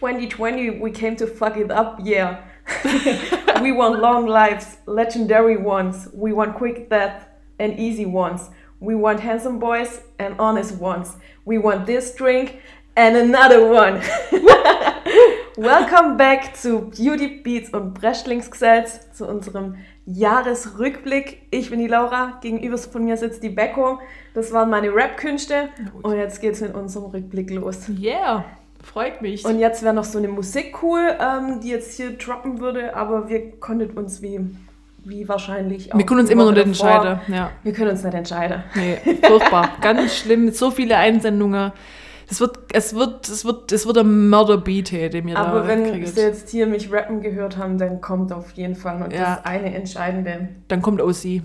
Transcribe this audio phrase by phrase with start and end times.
[0.00, 2.40] 2020 we came to fuck it up, yeah.
[3.62, 6.08] we want long lives, legendary ones.
[6.14, 8.48] We want quick death and easy ones.
[8.80, 11.16] We want handsome boys and honest ones.
[11.44, 12.62] We want this drink
[12.96, 14.00] and another one.
[15.58, 19.76] Welcome back zu Beauty Beats und Breschlingsgesetz, zu unserem
[20.06, 21.42] Jahresrückblick.
[21.50, 24.00] Ich bin die Laura, gegenüber von mir sitzt die Becco.
[24.32, 25.68] Das waren meine Rap-Künste
[26.00, 27.86] und jetzt geht's mit unserem Rückblick los.
[27.90, 28.46] Yeah,
[28.82, 29.44] freut mich.
[29.44, 33.28] Und jetzt wäre noch so eine Musik cool, ähm, die jetzt hier droppen würde, aber
[33.28, 34.40] wir konnten uns wie,
[35.04, 35.98] wie wahrscheinlich auch.
[35.98, 37.20] Wir können uns immer noch nicht entscheiden.
[37.28, 37.50] Ja.
[37.62, 38.62] Wir können uns nicht entscheiden.
[38.74, 39.70] Nee, furchtbar.
[39.80, 41.72] Ganz schlimm, so viele Einsendungen.
[42.28, 45.90] Es wird, es wird, es wird, es wird ein Mörderbeat, den mir Aber da wenn
[45.90, 46.08] kriegt.
[46.08, 49.36] sie jetzt hier mich rappen gehört haben, dann kommt auf jeden Fall noch ja.
[49.36, 50.48] das eine entscheidende.
[50.68, 51.42] Dann kommt OC.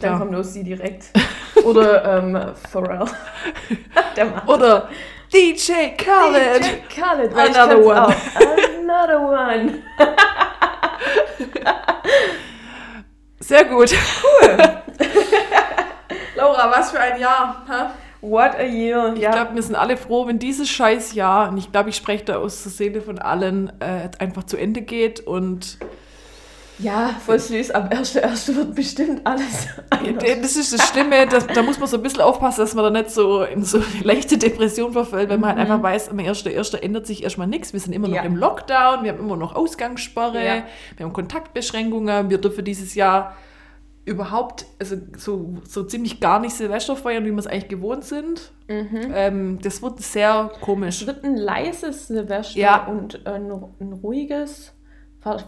[0.00, 1.06] Dann kommt OC direkt.
[1.64, 2.38] Oder ähm,
[2.70, 3.04] Pharrell.
[4.46, 4.88] Oder
[5.32, 6.62] DJ Khaled.
[6.62, 7.32] DJ Khaled.
[7.32, 7.98] Another one.
[7.98, 8.14] Auch.
[8.78, 9.82] Another one.
[13.40, 13.92] Sehr gut.
[14.22, 14.58] Cool.
[16.36, 17.64] Laura, was für ein Jahr.
[17.66, 17.94] Ha?
[18.20, 19.14] What a year.
[19.14, 19.32] Ich ja.
[19.32, 22.36] glaube, wir sind alle froh, wenn dieses scheiß Jahr, und ich glaube, ich spreche da
[22.36, 25.78] aus der Seele von allen, äh, einfach zu Ende geht und.
[26.82, 27.70] Ja, voll süß.
[27.70, 28.56] Am 1.1.
[28.56, 30.24] wird bestimmt alles anders.
[30.40, 32.90] Das ist das Schlimme, das, da muss man so ein bisschen aufpassen, dass man da
[32.90, 36.76] nicht so in so eine leichte Depression verfällt, wenn man halt einfach weiß, am 1.1.
[36.78, 37.72] ändert sich erstmal nichts.
[37.72, 38.22] Wir sind immer noch ja.
[38.22, 40.64] im Lockdown, wir haben immer noch Ausgangssperre, ja.
[40.96, 43.36] wir haben Kontaktbeschränkungen, wir dürfen dieses Jahr
[44.04, 48.52] überhaupt also so, so ziemlich gar nicht Silvester feiern, wie wir es eigentlich gewohnt sind.
[48.66, 49.12] Mhm.
[49.14, 51.02] Ähm, das wird sehr komisch.
[51.02, 52.86] Es wird ein leises Silvester ja.
[52.86, 54.74] und ein, ein ruhiges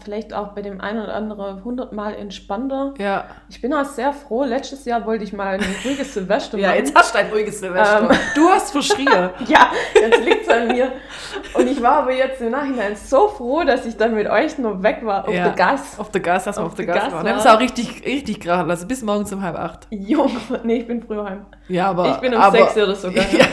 [0.03, 2.95] vielleicht auch bei dem einen oder anderen hundertmal entspannter.
[2.99, 3.25] Ja.
[3.49, 4.45] Ich bin auch sehr froh.
[4.45, 6.63] Letztes Jahr wollte ich mal ein ruhiges Silvester machen.
[6.71, 8.11] ja, jetzt hast du ein ruhiges Silvester.
[8.11, 9.09] Ähm, du hast verschrien.
[9.47, 10.93] ja, jetzt liegt es an mir.
[11.55, 14.83] Und ich war aber jetzt im Nachhinein so froh, dass ich dann mit euch nur
[14.83, 15.27] weg war.
[15.27, 15.45] Auf ja.
[15.45, 15.99] der Gas.
[15.99, 17.25] Auf der Gas, dass wir auf der Gas, Gas waren.
[17.25, 18.87] Wir haben es auch richtig, richtig gerade lassen.
[18.87, 19.89] Bis morgens um halb acht.
[19.91, 20.31] Junge,
[20.63, 21.47] nee, ich bin früher heim.
[21.69, 22.11] Ja, aber...
[22.11, 23.25] Ich bin um aber, sechs oder sogar.
[23.33, 23.47] Ja.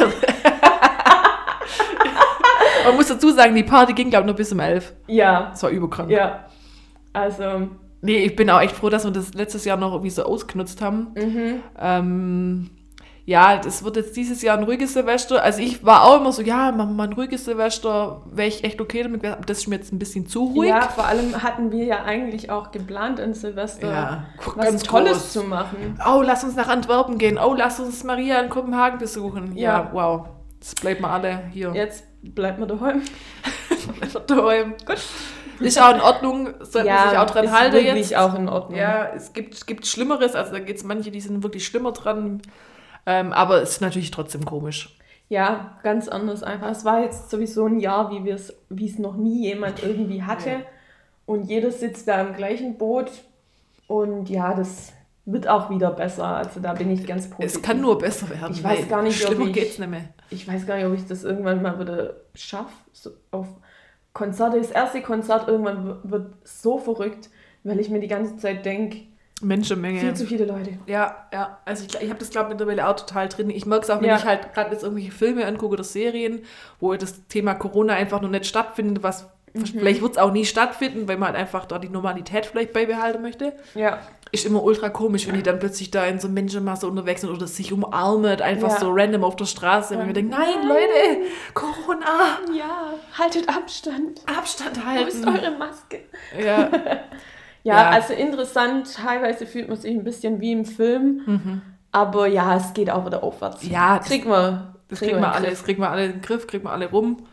[2.86, 4.94] Man muss dazu sagen, die Party ging, glaube ich, noch bis um elf.
[5.08, 5.50] Ja.
[5.52, 6.09] Das war überkrank.
[6.09, 6.46] Ja.
[7.14, 7.69] Also.
[8.02, 10.81] Nee, ich bin auch echt froh, dass wir das letztes Jahr noch irgendwie so ausgenutzt
[10.81, 11.14] haben.
[11.16, 11.59] Mhm.
[11.80, 12.69] Ähm,
[13.25, 15.44] ja, das wird jetzt dieses Jahr ein ruhiges Silvester.
[15.44, 18.64] Also ich war auch immer so, ja, machen wir mal ein ruhiges Silvester, wäre ich
[18.64, 19.24] echt okay damit.
[19.46, 20.69] Das ist mir jetzt ein bisschen zu ruhig.
[20.69, 25.12] Ja, vor allem hatten wir ja eigentlich auch geplant, in Silvester ja, was ganz Tolles
[25.12, 25.34] groß.
[25.34, 26.00] zu machen.
[26.06, 27.38] Oh, lass uns nach Antwerpen gehen.
[27.38, 29.56] Oh, lass uns Maria in Kopenhagen besuchen.
[29.56, 30.28] Ja, ja wow.
[30.59, 31.72] Jetzt bleiben wir alle hier.
[31.74, 33.02] Jetzt bleibt man daheim.
[34.00, 34.76] bleibt man daheim.
[34.86, 35.02] Gut.
[35.59, 38.18] Ist auch in Ordnung, sollte ja, man sich auch dran ist halten wirklich jetzt.
[38.18, 38.80] auch in Ordnung.
[38.80, 42.42] Ja, es gibt, gibt Schlimmeres, also da gibt es manche, die sind wirklich schlimmer dran,
[43.06, 44.98] ähm, aber es ist natürlich trotzdem komisch.
[45.30, 46.72] Ja, ganz anders einfach.
[46.72, 50.50] Es war jetzt sowieso ein Jahr, wie es wie es noch nie jemand irgendwie hatte
[50.50, 50.60] ja.
[51.26, 53.12] und jeder sitzt da im gleichen Boot
[53.88, 54.94] und ja, das
[55.26, 56.26] wird auch wieder besser.
[56.26, 57.56] Also da bin ich ganz positiv.
[57.56, 58.52] Es kann nur besser werden.
[58.52, 60.10] Ich weiß gar nicht, ob ich, geht's nicht mehr.
[60.31, 63.47] Ich weiß gar nicht, ob ich das irgendwann mal wieder schaffe, so auf
[64.14, 67.30] Konzerte, das erste Konzert irgendwann wird so verrückt,
[67.64, 69.02] weil ich mir die ganze Zeit denke,
[69.44, 70.00] Menschenmenge.
[70.00, 70.78] Viel zu viele Leute.
[70.86, 71.58] Ja, ja.
[71.66, 73.50] Also ich, ich habe das, glaube ich, mittlerweile auch total drin.
[73.50, 74.18] Ich merke es auch, wenn ja.
[74.18, 76.42] ich halt gerade jetzt irgendwelche Filme angucke oder Serien,
[76.80, 79.66] wo das Thema Corona einfach noch nicht stattfindet, was mhm.
[79.66, 83.24] vielleicht wird es auch nie stattfinden, weil man halt einfach da die Normalität vielleicht beibehalten
[83.24, 83.53] möchte.
[83.74, 84.00] Ja
[84.31, 87.47] ist immer ultra komisch, wenn die dann plötzlich da in so Menschenmasse unterwegs sind oder
[87.47, 88.80] sich umarmen, einfach ja.
[88.80, 89.97] so random auf der Straße.
[89.97, 92.40] Und wir denken, nein, Leute, Corona.
[92.58, 94.22] Ja, haltet Abstand.
[94.25, 95.06] Abstand halten.
[95.06, 96.02] Wo ist eure Maske?
[96.38, 96.69] Ja.
[96.72, 97.02] ja,
[97.64, 98.94] ja, also interessant.
[98.96, 101.22] Teilweise fühlt man sich ein bisschen wie im Film.
[101.25, 101.62] Mhm.
[101.92, 103.68] Aber ja, es geht auch wieder aufwärts.
[103.68, 104.75] Ja, kriegen wir.
[104.88, 107.25] Das kriegen wir alle, das kriegen wir alle in den Griff, kriegen wir alle rum.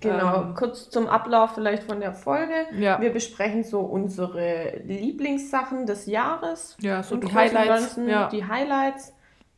[0.00, 2.54] Genau, ähm, kurz zum Ablauf vielleicht von der Folge.
[2.72, 3.00] Ja.
[3.00, 6.76] Wir besprechen so unsere Lieblingssachen des Jahres.
[6.80, 7.68] Ja, so die Highlights.
[7.68, 8.28] Ganzen, ja.
[8.28, 9.12] Die Highlights,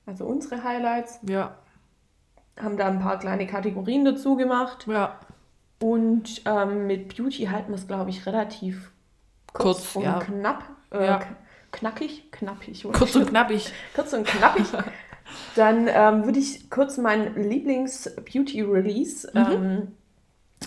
[0.04, 1.20] also unsere Highlights.
[1.28, 1.56] Ja.
[2.60, 4.86] Haben da ein paar kleine Kategorien dazu gemacht.
[4.88, 5.20] Ja.
[5.80, 8.92] Und ähm, mit Beauty halten wir es, glaube ich, relativ
[9.52, 10.18] kurz, kurz und ja.
[10.18, 10.64] knapp.
[10.90, 11.20] Äh, ja.
[11.70, 12.30] Knackig?
[12.32, 12.86] Knappig.
[12.92, 13.72] Kurz und knappig.
[13.94, 14.66] kurz und knappig.
[15.56, 19.92] Dann ähm, würde ich kurz mein Lieblings-Beauty-Release mhm.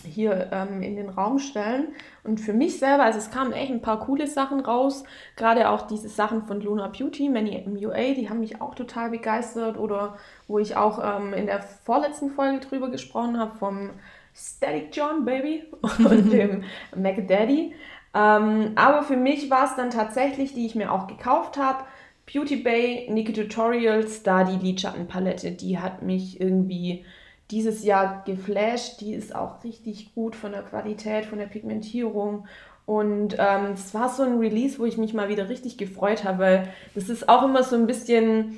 [0.06, 1.90] Hier ähm, in den Raum stellen.
[2.24, 5.04] Und für mich selber, also es kamen echt ein paar coole Sachen raus,
[5.36, 9.78] gerade auch diese Sachen von Luna Beauty, Many MUA, die haben mich auch total begeistert.
[9.78, 10.18] Oder
[10.48, 13.90] wo ich auch ähm, in der vorletzten Folge drüber gesprochen habe, vom
[14.34, 16.64] Static John Baby und dem
[16.96, 17.74] Mac Daddy.
[18.14, 21.84] Ähm, aber für mich war es dann tatsächlich, die ich mir auch gekauft habe,
[22.32, 27.06] Beauty Bay Nikki Tutorials, da die Lidschattenpalette, die hat mich irgendwie
[27.52, 29.02] dieses Jahr geflasht.
[29.02, 32.48] Die ist auch richtig gut von der Qualität, von der Pigmentierung.
[32.86, 36.40] Und ähm, es war so ein Release, wo ich mich mal wieder richtig gefreut habe,
[36.40, 38.58] weil das ist auch immer so ein bisschen,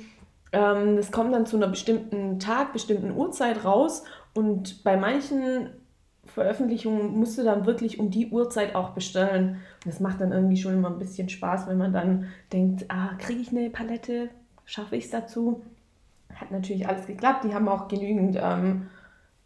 [0.52, 4.04] ähm, das kommt dann zu einer bestimmten Tag, bestimmten Uhrzeit raus.
[4.34, 5.70] Und bei manchen
[6.26, 9.60] Veröffentlichungen musst du dann wirklich um die Uhrzeit auch bestellen.
[9.84, 13.14] Und das macht dann irgendwie schon immer ein bisschen Spaß, wenn man dann denkt, ah,
[13.18, 14.28] kriege ich eine Palette,
[14.66, 15.62] schaffe ich es dazu?
[16.34, 17.44] Hat natürlich alles geklappt.
[17.44, 18.88] Die haben auch genügend ähm,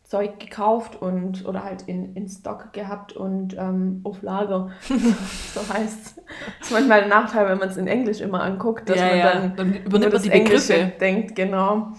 [0.04, 4.70] Zeug gekauft und oder halt in, in Stock gehabt und ähm, auf Lager.
[4.82, 6.18] so heißt
[6.58, 9.18] Das ist manchmal ein Nachteil, wenn man es in Englisch immer anguckt, dass ja, man
[9.18, 9.32] ja.
[9.32, 11.94] dann, dann übernimmt man die Begriffe Englische denkt, genau.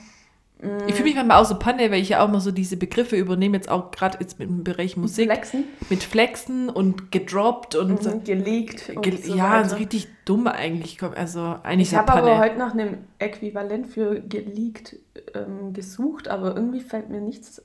[0.88, 3.16] Ich fühle mich manchmal auch so Panne, weil ich ja auch mal so diese Begriffe
[3.16, 5.26] übernehme, jetzt auch gerade jetzt im Bereich Musik.
[5.26, 5.66] Flexen.
[5.90, 8.92] Mit Flexen und gedroppt und mhm, geleakt.
[9.02, 9.70] Ge so ja, weiter.
[9.70, 11.02] so richtig dumm eigentlich.
[11.02, 14.96] Also eigentlich Ich habe aber heute nach einem Äquivalent für geleakt
[15.34, 17.62] ähm, gesucht, aber irgendwie fällt mir nichts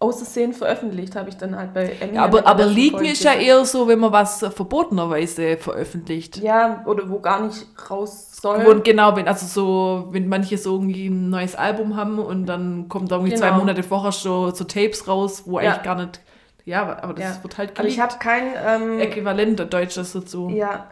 [0.00, 2.14] Außersehen veröffentlicht, habe ich dann halt bei Eminem.
[2.14, 6.38] Ja, aber aber Leaken ist ja eher so, wenn man was verbotenerweise veröffentlicht.
[6.38, 8.64] Ja, oder wo gar nicht raus soll.
[8.64, 12.88] Wo, genau, wenn, also so, wenn manche so irgendwie ein neues Album haben und dann
[12.88, 13.48] kommt da irgendwie genau.
[13.48, 15.72] zwei Monate vorher schon so Tapes raus, wo ja.
[15.72, 16.20] eigentlich gar nicht.
[16.64, 17.42] Ja, aber das ja.
[17.42, 17.78] wird halt geleakt.
[17.78, 20.48] Aber ich habe kein ähm, Äquivalent Deutsches dazu.
[20.48, 20.86] Ja.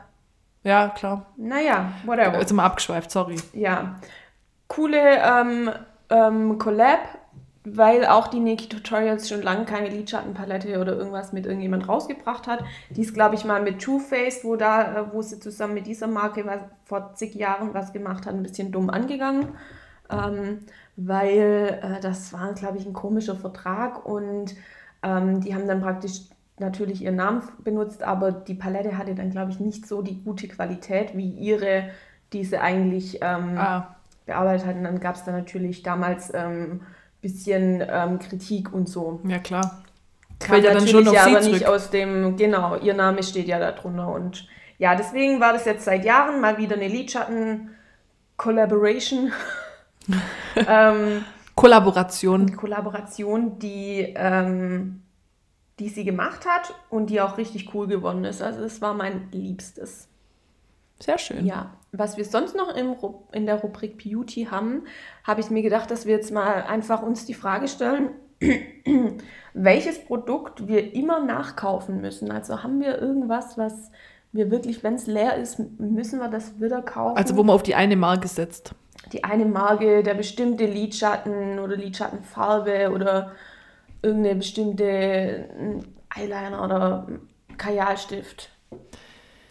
[0.65, 1.25] Ja, klar.
[1.39, 2.39] Naja, whatever.
[2.41, 3.37] Jetzt mal abgeschweift, sorry.
[3.55, 3.97] Ja.
[4.67, 5.71] Coole ähm,
[6.11, 7.01] ähm, Collab
[7.65, 12.65] weil auch die Neki Tutorials schon lange keine Lidschattenpalette oder irgendwas mit irgendjemand rausgebracht hat.
[12.91, 15.87] Die ist, glaube ich, mal mit Too Faced, wo, da, äh, wo sie zusammen mit
[15.87, 19.49] dieser Marke was, vor zig Jahren was gemacht hat, ein bisschen dumm angegangen.
[20.11, 20.61] Ähm,
[20.97, 24.55] weil äh, das war, glaube ich, ein komischer Vertrag und
[25.03, 26.23] ähm, die haben dann praktisch
[26.59, 30.49] natürlich ihren Namen benutzt, aber die Palette hatte dann, glaube ich, nicht so die gute
[30.49, 31.91] Qualität wie ihre,
[32.33, 33.97] die sie eigentlich ähm, ah.
[34.27, 34.85] bearbeitet hatten.
[34.85, 36.81] Dann gab es da natürlich damals ähm,
[37.21, 39.21] bisschen ähm, Kritik und so.
[39.27, 39.83] Ja, klar.
[40.39, 43.59] Kam ja dann schon auf ja, aber nicht aus dem, genau, ihr Name steht ja
[43.59, 44.07] da drunter.
[44.09, 44.47] Und
[44.79, 49.33] ja, deswegen war das jetzt seit Jahren mal wieder eine Lidschatten-Collaboration.
[50.57, 51.25] ähm,
[51.57, 52.57] Kollaboration.
[52.57, 55.03] Kollaboration, die, ähm,
[55.81, 58.41] die sie gemacht hat und die auch richtig cool geworden ist.
[58.41, 60.07] Also es war mein Liebstes.
[61.01, 61.47] Sehr schön.
[61.47, 62.97] Ja, was wir sonst noch im,
[63.33, 64.83] in der Rubrik Beauty haben,
[65.25, 68.11] habe ich mir gedacht, dass wir jetzt mal einfach uns die Frage stellen,
[69.55, 72.31] welches Produkt wir immer nachkaufen müssen.
[72.31, 73.91] Also haben wir irgendwas, was
[74.33, 77.17] wir wirklich, wenn es leer ist, müssen wir das wieder kaufen.
[77.17, 78.75] Also wo man auf die eine Marke setzt.
[79.13, 83.33] Die eine Marke, der bestimmte Lidschatten oder Lidschattenfarbe oder
[84.03, 85.49] irgendeine bestimmte
[86.15, 87.07] Eyeliner oder
[87.57, 88.51] Kajalstift.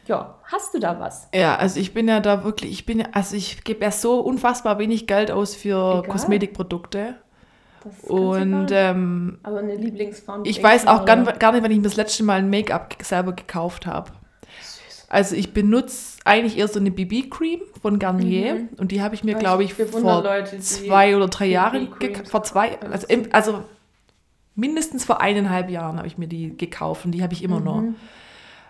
[0.07, 1.27] Ja, hast du da was?
[1.33, 4.19] Ja, also ich bin ja da wirklich, ich bin ja, also ich gebe ja so
[4.19, 6.03] unfassbar wenig Geld aus für Egal.
[6.03, 7.15] Kosmetikprodukte.
[8.03, 10.47] Und ähm, aber eine Lieblingsfarbe.
[10.47, 13.33] Ich weiß auch gar, gar nicht, wann ich mir das letzte Mal ein Make-up selber
[13.33, 14.11] gekauft habe.
[15.09, 18.69] Also ich benutze eigentlich eher so eine BB-Cream von Garnier mhm.
[18.77, 21.93] und die habe ich mir, glaube ich, vor Leute, zwei oder drei Jahren,
[22.29, 23.63] vor zwei, also, also
[24.55, 27.65] mindestens vor eineinhalb Jahren habe ich mir die gekauft und die habe ich immer mhm.
[27.65, 27.83] noch.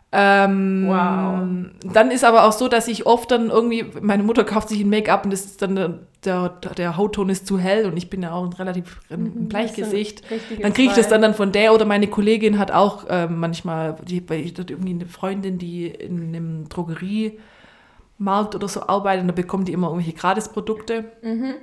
[0.09, 1.93] Ähm, wow.
[1.93, 4.89] Dann ist aber auch so, dass ich oft dann irgendwie, meine Mutter kauft sich ein
[4.89, 8.23] Make-up und das ist dann der, der, der, Hautton ist zu hell und ich bin
[8.23, 10.23] ja auch ein relativ ein mhm, Bleichgesicht.
[10.61, 13.97] Dann kriege ich das dann, dann von der oder meine Kollegin hat auch äh, manchmal,
[14.07, 19.27] die, weil ich dort irgendwie eine Freundin, die in einem Drogeriemarkt oder so arbeitet, und
[19.27, 21.11] da bekommt die immer irgendwelche Gratisprodukte.
[21.21, 21.55] Mhm.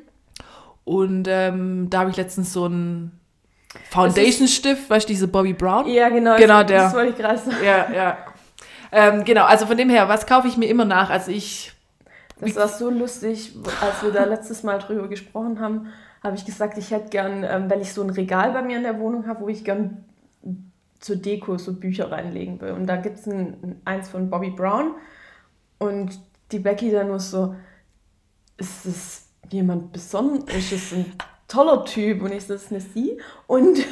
[0.85, 3.19] Und ähm, da habe ich letztens so ein
[3.91, 5.89] Foundation-Stift, weißt du, diese Bobby Brown?
[5.89, 6.37] Ja, genau.
[6.37, 6.83] Genau, der.
[6.83, 7.57] Das wollte ich gerade sagen.
[7.65, 8.19] Ja, ja.
[8.95, 11.11] Ähm, genau, also von dem her, was kaufe ich mir immer nach?
[11.11, 11.73] Also ich.
[12.39, 15.89] Das war so lustig, als wir da letztes Mal drüber gesprochen haben,
[16.23, 18.83] habe ich gesagt, ich hätte gern, ähm, weil ich so ein Regal bei mir in
[18.85, 20.05] der Wohnung habe, wo ich gern
[21.01, 22.71] zur Deko so Bücher reinlegen will.
[22.71, 24.95] Und da gibt es ein, eins von Bobby Brown
[25.79, 26.19] und
[26.53, 27.55] die Becky dann nur so,
[28.57, 30.55] ist es jemand Besonderes?
[30.55, 31.13] Ist es ein
[31.49, 32.23] toller Typ?
[32.23, 33.19] Und ich so, ist eine Sie.
[33.47, 33.85] Und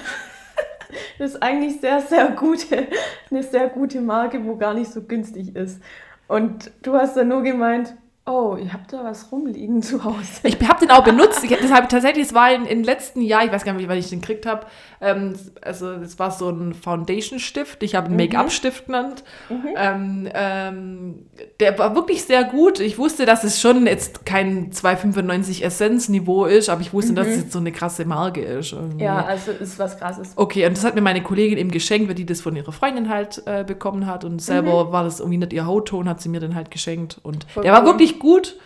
[1.19, 2.89] das ist eigentlich sehr, sehr gute,
[3.31, 5.81] eine sehr gute Marke, wo gar nicht so günstig ist.
[6.29, 10.43] Und du hast dann nur gemeint, Oh, ihr habt da was rumliegen zu Hause.
[10.45, 11.43] Ich habe den auch benutzt.
[11.43, 13.99] Ich, das habe tatsächlich, es war in, im letzten Jahr, ich weiß gar nicht, wann
[13.99, 14.67] ich den gekriegt habe.
[15.01, 17.83] Ähm, also es war so ein Foundation-Stift.
[17.83, 18.23] Ich habe einen mhm.
[18.23, 19.25] Make-up-Stift genannt.
[19.49, 19.69] Mhm.
[19.77, 21.27] Ähm, ähm,
[21.59, 22.79] der war wirklich sehr gut.
[22.79, 27.17] Ich wusste, dass es schon jetzt kein 2,95 Essenz-Niveau ist, aber ich wusste, mhm.
[27.17, 28.73] dass es jetzt so eine krasse Marke ist.
[28.73, 29.05] Irgendwie.
[29.05, 30.35] Ja, also ist was krasses.
[30.37, 33.09] Okay, und das hat mir meine Kollegin eben geschenkt, weil die das von ihrer Freundin
[33.09, 34.25] halt äh, bekommen hat.
[34.25, 34.93] Und selber mhm.
[34.93, 37.19] war das irgendwie nicht ihr Hautton, hat sie mir dann halt geschenkt.
[37.25, 38.57] Und Voll der war wirklich richtig gut.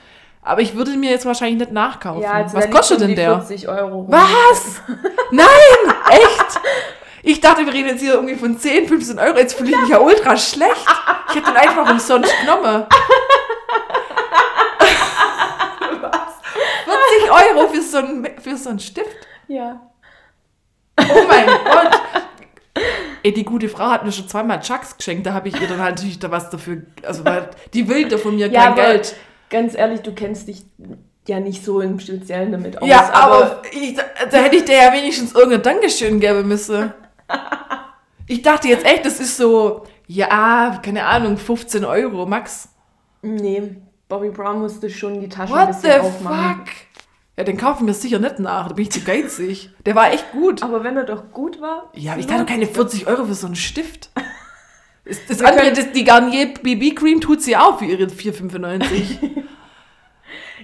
[0.42, 2.22] Aber ich würde mir jetzt wahrscheinlich nicht nachkaufen.
[2.22, 3.40] Ja, also Was kostet denn der?
[3.40, 4.06] 40 Euro.
[4.08, 4.80] Was?
[5.32, 5.46] Nein!
[6.10, 6.60] Echt?
[7.24, 9.36] Ich dachte, wir reden jetzt hier irgendwie von 10, 15 Euro.
[9.38, 10.86] Jetzt fühle ich mich ja ultra schlecht.
[11.30, 12.86] Ich hätte den einfach umsonst genommen.
[16.00, 16.34] Was?
[16.84, 19.26] 40 Euro für so einen, für so einen Stift?
[19.48, 19.80] Ja.
[21.00, 22.00] Oh mein Gott.
[23.24, 25.26] Ey, die gute Frau hat mir schon zweimal Chucks geschenkt.
[25.26, 26.82] Da habe ich ihr dann halt natürlich da was dafür.
[27.02, 29.16] Also, weil die will da von mir ja, kein Geld.
[29.50, 30.64] Ganz ehrlich, du kennst dich
[31.28, 32.88] ja nicht so im Speziellen damit aus.
[32.88, 36.92] Ja, aber, aber ich, da, da, hätte ich dir ja wenigstens irgendein Dankeschön geben müssen.
[38.28, 42.68] Ich dachte jetzt echt, das ist so, ja, keine Ahnung, 15 Euro max.
[43.22, 43.76] Nee,
[44.08, 46.56] Bobby Brown musste schon die Tasche What ein bisschen the aufmachen.
[46.56, 46.74] fuck?
[47.36, 49.70] Ja, den kaufen wir sicher nicht nach, da bin ich zu geizig.
[49.84, 50.62] Der war echt gut.
[50.62, 51.90] Aber wenn er doch gut war.
[51.94, 54.10] Ja, aber ich kann doch keine 40 Euro für so einen Stift.
[55.06, 59.44] Das, das andere, das, die Garnier BB Cream tut sie auch für ihre 4,95.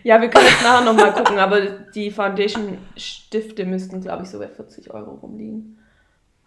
[0.03, 4.49] ja, wir können jetzt nachher nochmal gucken, aber die Foundation-Stifte müssten, glaube ich, so bei
[4.49, 5.79] 40 Euro rumliegen.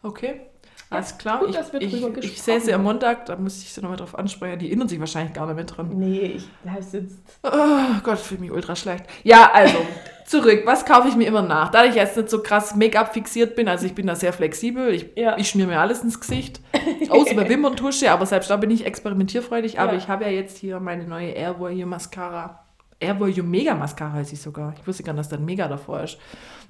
[0.03, 0.41] Okay.
[0.89, 1.39] Alles klar.
[1.39, 4.59] Gut, ich, ich, ich sehe sie am Montag, da muss ich sie nochmal drauf ansprechen.
[4.59, 5.89] Die erinnern sich wahrscheinlich gar nicht mehr dran.
[5.93, 7.19] Nee, ich bleibe jetzt.
[7.43, 9.05] Oh Gott, fühle mich ultra schlecht.
[9.23, 9.77] Ja, also,
[10.25, 10.61] zurück.
[10.65, 11.71] Was kaufe ich mir immer nach?
[11.71, 14.93] Da ich jetzt nicht so krass Make-up fixiert bin, also ich bin da sehr flexibel.
[14.93, 15.37] Ich, ja.
[15.37, 16.61] ich schmier mir alles ins Gesicht.
[17.09, 19.79] Außer bei Wimperntusche, aber selbst da bin ich experimentierfreudig.
[19.79, 19.97] Aber ja.
[19.97, 22.63] ich habe ja jetzt hier meine neue Air Volume Mascara.
[22.99, 24.73] Air Volume Mega Mascara heißt sie sogar.
[24.79, 26.17] Ich wusste gar nicht, dass da ein Mega davor ist.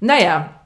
[0.00, 0.65] Naja,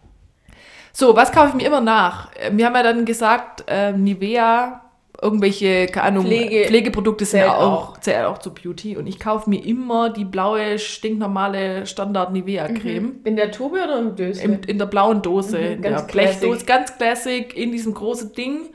[0.92, 2.34] so, was kaufe ich mir immer nach?
[2.34, 4.82] Äh, wir haben ja dann gesagt, äh, Nivea,
[5.22, 8.96] irgendwelche, keine Ahnung, Pflege Pflegeprodukte sind ja auch, zählen auch zu Beauty.
[8.96, 13.02] Und ich kaufe mir immer die blaue, stinknormale Standard-Nivea-Creme.
[13.02, 13.20] Mhm.
[13.24, 14.42] In der Tube oder im Dose?
[14.42, 18.70] In, in der blauen Dose, mhm, in der Blechdose, ganz classic, in diesem großen Ding.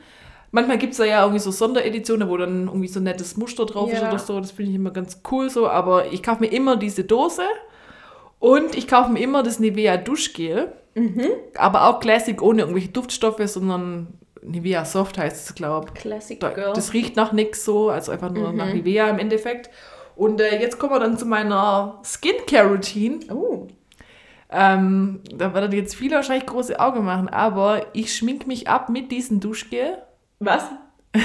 [0.52, 3.66] Manchmal gibt es da ja irgendwie so Sondereditionen, wo dann irgendwie so ein nettes Muster
[3.66, 3.98] drauf ja.
[3.98, 4.40] ist oder so.
[4.40, 5.68] Das finde ich immer ganz cool so.
[5.68, 7.42] Aber ich kaufe mir immer diese Dose
[8.40, 10.74] und ich kaufe mir immer das Nivea Duschgel.
[10.96, 11.28] Mhm.
[11.56, 14.08] Aber auch Classic ohne irgendwelche Duftstoffe, sondern
[14.42, 16.02] Nivea Soft heißt es, glaube ich.
[16.02, 16.74] Classic da, Girl.
[16.74, 18.58] Das riecht nach nichts so, also einfach nur mhm.
[18.58, 19.70] nach Nivea im Endeffekt.
[20.16, 23.20] Und äh, jetzt kommen wir dann zu meiner Skincare-Routine.
[23.34, 23.68] Oh.
[24.50, 29.12] Ähm, da werden jetzt viele wahrscheinlich große Augen machen, aber ich schmink mich ab mit
[29.12, 29.98] diesem Duschgel.
[30.40, 30.64] Was?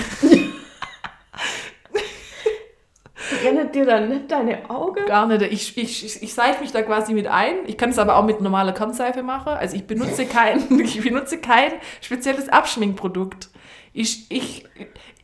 [3.42, 5.04] Brennt dir dann nicht deine Augen?
[5.06, 5.42] Gar nicht.
[5.42, 7.56] Ich, ich, ich, seife mich da quasi mit ein.
[7.66, 9.52] Ich kann es aber auch mit normaler Kornseife machen.
[9.52, 13.50] Also ich benutze kein, ich benutze kein spezielles Abschminkprodukt.
[13.92, 14.64] Ich, ich,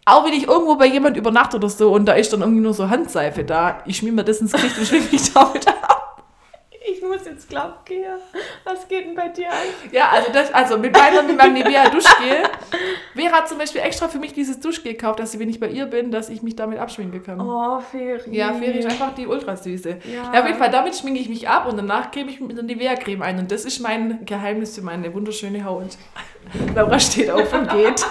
[0.04, 2.74] auch wenn ich irgendwo bei jemand übernachte oder so und da ist dann irgendwie nur
[2.74, 5.95] so Handseife da, ich schmier mir das ins Gesicht und schmink mich damit ab
[7.02, 8.16] muss jetzt glauben, Gea,
[8.64, 9.56] was geht denn bei dir an?
[9.92, 12.44] Ja, also, das, also mit meiner mit meinem Nivea Duschgel.
[13.14, 15.86] Vera hat zum Beispiel extra für mich dieses Duschgel gekauft, dass wenn ich bei ihr
[15.86, 17.40] bin, dass ich mich damit abschminken kann.
[17.40, 18.36] Oh, Feri.
[18.36, 19.98] Ja, Feri ist einfach die Ultrasüße.
[20.04, 20.32] Ja.
[20.32, 20.40] ja.
[20.40, 23.22] auf jeden Fall, damit schminke ich mich ab und danach creme ich mit der Nivea-Creme
[23.22, 23.38] ein.
[23.38, 25.96] Und das ist mein Geheimnis für meine wunderschöne Haut.
[26.74, 28.06] Laura steht auf und geht.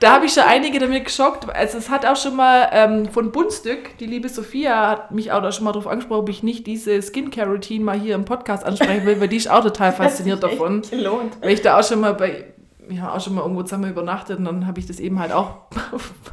[0.00, 1.48] Da habe ich schon einige damit geschockt.
[1.48, 5.42] Also es hat auch schon mal ähm, von Bundstück, die liebe Sophia hat mich auch
[5.42, 9.06] da schon mal darauf angesprochen, ob ich nicht diese Skincare-Routine mal hier im Podcast ansprechen
[9.06, 10.82] will, weil die ist auch total fasziniert davon.
[10.82, 11.40] Gelohnt.
[11.40, 12.44] Weil ich da auch schon mal bei,
[12.90, 15.56] ja auch schon mal irgendwo zusammen übernachtet und dann habe ich das eben halt auch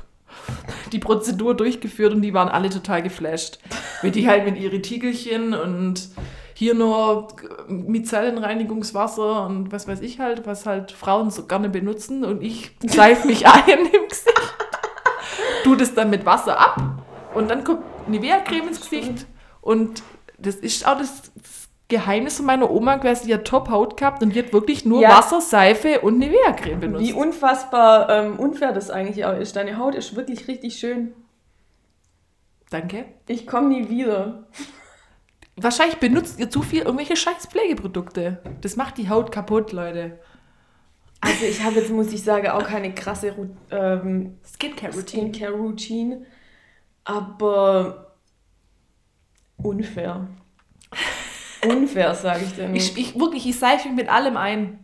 [0.92, 3.60] die Prozedur durchgeführt und die waren alle total geflasht.
[4.02, 6.10] Weil die halt mit ihren Tiegelchen und
[6.64, 7.28] hier nur
[7.68, 13.28] Micellenreinigungswasser und was weiß ich halt, was halt Frauen so gerne benutzen und ich seife
[13.28, 14.56] mich ein im Gesicht,
[15.64, 16.82] tu das dann mit Wasser ab
[17.36, 19.26] und dann kommt Nivea-Creme ins Gesicht
[19.62, 20.04] und
[20.38, 21.32] das ist auch das,
[21.90, 25.10] Geheimnis von meiner Oma gewesen, die hat Top-Haut gehabt und die hat wirklich nur ja.
[25.10, 27.06] Wasser, Seife und Nivea-Creme benutzt.
[27.06, 29.56] Wie unfassbar ähm, unfair das eigentlich auch ist.
[29.56, 31.14] Deine Haut ist wirklich richtig schön.
[32.72, 33.06] Danke.
[33.28, 34.48] Ich komme nie wieder.
[35.56, 38.42] Wahrscheinlich benutzt ihr zu viel irgendwelche scheiß Pflegeprodukte.
[38.62, 40.20] Das macht die Haut kaputt, Leute.
[41.22, 43.34] Also ich habe jetzt, muss ich sagen, auch keine krasse
[43.72, 45.34] ähm, Skincare-Routine.
[45.34, 46.26] Skincare-Routine.
[47.06, 48.16] Aber
[49.58, 50.28] unfair.
[51.66, 54.84] unfair, sage ich dir Ich, ich, wirklich, ich seife mich mit allem ein.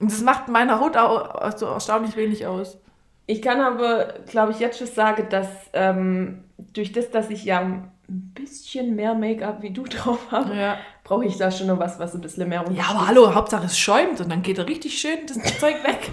[0.00, 2.78] Und das macht meiner Haut auch so erstaunlich wenig aus.
[3.26, 7.90] Ich kann aber, glaube ich, jetzt schon sagen, dass ähm, durch das, dass ich ja
[8.08, 10.78] ein bisschen mehr Make-up wie du drauf habe, ja.
[11.02, 13.78] brauche ich da schon noch was, was ein bisschen mehr Ja, aber hallo, Hauptsache es
[13.78, 16.10] schäumt und dann geht er richtig schön das Zeug weg.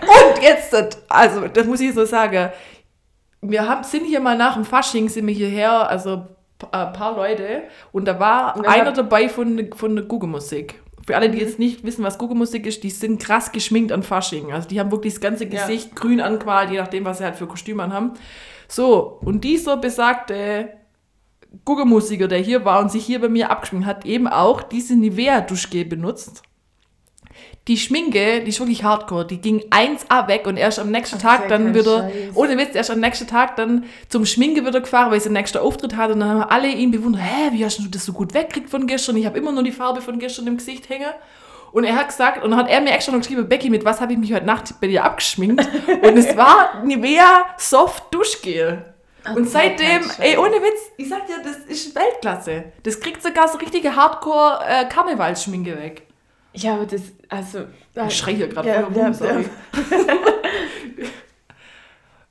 [0.00, 0.74] und jetzt,
[1.08, 2.50] also das muss ich so sagen,
[3.42, 6.26] wir haben, sind hier mal nach dem Fasching, sind wir hierher, also
[6.72, 11.38] ein paar Leute, und da war einer dabei von, von der Google-Musik für alle, die
[11.38, 14.52] jetzt nicht wissen, was Guckelmusik ist, die sind krass geschminkt an Fasching.
[14.52, 15.94] Also die haben wirklich das ganze Gesicht ja.
[15.94, 18.12] grün anqual, je nachdem, was sie halt für Kostüme haben.
[18.70, 20.70] So, und dieser besagte
[21.64, 25.84] Guckelmusiker, der hier war und sich hier bei mir abgeschminkt hat, eben auch diese Nivea-Duschgel
[25.84, 26.42] benutzt
[27.68, 31.48] die Schminke, die ist wirklich hardcore, die ging 1A weg und erst am nächsten Tag
[31.48, 32.34] dann wieder, Scheiß.
[32.34, 35.58] ohne Witz, erst am nächsten Tag dann zum Schminke wieder gefahren, weil sie den nächsten
[35.58, 38.34] Auftritt hatte und dann haben alle ihn bewundert, hä, wie hast du das so gut
[38.34, 39.16] weggekriegt von gestern?
[39.16, 41.12] Ich habe immer nur die Farbe von gestern im Gesicht hängen.
[41.72, 44.00] Und er hat gesagt, und dann hat er mir extra noch geschrieben, Becky, mit was
[44.00, 45.68] habe ich mich heute Nacht bei dir abgeschminkt?
[45.86, 48.84] und es war Nivea Soft Duschgel.
[49.24, 52.64] Okay, und seitdem, ey, ohne Witz, ich sag dir, das ist Weltklasse.
[52.82, 56.06] Das kriegt sogar so richtige Hardcore-Karnevalsschminke äh, weg.
[56.54, 57.66] Ja, aber das, also.
[58.08, 59.44] Ich schreie hier gerade ja, ja, sorry.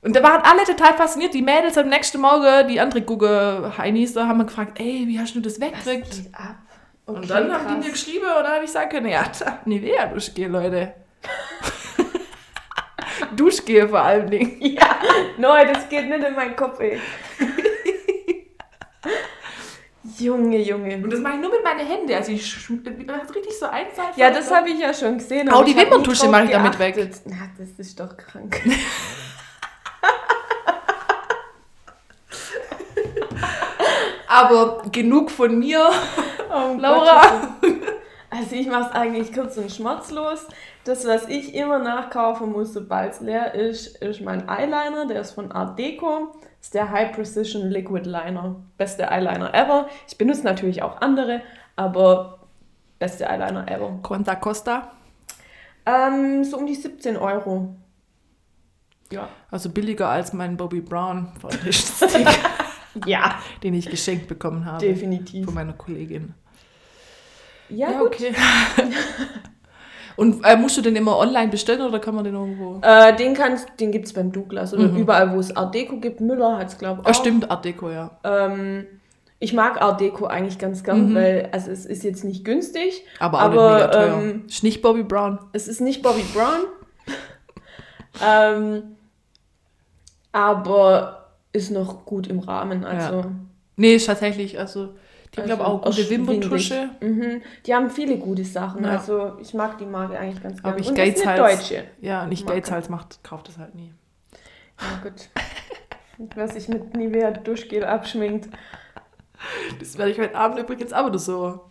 [0.02, 1.34] Und da waren alle total fasziniert.
[1.34, 5.18] Die Mädels am nächsten Morgen, die andere Gucke Heinis, da haben wir gefragt, ey, wie
[5.20, 6.22] hast du das weggekriegt?
[7.10, 7.62] Okay, und dann krass.
[7.62, 9.24] haben die mir geschrieben und dann habe ich sagen können, ja,
[9.64, 10.94] Nivea Duschgel, Leute.
[13.36, 14.56] Duschgel vor allen Dingen.
[14.60, 15.00] Ja,
[15.38, 17.00] nein, das geht nicht in meinen Kopf, ey.
[20.18, 20.96] Junge, Junge.
[20.96, 22.12] Und das mache ich nur mit meinen Händen.
[22.12, 24.16] Also ich das richtig so einseitig.
[24.16, 25.48] Ja, das habe ich ja schon gesehen.
[25.48, 26.96] Auch die Wimperntusche mache ich damit weg.
[27.24, 28.60] Na, das ist doch krank.
[34.30, 35.90] Aber genug von mir,
[36.50, 37.56] oh, Laura.
[38.32, 40.46] Also ich mache es eigentlich kurz und schmerzlos.
[40.84, 45.06] Das, was ich immer nachkaufen muss, sobald es leer ist, ist mein Eyeliner.
[45.08, 48.56] Der ist von Art Deco ist der High Precision Liquid Liner.
[48.76, 49.88] Beste Eyeliner ever.
[50.06, 51.42] Ich benutze natürlich auch andere,
[51.76, 52.38] aber
[52.98, 53.98] beste Eyeliner ever.
[54.02, 54.90] Quanta Costa?
[55.86, 57.74] Ähm, so um die 17 Euro.
[59.10, 59.28] Ja.
[59.50, 61.32] Also billiger als mein Bobby Brown
[61.70, 62.28] Stick.
[63.06, 63.38] Ja.
[63.62, 64.84] Den ich geschenkt bekommen habe.
[64.84, 65.44] Definitiv.
[65.44, 66.34] Von meiner Kollegin.
[67.68, 68.34] Ja, ja okay.
[70.16, 72.78] Und äh, musst du den immer online bestellen oder kann man den irgendwo?
[72.82, 73.34] Äh, den
[73.78, 74.98] den gibt es beim Douglas oder mhm.
[74.98, 76.20] überall, wo es Art Deco gibt.
[76.20, 77.08] Müller hat es, glaube ich.
[77.08, 77.14] Auch.
[77.14, 78.18] stimmt, Art Deco, ja.
[78.22, 78.86] Ähm,
[79.38, 81.14] ich mag Art Deco eigentlich ganz gern, mhm.
[81.14, 83.02] weil also es ist jetzt nicht günstig.
[83.18, 84.20] Aber auch aber, nicht mega teuer.
[84.20, 85.38] Ähm, ist nicht Bobby Brown.
[85.54, 86.66] Es ist nicht Bobby Brown.
[88.22, 88.82] ähm,
[90.32, 91.19] aber
[91.52, 92.84] ist noch gut im Rahmen.
[92.84, 93.20] Also.
[93.20, 93.30] Ja.
[93.76, 94.94] Nee, ist tatsächlich, also
[95.34, 96.90] die also, glaube auch gute Wimperntusche.
[97.00, 97.42] Mhm.
[97.64, 98.84] Die haben viele gute Sachen.
[98.84, 98.90] Ja.
[98.90, 100.76] Also ich mag die Marke eigentlich ganz gerne.
[100.76, 101.72] Aber ich Geizhals.
[102.00, 103.92] Ja, und ich Geizhals macht, kauft das halt nie.
[104.80, 105.28] Ja, gut.
[106.34, 108.50] Wer sich mit Nivea Duschgel abschminkt.
[109.78, 111.70] Das werde ich heute Abend übrigens aber so.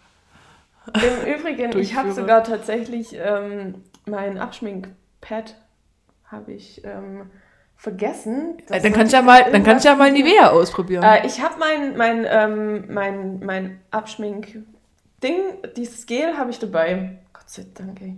[0.93, 5.55] Im Übrigen, ich habe sogar tatsächlich ähm, mein Abschminkpad
[6.25, 7.29] habe ich ähm,
[7.79, 8.57] vergessen.
[8.69, 11.01] Äh, dann kannst du ja mal, dann kannst ja mal Nivea ausprobieren.
[11.01, 15.39] Äh, ich habe mein, mein, ähm, mein, mein Abschmink-Ding,
[15.77, 17.19] dieses Gel habe ich dabei.
[17.31, 18.17] Gott sei Dank, ey.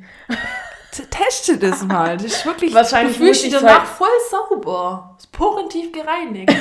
[1.12, 2.18] Teste das mal.
[2.18, 5.16] Das ist wirklich, Wahrscheinlich du fühlst dich danach halt voll sauber.
[5.20, 6.52] Ist porentief gereinigt.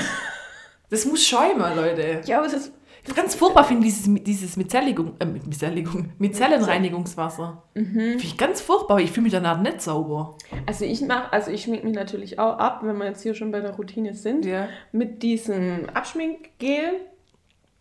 [0.91, 2.21] das muss schäumen, Leute.
[2.27, 2.71] Ja, aber das
[3.15, 7.63] ganz furchtbar finde dieses, dieses Micelligung, äh, Micelligung, Micellenreinigungswasser.
[7.75, 7.93] Mhm.
[7.93, 9.01] Finde ich ganz furchtbar.
[9.01, 10.37] Ich fühle mich danach nicht sauber.
[10.67, 13.51] Also ich mache, also ich schmink mich natürlich auch ab, wenn wir jetzt hier schon
[13.51, 14.69] bei der Routine sind, ja.
[14.93, 17.01] mit diesem Abschminkgel.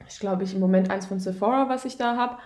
[0.08, 2.38] Ich glaube, ich im Moment eins von Sephora, was ich da habe.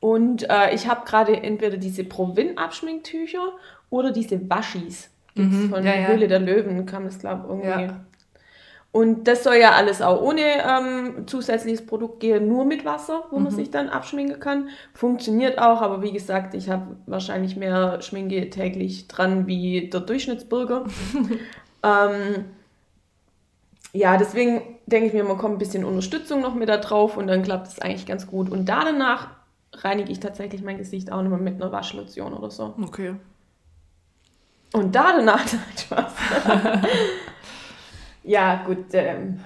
[0.00, 3.52] Und äh, ich habe gerade entweder diese Provin-Abschminktücher
[3.90, 5.10] oder diese Waschis.
[5.34, 6.08] Gibt's mhm, von ja, ja.
[6.08, 7.84] Höhle der Löwen kam das, glaube ich, irgendwie.
[7.84, 8.04] Ja.
[8.92, 13.38] Und das soll ja alles auch ohne ähm, zusätzliches Produkt gehen, nur mit Wasser, wo
[13.38, 13.44] mhm.
[13.44, 14.68] man sich dann abschminken kann.
[14.94, 20.86] Funktioniert auch, aber wie gesagt, ich habe wahrscheinlich mehr Schminke täglich dran wie der Durchschnittsbürger.
[21.84, 22.46] ähm,
[23.92, 27.28] ja, deswegen denke ich mir, man kommt ein bisschen Unterstützung noch mit da drauf und
[27.28, 28.50] dann klappt es eigentlich ganz gut.
[28.50, 29.28] Und da danach
[29.72, 32.74] reinige ich tatsächlich mein Gesicht auch nochmal mit einer Waschlotion oder so.
[32.82, 33.14] Okay.
[34.72, 35.46] Und da danach,
[35.78, 36.12] Spaß.
[38.30, 38.84] Ja, gut.
[38.92, 39.40] Ähm,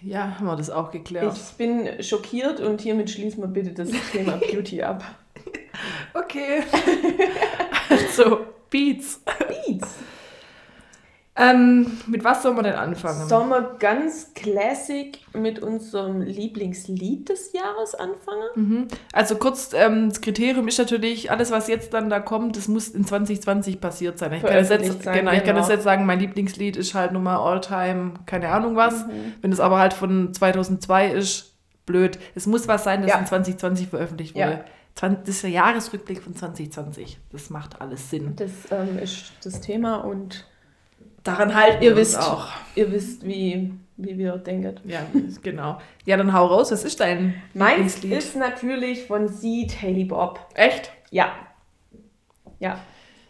[0.00, 1.36] ja, haben wir das auch geklärt.
[1.36, 5.04] Ich bin schockiert und hiermit schließen wir bitte das Thema Beauty ab.
[6.14, 6.62] Okay.
[7.90, 9.20] also, Beats.
[9.66, 9.88] Beats.
[11.36, 13.28] Ähm, mit was soll man denn anfangen?
[13.28, 18.48] Sollen wir ganz classic mit unserem Lieblingslied des Jahres anfangen?
[18.56, 18.88] Mhm.
[19.12, 22.88] Also kurz, ähm, das Kriterium ist natürlich, alles was jetzt dann da kommt, das muss
[22.88, 24.32] in 2020 passiert sein.
[24.32, 25.76] Ich, kann das, jetzt, sein, genau, ich kann das genau.
[25.76, 29.06] jetzt sagen, mein Lieblingslied ist halt nun mal Alltime, keine Ahnung was.
[29.06, 29.34] Mhm.
[29.40, 31.54] Wenn es aber halt von 2002 ist,
[31.86, 32.18] blöd.
[32.34, 33.18] Es muss was sein, das ja.
[33.18, 34.50] in 2020 veröffentlicht wurde.
[34.50, 34.64] Ja.
[34.96, 37.18] Das ist der Jahresrückblick von 2020.
[37.30, 38.34] Das macht alles Sinn.
[38.36, 40.44] Das ähm, ist das Thema und
[41.24, 42.48] daran halten ihr wisst auch.
[42.74, 44.80] Ihr wisst, wie, wie wir denken.
[44.84, 45.06] Ja,
[45.42, 45.80] genau.
[46.04, 46.70] Ja, dann hau raus.
[46.70, 50.40] Was ist dein Meins ist natürlich von Seed Haley Bob.
[50.54, 50.92] Echt?
[51.10, 51.32] Ja.
[52.58, 52.78] Ja,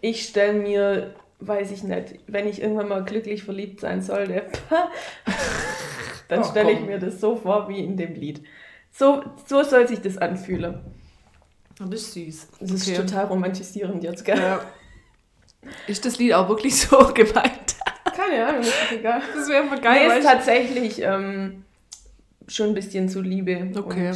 [0.01, 4.43] ich stelle mir, weiß ich nicht, wenn ich irgendwann mal glücklich verliebt sein sollte,
[6.29, 8.43] dann oh, stelle ich mir das so vor wie in dem Lied.
[8.91, 10.81] So, so soll sich das anfühlen.
[11.79, 12.49] Das ist süß.
[12.61, 12.97] Das ist okay.
[12.97, 14.37] total romantisierend jetzt, gell?
[14.37, 14.61] Ja.
[15.87, 17.77] Ist das Lied auch wirklich so gemeint?
[18.21, 19.23] Keine Ahnung, ist egal.
[19.35, 20.09] Das wäre mal geil.
[20.09, 21.65] Nee, ist tatsächlich ähm,
[22.47, 23.71] schon ein bisschen zu Liebe.
[23.75, 24.13] Okay.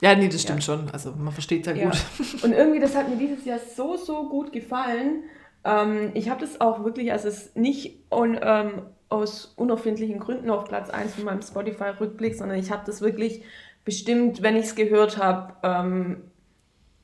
[0.00, 0.74] ja, nee, das stimmt ja.
[0.74, 0.90] schon.
[0.90, 2.04] Also man versteht es ja, ja gut.
[2.42, 5.24] Und irgendwie, das hat mir dieses Jahr so, so gut gefallen.
[5.64, 10.64] Ähm, ich habe das auch wirklich, also es nicht on, ähm, aus unerfindlichen Gründen auf
[10.64, 13.42] Platz 1 von meinem Spotify-Rückblick, sondern ich habe das wirklich
[13.84, 16.22] bestimmt, wenn ich es gehört habe, ähm,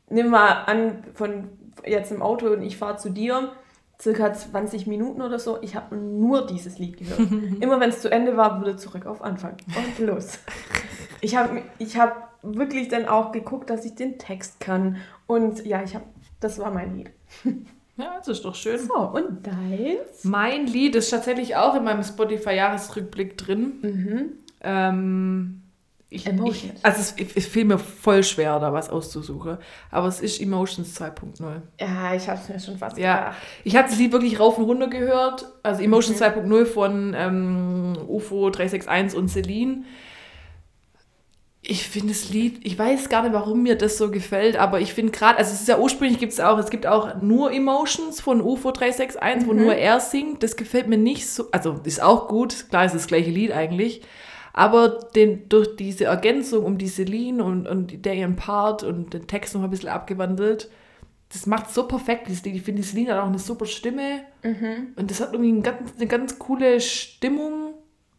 [0.08, 1.50] nimm mal an, von
[1.86, 3.52] jetzt im Auto und ich fahre zu dir,
[4.02, 7.20] circa 20 Minuten oder so, ich habe nur dieses Lied gehört.
[7.60, 9.56] Immer wenn es zu Ende war, wurde zurück auf Anfang.
[9.76, 10.40] Und los.
[11.20, 14.96] Ich habe ich hab wirklich dann auch geguckt, dass ich den Text kann.
[15.28, 16.04] Und ja, ich habe,
[16.40, 17.10] das war mein Lied.
[17.96, 18.78] Ja, das ist doch schön.
[18.78, 20.24] So, und deins?
[20.24, 23.72] Mein Lied ist tatsächlich auch in meinem Spotify-Jahresrückblick drin.
[23.82, 24.32] Mhm.
[24.62, 25.61] Ähm,
[26.12, 29.56] ich, ich, also es, es fiel mir voll schwer, da was auszusuchen.
[29.90, 31.62] Aber es ist Emotions 2.0.
[31.80, 33.16] Ja, ich habe es mir schon fast ja.
[33.16, 33.36] gedacht.
[33.64, 35.46] Ich habe das Lied wirklich rauf und runter gehört.
[35.62, 36.24] Also Emotions mhm.
[36.24, 39.84] 2.0 von ähm, UFO 361 und Celine.
[41.64, 44.94] Ich finde das Lied, ich weiß gar nicht, warum mir das so gefällt, aber ich
[44.94, 48.20] finde gerade, also es ist ja ursprünglich gibt es auch, es gibt auch nur Emotions
[48.20, 49.48] von UFO 361, mhm.
[49.48, 50.42] wo nur er singt.
[50.42, 54.02] Das gefällt mir nicht so, also ist auch gut, klar ist das gleiche Lied eigentlich,
[54.52, 59.26] aber den, durch diese Ergänzung um die Celine und, und der ihren Part und den
[59.26, 60.70] Text noch ein bisschen abgewandelt,
[61.32, 62.28] das macht so perfekt.
[62.28, 64.20] Ich finde, die Celine hat auch eine super Stimme.
[64.42, 64.88] Mhm.
[64.96, 67.74] Und das hat irgendwie eine ganz, eine ganz coole Stimmung.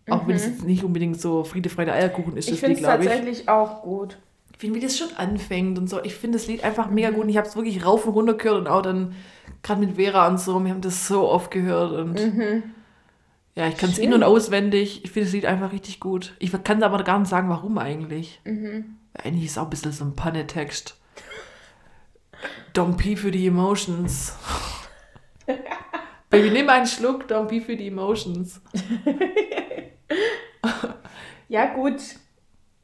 [0.09, 0.29] Auch mhm.
[0.29, 3.09] wenn es jetzt nicht unbedingt so Friede, Freude, Eierkuchen ist, ich das Lied, glaube ich.
[3.09, 4.17] tatsächlich auch gut.
[4.51, 6.03] Ich finde, wie das schon anfängt und so.
[6.03, 7.23] Ich finde das Lied einfach mega gut.
[7.23, 9.13] Und ich habe es wirklich rauf und runter gehört und auch dann
[9.61, 10.63] gerade mit Vera und so.
[10.63, 12.63] Wir haben das so oft gehört und mhm.
[13.55, 15.03] Ja, ich kann es in- und auswendig.
[15.03, 16.33] Ich finde das Lied einfach richtig gut.
[16.39, 18.41] Ich kann aber gar nicht sagen, warum eigentlich.
[18.45, 18.95] Mhm.
[19.13, 20.99] Eigentlich ist es auch ein bisschen so ein Panne-Text.
[22.73, 24.35] Don't pee für die Emotions.
[26.29, 28.59] Baby, nimm einen Schluck, don't pee für die Emotions.
[31.47, 32.01] ja, gut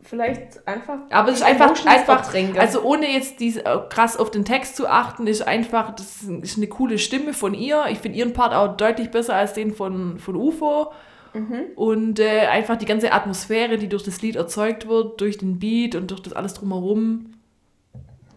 [0.10, 0.98] vielleicht einfach.
[1.12, 4.88] Aber es ist einfach, einfach also ohne jetzt diese, äh, krass auf den Text zu
[4.88, 7.86] achten, ist einfach, das ist eine coole Stimme von ihr.
[7.90, 10.92] Ich finde ihren Part auch deutlich besser als den von, von UFO.
[11.34, 11.66] Mhm.
[11.76, 15.94] Und äh, einfach die ganze Atmosphäre, die durch das Lied erzeugt wird, durch den Beat
[15.94, 17.34] und durch das alles drumherum,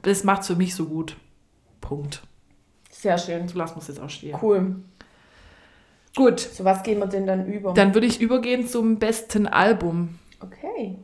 [0.03, 1.17] das macht es für mich so gut.
[1.81, 2.23] Punkt.
[2.91, 3.49] Sehr schön.
[3.49, 4.37] So lassen wir es jetzt auch stehen.
[4.43, 4.77] Cool.
[6.15, 6.41] Gut.
[6.41, 7.73] So was gehen wir denn dann über?
[7.73, 10.19] Dann würde ich übergehen zum besten Album.
[10.41, 10.99] Okay.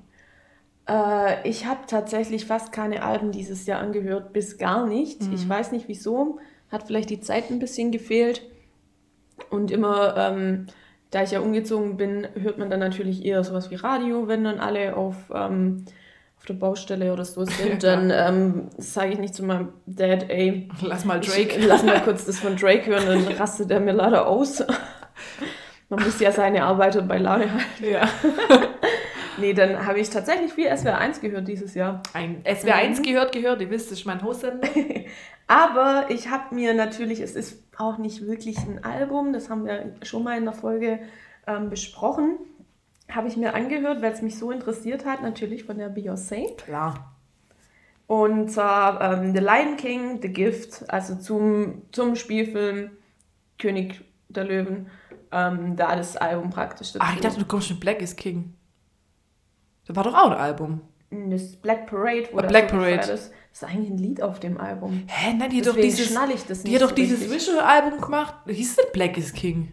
[0.88, 5.22] Äh, ich habe tatsächlich fast keine Alben dieses Jahr angehört, bis gar nicht.
[5.22, 5.35] Mhm.
[5.35, 6.38] Ich weiß nicht wieso.
[6.70, 8.42] Hat vielleicht die Zeit ein bisschen gefehlt.
[9.51, 10.66] Und immer, ähm,
[11.11, 14.59] da ich ja umgezogen bin, hört man dann natürlich eher sowas wie Radio, wenn dann
[14.59, 15.85] alle auf, ähm,
[16.37, 17.83] auf der Baustelle oder so sind.
[17.83, 21.59] Dann ähm, sage ich nicht zu meinem Dad, ey, lass mal Drake.
[21.59, 24.62] Ich, lass mal kurz das von Drake hören, dann rastet er mir leider aus.
[25.90, 27.85] Man muss ja seine Arbeit bei Laune halten.
[27.90, 28.09] Ja.
[29.40, 32.03] Nee, dann habe ich tatsächlich viel SWR 1 gehört dieses Jahr.
[32.12, 33.03] Ein SWR 1 mhm.
[33.03, 34.68] gehört, gehört, ihr wisst, das ist mein Hostsender.
[35.46, 39.94] Aber ich habe mir natürlich, es ist auch nicht wirklich ein Album, das haben wir
[40.03, 41.01] schon mal in der Folge
[41.46, 42.38] ähm, besprochen,
[43.11, 46.57] habe ich mir angehört, weil es mich so interessiert hat, natürlich von der Beyoncé.
[46.57, 47.14] Klar.
[48.07, 52.90] Und zwar ähm, The Lion King, The Gift, also zum, zum Spielfilm
[53.59, 54.88] König der Löwen,
[55.33, 57.05] ähm, da das Album praktisch dazu.
[57.07, 58.55] Ach, ich dachte, du kommst mit Black is King.
[59.88, 60.83] Das war doch auch ein Album.
[61.11, 62.98] Das Black Parade, wo oh, Black Parade.
[62.98, 65.05] Das ist eigentlich ein Lied auf dem Album.
[65.07, 66.11] Hä, nein, die hat doch dieses,
[66.64, 68.35] die hat doch so dieses Visual-Album gemacht.
[68.46, 69.72] Hieß das Black is King?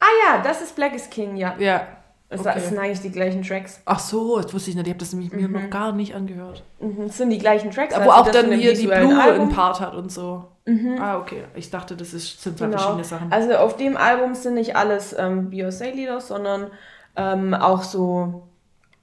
[0.00, 1.54] Ah ja, das ist Black is King, ja.
[1.58, 1.86] Ja.
[2.28, 2.60] Das okay.
[2.60, 3.80] sind eigentlich die gleichen Tracks.
[3.84, 4.86] Ach so, das wusste ich nicht.
[4.86, 5.50] Ich habe das nämlich mhm.
[5.50, 6.64] mir noch gar nicht angehört.
[6.78, 7.94] Mhm, das sind die gleichen Tracks.
[7.94, 10.44] Aber also auch dann hier die Blue einen Part hat und so.
[10.64, 10.96] Mhm.
[11.00, 11.44] Ah, okay.
[11.54, 12.78] Ich dachte, das ist, sind zwei genau.
[12.78, 13.32] verschiedene Sachen.
[13.32, 16.70] Also auf dem Album sind nicht alles ähm, Beyoncé-Lieder, sondern
[17.16, 18.48] ähm, auch so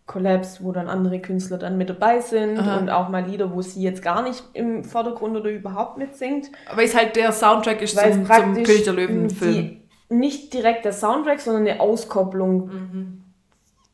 [0.08, 2.78] Collabs, wo dann andere Künstler dann mit dabei sind Aha.
[2.78, 6.50] und auch mal Lieder, wo sie jetzt gar nicht im Vordergrund oder überhaupt mitsingt.
[6.72, 9.82] Aber es halt der Soundtrack ist zum, zum König der Löwen Film.
[10.10, 13.22] nicht direkt der Soundtrack, sondern eine Auskopplung, mhm.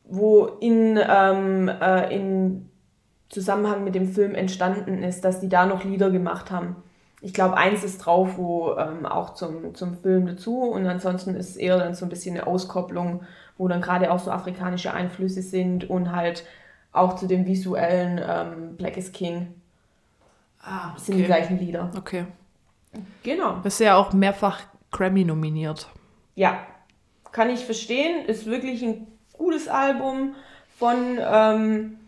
[0.04, 2.70] wo in, ähm, äh, in
[3.28, 6.76] Zusammenhang mit dem Film entstanden ist, dass die da noch Lieder gemacht haben.
[7.22, 11.56] Ich glaube, eins ist drauf, wo ähm, auch zum, zum Film dazu und ansonsten ist
[11.56, 13.22] eher dann so ein bisschen eine Auskopplung
[13.58, 16.44] wo dann gerade auch so afrikanische Einflüsse sind und halt
[16.92, 19.54] auch zu dem visuellen ähm, Black is King
[20.60, 21.00] ah, okay.
[21.00, 21.90] sind die gleichen Lieder.
[21.96, 22.26] Okay.
[23.22, 23.58] Genau.
[23.62, 25.88] Das ist ja auch mehrfach Grammy nominiert.
[26.36, 26.58] Ja,
[27.32, 28.26] kann ich verstehen.
[28.26, 30.34] Ist wirklich ein gutes Album
[30.78, 31.98] von, ähm,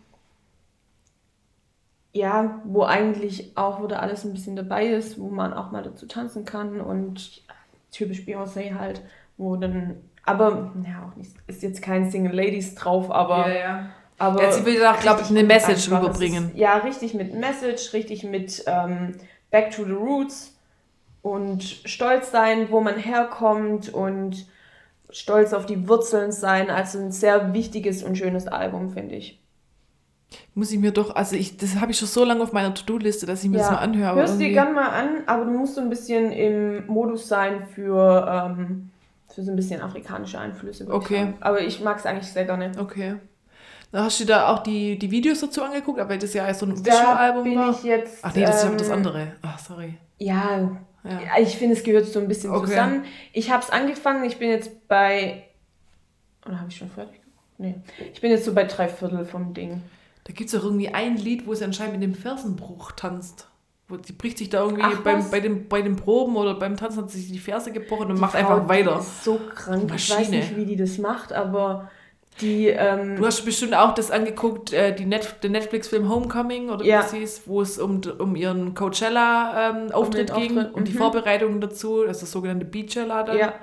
[2.13, 6.07] ja, wo eigentlich auch wieder alles ein bisschen dabei ist, wo man auch mal dazu
[6.07, 7.43] tanzen kann und
[7.91, 9.01] typisch Beyoncé halt,
[9.37, 9.97] wo dann,
[10.27, 13.47] aber, ja, auch nicht, ist jetzt kein Single Ladies drauf, aber.
[13.47, 13.89] Ja, ja.
[14.19, 16.49] Aber ja, sie will auch, glaube ich, eine Message rüberbringen.
[16.49, 19.13] Ist, ja, richtig mit Message, richtig mit ähm,
[19.51, 20.57] Back to the Roots
[21.21, 24.47] und stolz sein, wo man herkommt und
[25.11, 26.69] stolz auf die Wurzeln sein.
[26.71, 29.39] Also ein sehr wichtiges und schönes Album, finde ich.
[30.55, 33.27] Muss ich mir doch, also ich, das habe ich schon so lange auf meiner To-Do-Liste,
[33.27, 33.63] dass ich mir ja.
[33.63, 34.15] das mal anhöre.
[34.15, 38.55] Hörst dir gerne mal an, aber du musst so ein bisschen im Modus sein für,
[38.57, 38.89] ähm,
[39.37, 40.87] für so ein bisschen afrikanische Einflüsse.
[40.89, 41.35] Okay.
[41.37, 42.71] Ich aber ich mag es eigentlich sehr gerne.
[42.79, 43.17] Okay.
[43.91, 46.75] Da hast du da auch die, die Videos dazu angeguckt, aber das ja so ein
[46.75, 47.69] Visual-Album war?
[47.69, 48.17] ich jetzt...
[48.23, 49.33] Ach nee, das ist ja das ähm, andere.
[49.43, 49.93] Ach, sorry.
[50.17, 51.19] Ja, ja.
[51.39, 52.65] Ich finde, es gehört so ein bisschen okay.
[52.65, 53.05] zusammen.
[53.31, 55.43] Ich habe es angefangen, ich bin jetzt bei.
[56.43, 57.45] Oder habe ich schon fertig gemacht?
[57.59, 57.75] Nee.
[58.11, 59.83] Ich bin jetzt so bei drei Viertel vom Ding.
[60.23, 63.47] Da gibt es auch irgendwie ein Lied, wo es anscheinend mit dem Fersenbruch tanzt.
[63.89, 67.03] Die bricht sich da irgendwie Ach, beim, bei, dem, bei den Proben oder beim Tanzen
[67.03, 68.95] hat sich die Ferse gebrochen und die macht Frau, einfach weiter.
[68.95, 69.91] Die ist so krank.
[69.95, 71.89] Ich weiß nicht, wie die das macht, aber
[72.41, 76.85] die, ähm, du hast bestimmt auch das angeguckt, äh, die Net den Netflix-Film Homecoming oder
[76.85, 77.01] ja.
[77.01, 80.73] wie es hieß, wo es um, um ihren Coachella-Auftritt ähm, ging Auftritt.
[80.73, 80.97] und die mhm.
[80.97, 83.37] Vorbereitungen dazu, also das sogenannte Beachella dann.
[83.37, 83.53] Ja.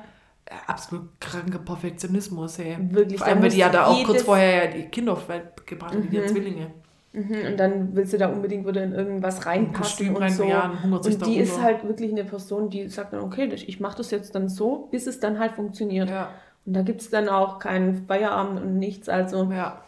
[0.48, 0.56] ja.
[0.66, 2.76] absolut kranker Perfektionismus, ey.
[2.80, 3.18] Wirklich.
[3.18, 5.94] Vor allem, weil die ja da auch kurz vorher ja die Kinder auf Welt gebracht
[5.94, 6.10] haben, mhm.
[6.10, 6.70] die Zwillinge.
[7.14, 10.44] Mhm, und dann willst du da unbedingt wieder in irgendwas reinpassen und rein, so.
[10.44, 14.10] Ja, und die ist halt wirklich eine Person, die sagt dann, okay, ich mache das
[14.10, 16.10] jetzt dann so, bis es dann halt funktioniert.
[16.10, 16.30] Ja.
[16.66, 19.08] Und da gibt es dann auch keinen Feierabend und nichts.
[19.08, 19.84] Also ja.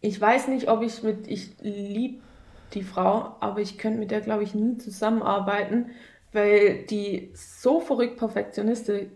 [0.00, 2.18] ich weiß nicht, ob ich mit, ich liebe
[2.74, 5.86] die Frau, aber ich könnte mit der, glaube ich, nie zusammenarbeiten,
[6.32, 9.08] weil die so verrückt perfektionistisch,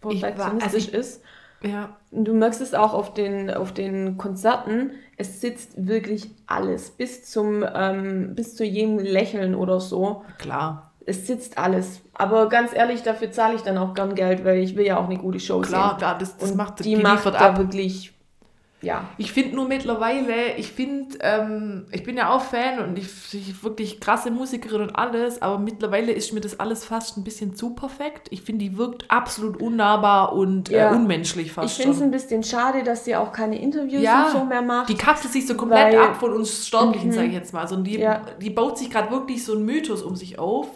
[0.00, 1.22] perfektionistisch war, also ist.
[1.62, 1.96] Ja.
[2.10, 7.64] Du merkst es auch auf den, auf den Konzerten, es sitzt wirklich alles, bis zum,
[7.74, 10.22] ähm, bis zu jedem Lächeln oder so.
[10.38, 12.02] Klar es sitzt alles.
[12.12, 15.06] Aber ganz ehrlich, dafür zahle ich dann auch gern Geld, weil ich will ja auch
[15.06, 15.98] eine gute Show klar, sehen.
[15.98, 17.58] Klar, das, das Und macht die macht da ab.
[17.58, 18.12] wirklich
[18.80, 19.08] ja.
[19.18, 23.64] Ich finde nur mittlerweile, ich finde, ähm, ich bin ja auch Fan und ich, ich
[23.64, 27.70] wirklich krasse Musikerin und alles, aber mittlerweile ist mir das alles fast ein bisschen zu
[27.70, 28.28] perfekt.
[28.30, 30.92] Ich finde, die wirkt absolut unnahbar und äh, ja.
[30.92, 31.76] äh, unmenschlich fast.
[31.76, 34.62] Ich finde es ein bisschen schade, dass sie auch keine Interviews ja, und so mehr
[34.62, 34.88] macht.
[34.88, 37.14] Die kapselt sich so komplett ab von uns Sterblichen, mhm.
[37.14, 37.62] sage ich jetzt mal.
[37.62, 38.22] Also die, ja.
[38.40, 40.68] die baut sich gerade wirklich so einen Mythos um sich auf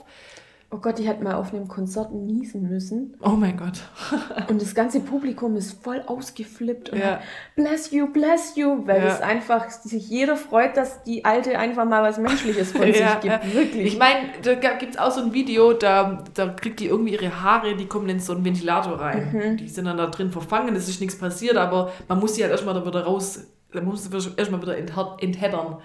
[0.74, 3.14] Oh Gott, die hat mal auf einem Konzert niesen müssen.
[3.20, 3.80] Oh mein Gott.
[4.48, 7.04] und das ganze Publikum ist voll ausgeflippt und ja.
[7.04, 7.20] hat,
[7.54, 9.08] bless you, bless you, weil ja.
[9.08, 13.20] es einfach sich jeder freut, dass die Alte einfach mal was Menschliches von ja, sich
[13.20, 13.54] gibt.
[13.54, 13.86] Wirklich.
[13.86, 17.42] Ich meine, da gibt es auch so ein Video, da, da kriegt die irgendwie ihre
[17.42, 19.28] Haare, die kommen in so einen Ventilator rein.
[19.30, 19.56] Mhm.
[19.58, 22.50] Die sind dann da drin verfangen, es ist nichts passiert, aber man muss sie halt
[22.50, 25.76] erstmal da wieder raus, man muss sie erstmal wieder entheddern.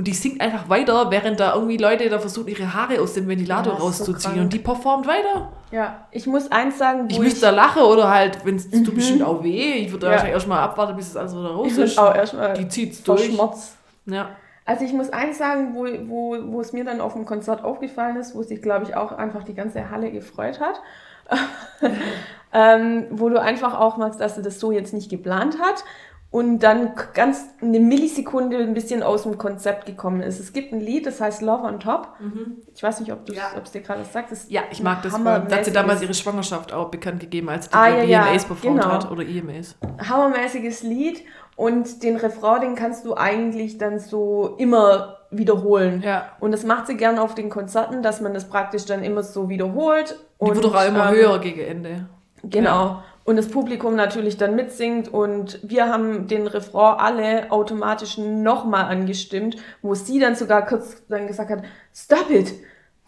[0.00, 3.28] Und die singt einfach weiter, während da irgendwie Leute da versuchen, ihre Haare aus dem
[3.28, 4.34] Ventilator ja, rauszuziehen.
[4.34, 5.52] So und die performt weiter.
[5.72, 7.18] Ja, ich muss eins sagen, wo ich...
[7.18, 8.82] müsste da lachen oder halt, wenn es mhm.
[8.82, 9.74] tut bestimmt auch weh.
[9.74, 10.12] Ich würde ja.
[10.12, 11.98] wahrscheinlich erstmal abwarten, bis es alles wieder raus ich ist.
[11.98, 13.26] auch erstmal Die zieht's durch.
[13.26, 13.76] Schmerz.
[14.06, 14.30] Ja.
[14.64, 18.16] Also ich muss eins sagen, wo, wo, wo es mir dann auf dem Konzert aufgefallen
[18.16, 20.80] ist, wo sich, glaube ich, auch einfach die ganze Halle gefreut hat.
[22.54, 25.84] ähm, wo du einfach auch machst, dass sie das so jetzt nicht geplant hat
[26.32, 30.38] und dann ganz eine Millisekunde ein bisschen aus dem Konzept gekommen ist.
[30.38, 32.14] Es gibt ein Lied, das heißt Love on Top.
[32.20, 32.58] Mhm.
[32.72, 33.50] Ich weiß nicht, ob du ja.
[33.62, 34.30] es dir gerade sagt.
[34.30, 35.12] Das ja, ich mag das.
[35.12, 38.44] Da hat sie damals ihre Schwangerschaft auch bekannt gegeben, als sie ah, ja, ja, EMAs
[38.44, 38.92] performt genau.
[38.92, 39.76] hat oder EMAs.
[40.08, 41.24] Hammermäßiges Lied
[41.56, 46.00] und den Refrain, den kannst du eigentlich dann so immer wiederholen.
[46.04, 46.30] Ja.
[46.38, 49.48] Und das macht sie gern auf den Konzerten, dass man das praktisch dann immer so
[49.48, 50.16] wiederholt.
[50.40, 52.08] Die und, wird auch immer ähm, höher gegen Ende.
[52.44, 52.84] Genau.
[52.84, 58.86] Ja und das Publikum natürlich dann mitsingt und wir haben den Refrain alle automatisch nochmal
[58.86, 61.62] angestimmt, wo sie dann sogar kurz dann gesagt hat,
[61.94, 62.52] stop it!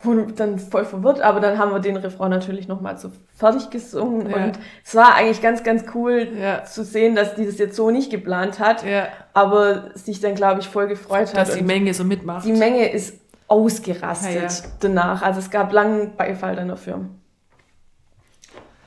[0.05, 4.29] Und dann voll verwirrt, aber dann haben wir den Refrain natürlich nochmal so fertig gesungen
[4.29, 4.37] ja.
[4.37, 6.64] und es war eigentlich ganz, ganz cool ja.
[6.64, 9.07] zu sehen, dass die das jetzt so nicht geplant hat, ja.
[9.33, 11.48] aber sich dann, glaube ich, voll gefreut dass hat.
[11.48, 12.44] Dass die Menge so mitmacht.
[12.44, 17.03] Die Menge ist ausgerastet danach, also es gab langen Beifall dann dafür.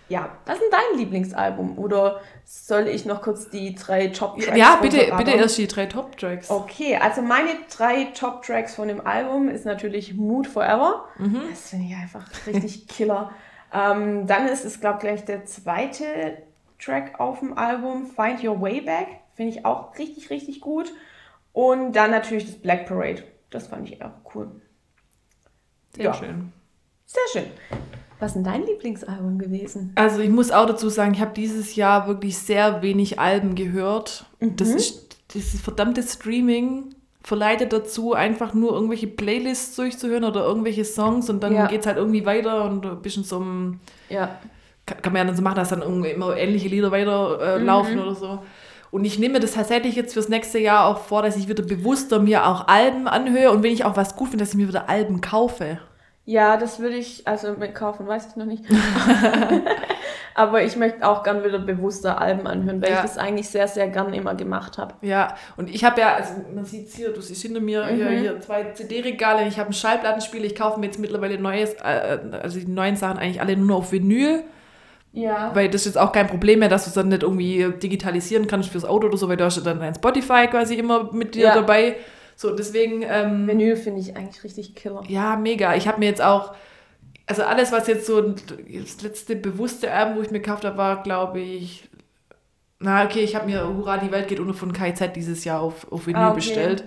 [0.07, 1.79] Ja, was ist denn dein Lieblingsalbum?
[1.79, 6.49] Oder soll ich noch kurz die drei Top-Tracks Ja, bitte, bitte erst die drei Top-Tracks.
[6.49, 11.05] Okay, also meine drei Top-Tracks von dem Album ist natürlich Mood Forever.
[11.17, 11.41] Mhm.
[11.49, 13.31] Das finde ich einfach richtig killer.
[13.73, 16.37] Ähm, dann ist es, glaube ich, gleich der zweite
[16.79, 19.07] Track auf dem Album, Find Your Way Back.
[19.33, 20.93] Finde ich auch richtig, richtig gut.
[21.51, 23.23] Und dann natürlich das Black Parade.
[23.49, 24.61] Das fand ich auch cool.
[25.95, 26.13] Sehr ja.
[26.13, 26.53] schön.
[27.05, 27.51] Sehr schön.
[28.19, 29.91] Was ist denn dein Lieblingsalbum gewesen?
[29.95, 34.25] Also ich muss auch dazu sagen, ich habe dieses Jahr wirklich sehr wenig Alben gehört.
[34.39, 34.55] Mhm.
[34.55, 41.27] Das ist dieses verdammte Streaming verleitet dazu, einfach nur irgendwelche Playlists durchzuhören oder irgendwelche Songs
[41.27, 41.65] und dann ja.
[41.65, 44.29] geht es halt irgendwie weiter und ein bisschen so ein, ja.
[44.85, 47.95] kann, kann man ja dann so machen, dass dann irgendwie immer ähnliche Lieder weiterlaufen äh,
[47.95, 48.01] mhm.
[48.03, 48.39] oder so.
[48.91, 52.19] Und ich nehme das tatsächlich jetzt fürs nächste Jahr auch vor, dass ich wieder bewusster
[52.19, 54.87] mir auch Alben anhöre und wenn ich auch was gut finde, dass ich mir wieder
[54.87, 55.79] Alben kaufe.
[56.25, 58.63] Ja, das würde ich, also mit kaufen weiß ich noch nicht.
[60.33, 62.97] Aber ich möchte auch gern wieder bewusster Alben anhören, weil ja.
[62.97, 64.95] ich das eigentlich sehr, sehr gern immer gemacht habe.
[65.01, 67.95] Ja, und ich habe ja, also man sieht es hier, du siehst hinter mir mhm.
[67.95, 72.19] hier, hier zwei CD-Regale, ich habe ein Schallplattenspiel, ich kaufe mir jetzt mittlerweile neues, äh,
[72.41, 74.43] also die neuen Sachen eigentlich alle nur auf Vinyl.
[75.13, 75.51] Ja.
[75.53, 78.47] Weil das ist jetzt auch kein Problem mehr, dass du es dann nicht irgendwie digitalisieren
[78.47, 81.45] kannst fürs Auto oder so, weil du hast dann dein Spotify quasi immer mit dir
[81.45, 81.55] ja.
[81.55, 81.95] dabei.
[82.35, 83.01] So, deswegen.
[83.03, 85.03] Ähm, Vinyl finde ich eigentlich richtig killer.
[85.07, 85.75] Ja, mega.
[85.75, 86.53] Ich habe mir jetzt auch.
[87.27, 91.01] Also alles, was jetzt so das letzte bewusste Album, wo ich mir gekauft habe, war,
[91.01, 91.89] glaube ich.
[92.79, 95.91] Na, okay, ich habe mir Hurra, die Welt geht ohne von KZ dieses Jahr auf,
[95.91, 96.35] auf Vinyl ah, okay.
[96.35, 96.83] bestellt.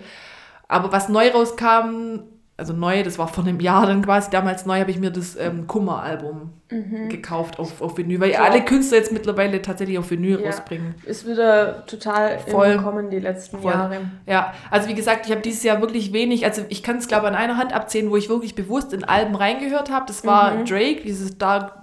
[0.69, 2.21] Aber was neu rauskam,
[2.59, 5.37] also neu, das war vor einem Jahr dann quasi, damals neu habe ich mir das
[5.37, 7.09] ähm, Kummer-Album mhm.
[7.09, 8.43] gekauft auf, auf Vinyl, weil ja.
[8.43, 10.47] alle Künstler jetzt mittlerweile tatsächlich auf Vinyl ja.
[10.47, 10.97] rausbringen.
[11.07, 13.71] Ist wieder total voll kommen die letzten voll.
[13.71, 14.01] Jahre.
[14.27, 17.29] Ja, also wie gesagt, ich habe dieses Jahr wirklich wenig, also ich kann es glaube
[17.29, 20.07] an einer Hand abzählen, wo ich wirklich bewusst in Alben reingehört habe.
[20.09, 20.65] Das war mhm.
[20.65, 21.75] Drake, dieses Dark,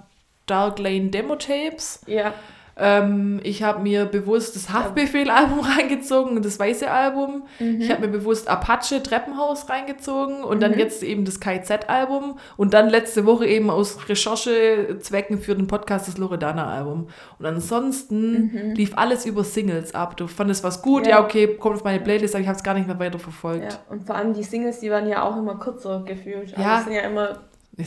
[0.44, 2.02] Dark Lane Demo Tapes.
[2.06, 2.34] Ja.
[2.78, 7.44] Ähm, ich habe mir bewusst das Haftbefehl-Album reingezogen, das weiße Album.
[7.58, 7.80] Mhm.
[7.80, 10.60] Ich habe mir bewusst Apache Treppenhaus reingezogen und mhm.
[10.60, 16.06] dann jetzt eben das KZ-Album und dann letzte Woche eben aus Recherchezwecken für den Podcast
[16.06, 17.08] das Loredana-Album.
[17.38, 18.74] Und ansonsten mhm.
[18.74, 20.18] lief alles über Singles ab.
[20.18, 22.62] Du fandest was gut, ja, ja okay, kommt auf meine Playlist, aber ich habe es
[22.62, 23.72] gar nicht mehr weiter verfolgt.
[23.72, 26.54] Ja, und vor allem die Singles, die waren ja auch immer kürzer gefühlt.
[26.54, 26.80] Also ja.
[26.82, 27.38] sind ja immer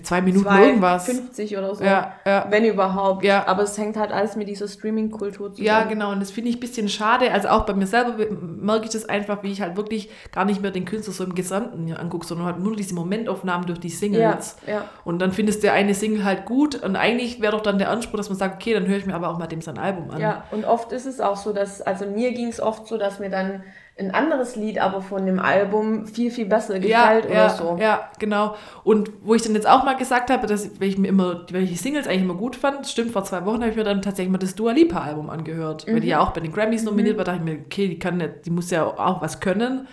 [0.03, 1.05] Zwei Minuten zwei, irgendwas.
[1.05, 1.83] 50 oder so.
[1.83, 2.45] Ja, ja.
[2.49, 3.23] Wenn überhaupt.
[3.23, 3.47] Ja.
[3.47, 5.65] Aber es hängt halt alles mit dieser Streaming-Kultur zusammen.
[5.65, 6.11] Ja, genau.
[6.11, 7.31] Und das finde ich ein bisschen schade.
[7.31, 10.61] Also auch bei mir selber merke ich das einfach, wie ich halt wirklich gar nicht
[10.61, 14.57] mehr den Künstler so im Gesamten angucke, sondern halt nur diese Momentaufnahmen durch die Singles.
[14.67, 14.85] Ja, ja.
[15.05, 16.75] Und dann findest du eine Single halt gut.
[16.75, 19.15] Und eigentlich wäre doch dann der Anspruch, dass man sagt, okay, dann höre ich mir
[19.15, 20.21] aber auch mal dem sein Album an.
[20.21, 23.17] Ja, und oft ist es auch so, dass, also mir ging es oft so, dass
[23.17, 23.63] mir dann
[23.99, 27.77] ein anderes Lied aber von dem Album viel, viel besser gefällt ja, oder ja, so.
[27.79, 28.55] Ja, genau.
[28.83, 32.07] Und wo ich dann jetzt auch mal gesagt habe, dass ich mir immer, welche Singles
[32.07, 34.55] eigentlich immer gut fand, stimmt, vor zwei Wochen habe ich mir dann tatsächlich mal das
[34.55, 35.93] Dua Lipa Album angehört, mhm.
[35.93, 37.17] weil die ja auch bei den Grammys nominiert mhm.
[37.19, 39.87] war, dachte ich mir, okay, die kann nicht, die muss ja auch was können.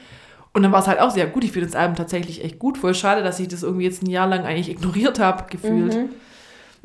[0.52, 1.44] Und dann war es halt auch sehr gut.
[1.44, 2.78] Ich finde das Album tatsächlich echt gut.
[2.78, 5.94] Voll schade, dass ich das irgendwie jetzt ein Jahr lang eigentlich ignoriert habe, gefühlt.
[5.94, 6.08] Mhm.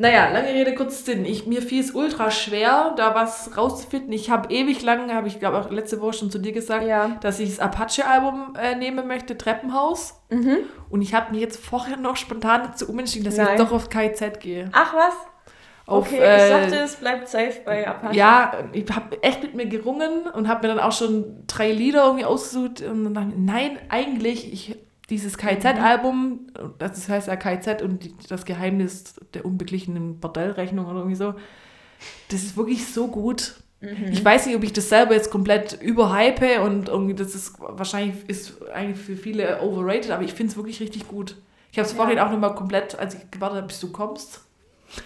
[0.02, 1.26] Naja, lange Rede, kurz Sinn.
[1.26, 4.12] Ich, mir fiel es ultra schwer, da was rauszufinden.
[4.12, 7.20] Ich habe ewig lang, habe ich glaube auch letzte Woche schon zu dir gesagt, ja.
[7.22, 10.20] dass ich das Apache-Album äh, nehmen möchte, Treppenhaus.
[10.30, 10.58] Mhm.
[10.90, 13.50] Und ich habe mir jetzt vorher noch spontan dazu umentschieden, dass Nein.
[13.52, 14.70] ich doch auf KZ gehe.
[14.72, 15.14] Ach was?
[15.86, 18.16] Auf, okay, äh, ich dachte, es bleibt safe bei Apache.
[18.16, 22.06] Ja, ich habe echt mit mir gerungen und habe mir dann auch schon drei Lieder
[22.06, 22.82] irgendwie ausgesucht.
[22.82, 24.78] Und dann dachte ich, nein, eigentlich, ich
[25.12, 26.48] dieses KZ-Album,
[26.80, 31.36] das heißt ja KZ und das Geheimnis der unbeglichenen Bordellrechnung oder irgendwie so,
[32.30, 33.56] das ist wirklich so gut.
[33.82, 34.08] Mhm.
[34.12, 38.16] Ich weiß nicht, ob ich das selber jetzt komplett überhype und irgendwie das ist wahrscheinlich
[38.28, 41.36] ist eigentlich für viele overrated, aber ich finde es wirklich richtig gut.
[41.72, 41.98] Ich habe es ja.
[41.98, 44.42] vorhin auch nochmal komplett, als ich gewartet habe, bis du kommst.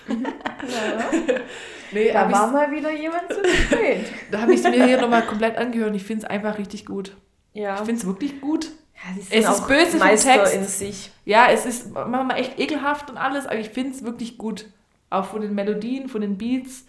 [0.08, 0.16] ja.
[1.92, 4.06] nee, da war mal wieder jemand zu spät.
[4.32, 6.86] da habe ich es mir hier nochmal komplett angehört und ich finde es einfach richtig
[6.86, 7.16] gut.
[7.54, 7.76] Ja.
[7.76, 8.72] Ich finde es wirklich gut.
[8.96, 10.56] Ja, es ist böse Meister vom Text.
[10.56, 11.12] in sich.
[11.26, 14.66] Ja, es ist manchmal echt ekelhaft und alles, aber ich finde es wirklich gut.
[15.10, 16.86] Auch von den Melodien, von den Beats.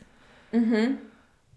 [0.52, 0.98] Mhm.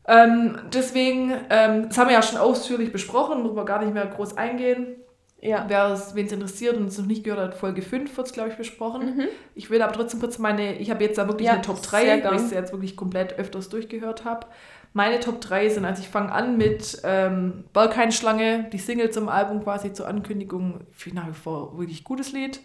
[0.07, 4.05] Ähm, deswegen, ähm, das haben wir ja schon ausführlich besprochen, muss man gar nicht mehr
[4.05, 4.95] groß eingehen.
[5.41, 5.65] Ja.
[5.67, 8.33] Wer es, wen es interessiert und es noch nicht gehört hat, Folge 5 wird es,
[8.33, 9.15] glaube ich, besprochen.
[9.15, 9.27] Mhm.
[9.55, 12.23] Ich will aber trotzdem kurz meine, ich habe jetzt da wirklich ja, eine Top 3,
[12.23, 14.47] weil ich es jetzt wirklich komplett öfters durchgehört habe.
[14.93, 19.63] Meine Top 3 sind, also ich fange an mit ähm, Balkanschlange, die Single zum Album
[19.63, 20.81] quasi zur Ankündigung.
[20.91, 22.61] Finde nach wie vor wirklich gutes Lied.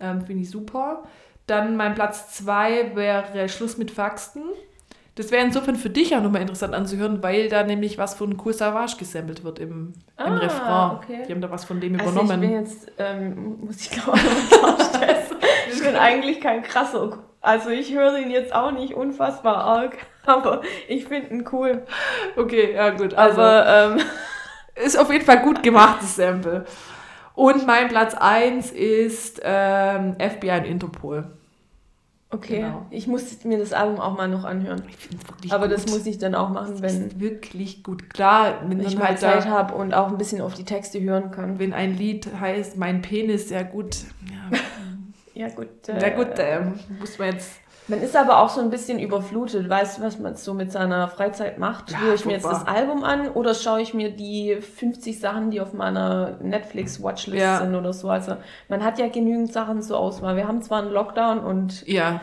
[0.00, 1.04] Ähm, Finde ich super.
[1.46, 4.42] Dann mein Platz 2 wäre Schluss mit Faxen.
[5.16, 8.54] Das wäre insofern für dich auch nochmal interessant anzuhören, weil da nämlich was von Cool
[8.54, 10.96] Savage gesampelt wird im, ah, im Refrain.
[10.96, 11.24] Okay.
[11.26, 12.42] Die haben da was von dem also übernommen.
[12.42, 14.18] Ich bin jetzt, ähm, muss ich glaube
[15.68, 17.18] ich, ich bin eigentlich kein krasser.
[17.40, 19.96] Also ich höre ihn jetzt auch nicht unfassbar arg.
[20.26, 21.84] aber ich finde ihn cool.
[22.36, 23.14] Okay, ja gut.
[23.14, 24.00] Also, aber ähm,
[24.84, 26.64] ist auf jeden Fall gut gemachtes Sample.
[27.34, 31.30] Und mein Platz 1 ist ähm, FBI und Interpol.
[32.32, 32.86] Okay, genau.
[32.90, 34.82] ich muss mir das Album auch mal noch anhören.
[34.88, 35.76] Ich finde wirklich Aber gut.
[35.76, 38.08] das muss ich dann auch machen, wenn ist wirklich gut.
[38.10, 41.32] Klar, wenn ich mal halt Zeit habe und auch ein bisschen auf die Texte hören
[41.32, 41.58] kann.
[41.58, 43.96] Wenn ein Lied heißt Mein Penis, sehr gut.
[44.30, 44.58] Ja.
[45.40, 45.88] Ja, gut.
[45.88, 46.60] Äh, ja, gut, äh,
[46.98, 47.60] muss man jetzt.
[47.88, 49.70] Man ist aber auch so ein bisschen überflutet.
[49.70, 51.90] Weißt du, was man so mit seiner Freizeit macht?
[51.90, 55.50] Ja, Höre ich mir jetzt das Album an oder schaue ich mir die 50 Sachen,
[55.50, 57.58] die auf meiner Netflix-Watchlist ja.
[57.58, 58.10] sind oder so?
[58.10, 58.36] Also,
[58.68, 60.36] man hat ja genügend Sachen zur Auswahl.
[60.36, 62.20] Wir haben zwar einen Lockdown und ja.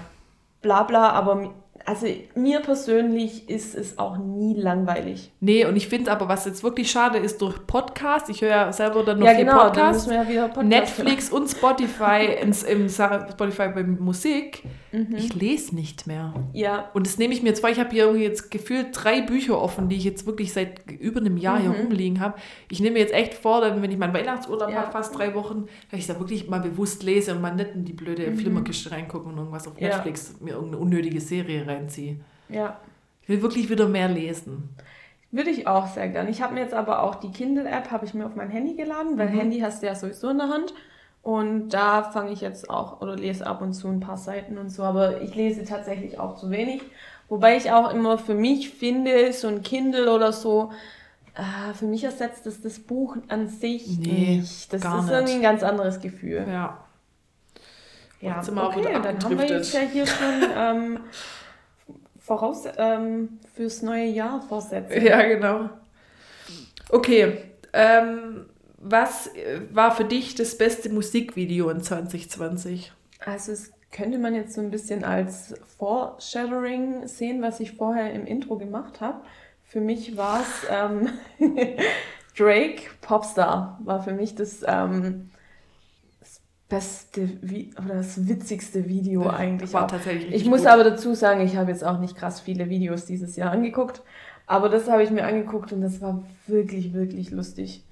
[0.62, 1.54] bla bla, aber
[1.88, 5.32] also mir persönlich ist es auch nie langweilig.
[5.40, 8.74] Nee, und ich finde aber, was jetzt wirklich schade ist, durch Podcast, ich höre ja
[8.74, 11.44] selber dann noch ja, viel genau, Podcast, dann ja Podcast Netflix hören.
[11.44, 15.16] und Spotify, ins, im Spotify bei Musik, mhm.
[15.16, 16.34] ich lese nicht mehr.
[16.52, 16.90] Ja.
[16.94, 19.88] Und das nehme ich mir zwar, ich habe hier irgendwie jetzt gefühlt drei Bücher offen,
[19.88, 21.72] die ich jetzt wirklich seit über einem Jahr mhm.
[21.72, 22.38] hier rumliegen habe.
[22.70, 24.82] Ich nehme mir jetzt echt vor, dann, wenn ich meinen Weihnachtsurlaub ja.
[24.82, 27.86] habe, fast drei Wochen, dass ich da wirklich mal bewusst lese und mal nicht in
[27.86, 28.38] die blöde mhm.
[28.38, 32.18] Flimmerkiste reingucken und irgendwas auf Netflix, mir irgendeine unnötige Serie rein reinziehe.
[32.50, 32.80] Ja.
[33.22, 34.70] Ich will wirklich wieder mehr lesen.
[35.32, 36.30] Würde ich auch sehr gern.
[36.30, 39.18] Ich habe mir jetzt aber auch die Kindle-App habe ich mir auf mein Handy geladen,
[39.18, 39.40] weil mhm.
[39.40, 40.74] Handy hast du ja sowieso in der Hand.
[41.22, 44.70] Und da fange ich jetzt auch oder lese ab und zu ein paar Seiten und
[44.70, 46.82] so, aber ich lese tatsächlich auch zu wenig.
[47.28, 50.72] Wobei ich auch immer für mich finde, so ein Kindle oder so,
[51.36, 54.72] äh, für mich ersetzt das das Buch an sich nee, nicht.
[54.72, 56.46] Das ist irgendwie ein ganz anderes Gefühl.
[56.50, 56.78] Ja.
[58.20, 61.00] Ja, okay, dann haben wir jetzt ja hier schon ähm,
[62.28, 65.02] voraus ähm, fürs neue Jahr vorsetzen.
[65.02, 65.70] Ja, genau.
[66.90, 67.38] Okay,
[67.72, 68.46] ähm,
[68.78, 69.30] was
[69.72, 72.92] war für dich das beste Musikvideo in 2020?
[73.26, 78.26] Also es könnte man jetzt so ein bisschen als Foreshadowing sehen, was ich vorher im
[78.26, 79.22] Intro gemacht habe.
[79.64, 81.10] Für mich war es ähm,
[82.38, 85.32] Drake Popstar, war für mich das ähm,
[86.70, 89.74] beste Vi oder das witzigste Video ja, eigentlich.
[89.74, 89.92] War auch.
[89.92, 90.34] tatsächlich.
[90.34, 90.70] Ich muss gut.
[90.70, 94.02] aber dazu sagen, ich habe jetzt auch nicht krass viele Videos dieses Jahr angeguckt,
[94.46, 97.84] aber das habe ich mir angeguckt und das war wirklich, wirklich lustig.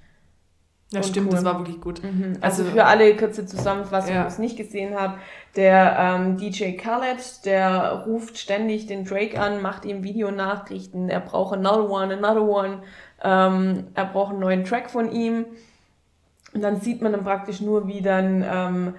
[0.92, 1.32] Ja, stimmt, cool.
[1.34, 2.02] das war wirklich gut.
[2.04, 2.38] Mhm.
[2.40, 4.22] Also, also, für alle kurze Zusammenfassung, ja.
[4.22, 5.18] die es nicht gesehen habt,
[5.56, 11.54] der ähm, DJ Khaled, der ruft ständig den Drake an, macht ihm Videonachrichten, er braucht
[11.54, 12.82] another one, another one,
[13.24, 15.46] ähm, er braucht einen neuen Track von ihm
[16.56, 18.94] und dann sieht man dann praktisch nur, wie dann ähm,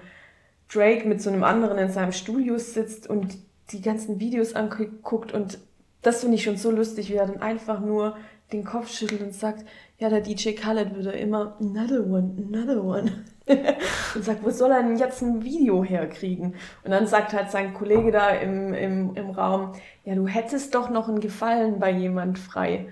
[0.72, 3.36] Drake mit so einem anderen in seinem Studio sitzt und
[3.72, 5.32] die ganzen Videos anguckt.
[5.32, 5.58] Und
[6.02, 8.16] das finde ich schon so lustig, wie er dann einfach nur
[8.52, 9.64] den Kopf schüttelt und sagt,
[9.98, 13.24] ja, der DJ Khaled würde immer another one, another one.
[14.14, 16.54] und sagt, wo soll er denn jetzt ein Video herkriegen?
[16.84, 19.72] Und dann sagt halt sein Kollege da im, im, im Raum,
[20.04, 22.86] ja, du hättest doch noch einen Gefallen bei jemand frei.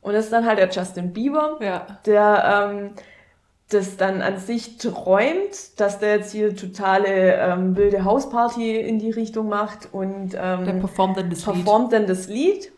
[0.00, 1.98] Und das ist dann halt der Justin Bieber, ja.
[2.06, 2.90] der ähm,
[3.68, 9.10] das dann an sich träumt, dass der jetzt hier totale ähm, wilde Hausparty in die
[9.10, 11.92] Richtung macht und ähm, der performt dann das performt Lied.
[11.92, 12.72] Dann das Lied.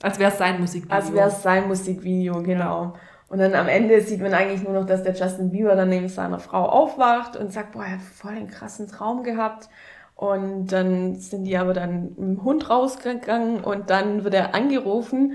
[0.00, 0.96] Als wäre es sein Musikvideo.
[0.96, 2.82] Als wäre es sein Musikvideo, genau.
[2.84, 2.94] Ja.
[3.28, 6.08] Und dann am Ende sieht man eigentlich nur noch, dass der Justin Bieber dann neben
[6.08, 9.68] seiner Frau aufwacht und sagt, boah, er hat voll den krassen Traum gehabt.
[10.14, 15.34] Und dann sind die aber dann mit dem Hund rausgegangen und dann wird er angerufen,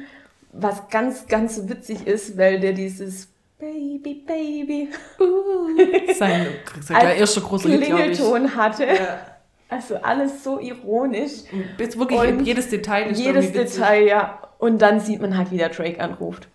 [0.54, 3.28] was ganz, ganz witzig ist, weil der dieses
[3.62, 4.90] Baby, Baby.
[5.20, 6.48] Uh, sein,
[6.82, 8.88] sein erster großer Klingelton hatte.
[8.88, 9.20] Ja.
[9.70, 11.44] Also alles so ironisch.
[11.78, 14.40] Bis wirklich und jedes Detail ist Jedes Detail, ja.
[14.58, 16.48] Und dann sieht man halt, wie der Drake anruft.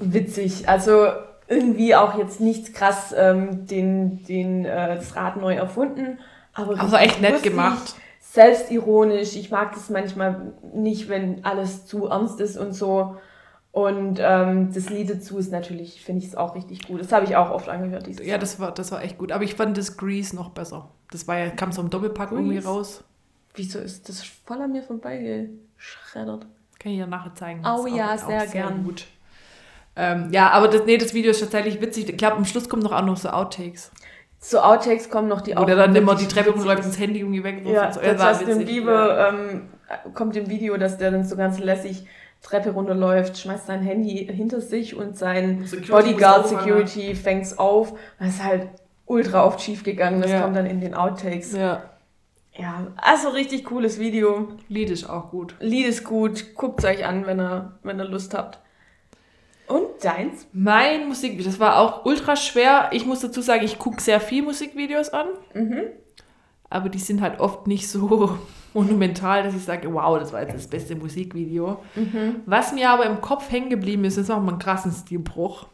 [0.00, 0.66] Witzig.
[0.66, 1.08] Also
[1.46, 6.20] irgendwie auch jetzt nichts krass ähm, den, den, äh, das Rad neu erfunden.
[6.54, 7.96] Aber also echt nett lustig, gemacht.
[8.20, 9.36] Selbstironisch.
[9.36, 13.16] Ich mag das manchmal nicht, wenn alles zu ernst ist und so.
[13.72, 17.00] Und ähm, das Lied dazu ist natürlich, finde ich es auch richtig gut.
[17.00, 18.06] Das habe ich auch oft angehört.
[18.06, 19.30] Dieses ja, das war, das war echt gut.
[19.30, 20.88] Aber ich fand das Grease noch besser.
[21.12, 22.42] Das war ja, kam so im Doppelpack Grease?
[22.42, 23.04] irgendwie raus.
[23.54, 26.46] Wieso ist das voll an mir vorbeigeschreddert?
[26.80, 27.62] Kann ich ja nachher zeigen.
[27.64, 28.84] Oh ja, sehr, sehr gern.
[28.84, 29.06] Gut.
[29.96, 32.08] Ähm, ja, aber das, nee, das Video ist tatsächlich witzig.
[32.08, 33.92] Ich glaube, am Schluss kommen noch auch noch so Outtakes.
[34.38, 35.74] Zu Outtakes kommen noch die Outtakes.
[35.74, 37.62] Oder dann immer die Treppe runterläuft, das Handy irgendwie weg.
[37.66, 38.00] Ja, so.
[38.00, 39.68] das heißt, im Bieber ähm,
[40.14, 42.06] kommt im Video, dass der dann so ganz lässig
[42.42, 47.92] Treppe runterläuft, schmeißt sein Handy hinter sich und sein Security Bodyguard Security fängt es auf.
[48.18, 48.68] Das ist halt
[49.06, 50.22] ultra oft schief gegangen.
[50.22, 50.40] Das ja.
[50.40, 51.52] kommt dann in den Outtakes.
[51.52, 51.82] Ja.
[52.56, 54.48] Ja, also richtig cooles Video.
[54.68, 55.54] Lied ist auch gut.
[55.60, 56.54] Lied ist gut.
[56.56, 58.58] Guckt es euch an, wenn ihr, wenn ihr Lust habt.
[59.66, 60.48] Und deins?
[60.52, 62.90] Mein Musikvideo, das war auch ultra schwer.
[62.92, 65.28] Ich muss dazu sagen, ich gucke sehr viel Musikvideos an.
[65.54, 65.82] Mhm.
[66.70, 68.38] Aber die sind halt oft nicht so
[68.74, 71.82] monumental, dass ich sage, wow, das war jetzt das beste Musikvideo.
[71.96, 72.36] Mhm.
[72.46, 75.66] Was mir aber im Kopf hängen geblieben ist, ist auch mal ein krassen Stilbruch.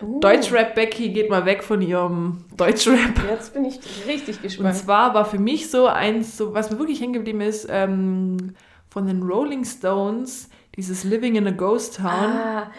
[0.00, 0.20] Uh.
[0.20, 3.22] Deutschrap Becky geht mal weg von ihrem Deutschrap.
[3.28, 4.70] Jetzt bin ich richtig gespannt.
[4.70, 8.54] Und zwar war für mich so eins, so, was mir wirklich hängen geblieben ist, ähm,
[8.88, 12.06] von den Rolling Stones, dieses Living in a Ghost Town.
[12.06, 12.70] Ah,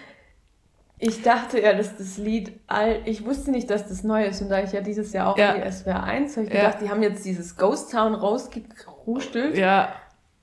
[0.97, 3.01] Ich dachte ja, dass das Lied all.
[3.05, 4.41] Ich wusste nicht, dass das neu ist.
[4.41, 5.53] Und da ich ja dieses Jahr auch ja.
[5.53, 6.61] die SWR 1 habe ich ja.
[6.61, 9.57] gedacht, die haben jetzt dieses Ghost Town rausgerustelt.
[9.57, 9.89] Ja.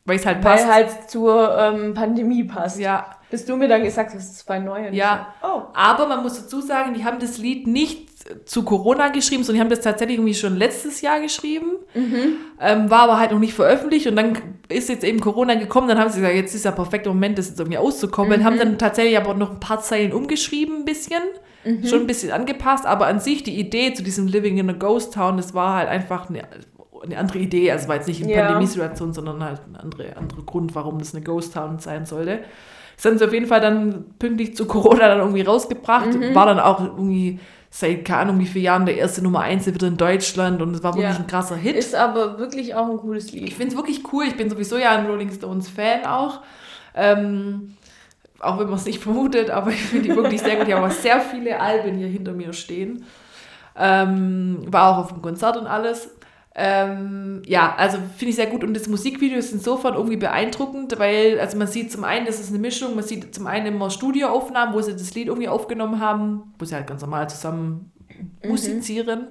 [0.05, 0.67] Weil es halt passt.
[0.67, 2.79] Weil halt zur ähm, Pandemie passt.
[2.79, 3.17] Ja.
[3.33, 4.91] Bis du mir dann gesagt hast, es ist voll neu.
[4.91, 5.35] Ja.
[5.43, 5.63] Oh.
[5.73, 8.11] Aber man muss dazu sagen, die haben das Lied nicht
[8.47, 11.71] zu Corona geschrieben, sondern die haben das tatsächlich irgendwie schon letztes Jahr geschrieben.
[11.95, 12.37] Mhm.
[12.61, 14.37] Ähm, war aber halt noch nicht veröffentlicht und dann
[14.69, 17.49] ist jetzt eben Corona gekommen, dann haben sie gesagt, jetzt ist der perfekte Moment, das
[17.49, 18.41] jetzt irgendwie auszukommen.
[18.41, 18.45] Mhm.
[18.45, 21.23] Haben dann tatsächlich aber noch ein paar Zeilen umgeschrieben, ein bisschen.
[21.65, 21.87] Mhm.
[21.87, 25.15] Schon ein bisschen angepasst, aber an sich die Idee zu diesem Living in a Ghost
[25.15, 26.43] Town, das war halt einfach eine,
[27.03, 27.73] eine andere Idee.
[27.73, 28.43] Also war jetzt nicht eine ja.
[28.43, 32.41] Pandemiesituation, sondern halt ein anderer andere Grund, warum das eine Ghost Town sein sollte.
[33.03, 36.15] Das haben sie auf jeden Fall dann pünktlich zu Corona dann irgendwie rausgebracht.
[36.15, 36.37] Mhm.
[36.37, 39.89] War dann auch irgendwie seit keine Ahnung wie vielen Jahren der erste Nummer 1 wieder
[39.89, 41.19] in Deutschland und es war wirklich ja.
[41.19, 41.75] ein krasser Hit.
[41.75, 43.43] Ist aber wirklich auch ein cooles Lied.
[43.43, 44.25] Ich finde es wirklich cool.
[44.27, 46.43] Ich bin sowieso ja ein Rolling Stones Fan auch.
[46.95, 47.77] Ähm,
[48.39, 50.69] auch wenn man es nicht vermutet, aber ich finde die wirklich sehr gut.
[50.69, 53.05] Ich habe auch sehr viele Alben hier hinter mir stehen.
[53.77, 56.09] Ähm, war auch auf dem Konzert und alles.
[56.55, 61.41] Ähm, ja, also finde ich sehr gut und das Musikvideo ist insofern irgendwie beeindruckend, weil
[61.41, 64.75] also man sieht zum einen, das ist eine Mischung, man sieht zum einen immer Studioaufnahmen,
[64.75, 67.92] wo sie das Lied irgendwie aufgenommen haben, wo sie halt ganz normal zusammen.
[68.45, 69.29] Musizieren.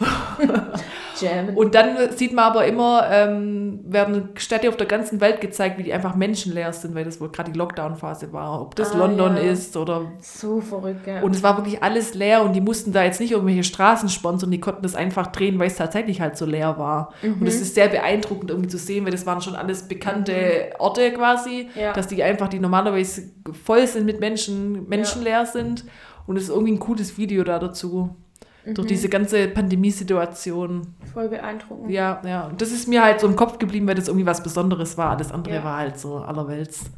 [1.54, 5.82] und dann sieht man aber immer, ähm, werden Städte auf der ganzen Welt gezeigt, wie
[5.82, 8.62] die einfach menschenleer sind, weil das wohl gerade die Lockdown-Phase war.
[8.62, 9.42] Ob das ah, London ja.
[9.42, 10.12] ist oder.
[10.20, 11.20] So verrückt, ja.
[11.20, 14.50] Und es war wirklich alles leer und die mussten da jetzt nicht irgendwelche Straßen sponsern,
[14.50, 17.12] die konnten das einfach drehen, weil es tatsächlich halt so leer war.
[17.22, 17.40] Mhm.
[17.40, 20.74] Und es ist sehr beeindruckend irgendwie zu sehen, weil das waren schon alles bekannte mhm.
[20.78, 21.92] Orte quasi, ja.
[21.92, 23.30] dass die einfach, die normalerweise
[23.64, 25.84] voll sind mit Menschen, menschenleer sind.
[26.26, 28.16] Und es ist irgendwie ein cooles Video da dazu.
[28.64, 28.74] Mhm.
[28.74, 30.94] Durch diese ganze Pandemiesituation.
[31.12, 31.90] Voll beeindruckend.
[31.90, 32.46] Ja, ja.
[32.46, 35.10] Und das ist mir halt so im Kopf geblieben, weil das irgendwie was Besonderes war.
[35.10, 35.64] Alles andere ja.
[35.64, 36.90] war halt so allerwelts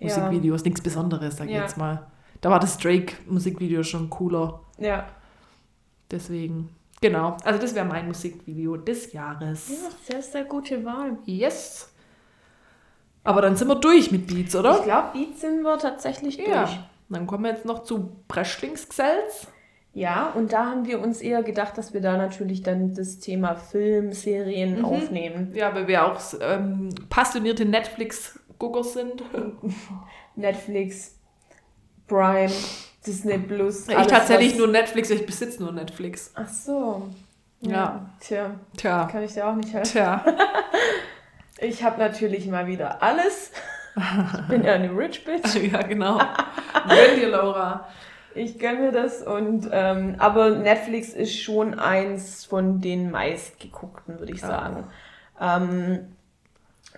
[0.00, 0.60] Musikvideos.
[0.60, 0.64] Ja.
[0.64, 1.62] Nichts Besonderes, sag ich ja.
[1.62, 2.06] jetzt mal.
[2.40, 4.60] Da war das Drake-Musikvideo schon cooler.
[4.78, 5.06] Ja.
[6.10, 6.70] Deswegen.
[7.00, 7.36] Genau.
[7.44, 9.68] Also das wäre mein Musikvideo des Jahres.
[9.68, 11.18] Ja, sehr, sehr gute Wahl.
[11.24, 11.92] Yes.
[13.24, 14.78] Aber dann sind wir durch mit Beats, oder?
[14.78, 16.48] Ich glaube, Beats sind wir tatsächlich durch.
[16.48, 16.68] Ja.
[17.08, 19.46] Dann kommen wir jetzt noch zu Breschlingsgesells.
[19.94, 23.54] Ja, und da haben wir uns eher gedacht, dass wir da natürlich dann das Thema
[23.54, 24.84] Film, Serien mhm.
[24.86, 25.52] aufnehmen.
[25.54, 29.22] Ja, weil wir auch ähm, passionierte Netflix-Gucker sind.
[30.34, 31.18] Netflix,
[32.08, 32.52] Prime,
[33.06, 33.88] Disney Plus.
[33.88, 34.58] Ich tatsächlich was...
[34.58, 36.32] nur Netflix, ich besitze nur Netflix.
[36.34, 37.08] Ach so.
[37.60, 37.70] Ja.
[37.70, 38.10] ja.
[38.20, 38.50] Tja.
[38.76, 39.08] Tja.
[39.10, 39.92] Kann ich dir auch nicht helfen.
[39.92, 40.24] Tja.
[41.60, 43.52] ich habe natürlich mal wieder alles.
[43.94, 45.54] Ich bin ja eine Rich Bitch.
[45.72, 46.18] ja, genau.
[46.88, 47.88] Gönn dir, Laura.
[48.34, 54.32] Ich gönne mir das und ähm, aber Netflix ist schon eins von den meistgeguckten, würde
[54.32, 54.46] ich ah.
[54.46, 54.84] sagen.
[55.36, 55.56] Ah.
[55.56, 56.16] Ähm,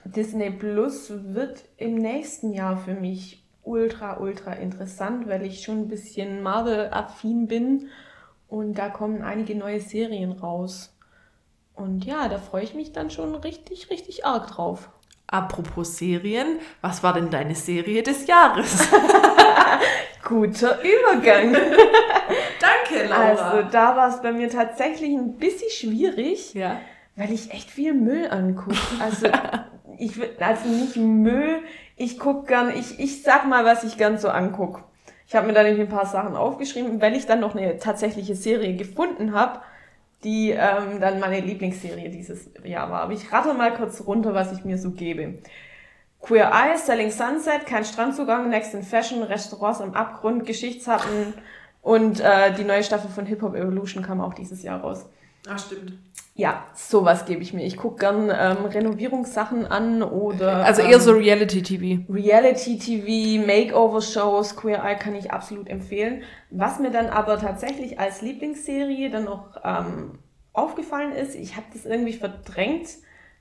[0.04, 5.88] Disney Plus wird im nächsten Jahr für mich ultra, ultra interessant, weil ich schon ein
[5.88, 7.88] bisschen Marvel-affin bin
[8.48, 10.94] und da kommen einige neue Serien raus.
[11.74, 14.90] Und ja, da freue ich mich dann schon richtig, richtig arg drauf.
[15.26, 18.88] Apropos Serien, was war denn deine Serie des Jahres?
[20.24, 21.52] Guter Übergang.
[22.60, 23.50] Danke, Laura.
[23.50, 26.80] Also da war es bei mir tatsächlich ein bisschen schwierig, ja.
[27.16, 28.76] weil ich echt viel Müll angucke.
[29.00, 29.28] Also
[29.98, 31.60] ich also nicht Müll,
[31.96, 34.82] ich gucke gern, ich, ich sag mal, was ich gern so angucke.
[35.26, 38.34] Ich habe mir da nämlich ein paar Sachen aufgeschrieben, weil ich dann noch eine tatsächliche
[38.34, 39.60] Serie gefunden habe,
[40.22, 43.02] die ähm, dann meine Lieblingsserie dieses Jahr war.
[43.02, 45.38] Aber ich rate mal kurz runter, was ich mir so gebe.
[46.24, 51.34] Queer Eye, Selling Sunset, kein Strandzugang, Next in Fashion, Restaurants am Abgrund, Geschichtshappen
[51.82, 55.04] und äh, die neue Staffel von Hip Hop Evolution kam auch dieses Jahr raus.
[55.46, 55.92] Ah, stimmt.
[56.34, 57.64] Ja, sowas gebe ich mir.
[57.64, 60.64] Ich gucke gern ähm, Renovierungssachen an oder.
[60.64, 62.10] Also eher ähm, so Reality-TV.
[62.12, 66.22] Reality-TV, Makeover-Shows, Queer Eye kann ich absolut empfehlen.
[66.50, 70.18] Was mir dann aber tatsächlich als Lieblingsserie dann noch ähm,
[70.54, 72.88] aufgefallen ist, ich habe das irgendwie verdrängt,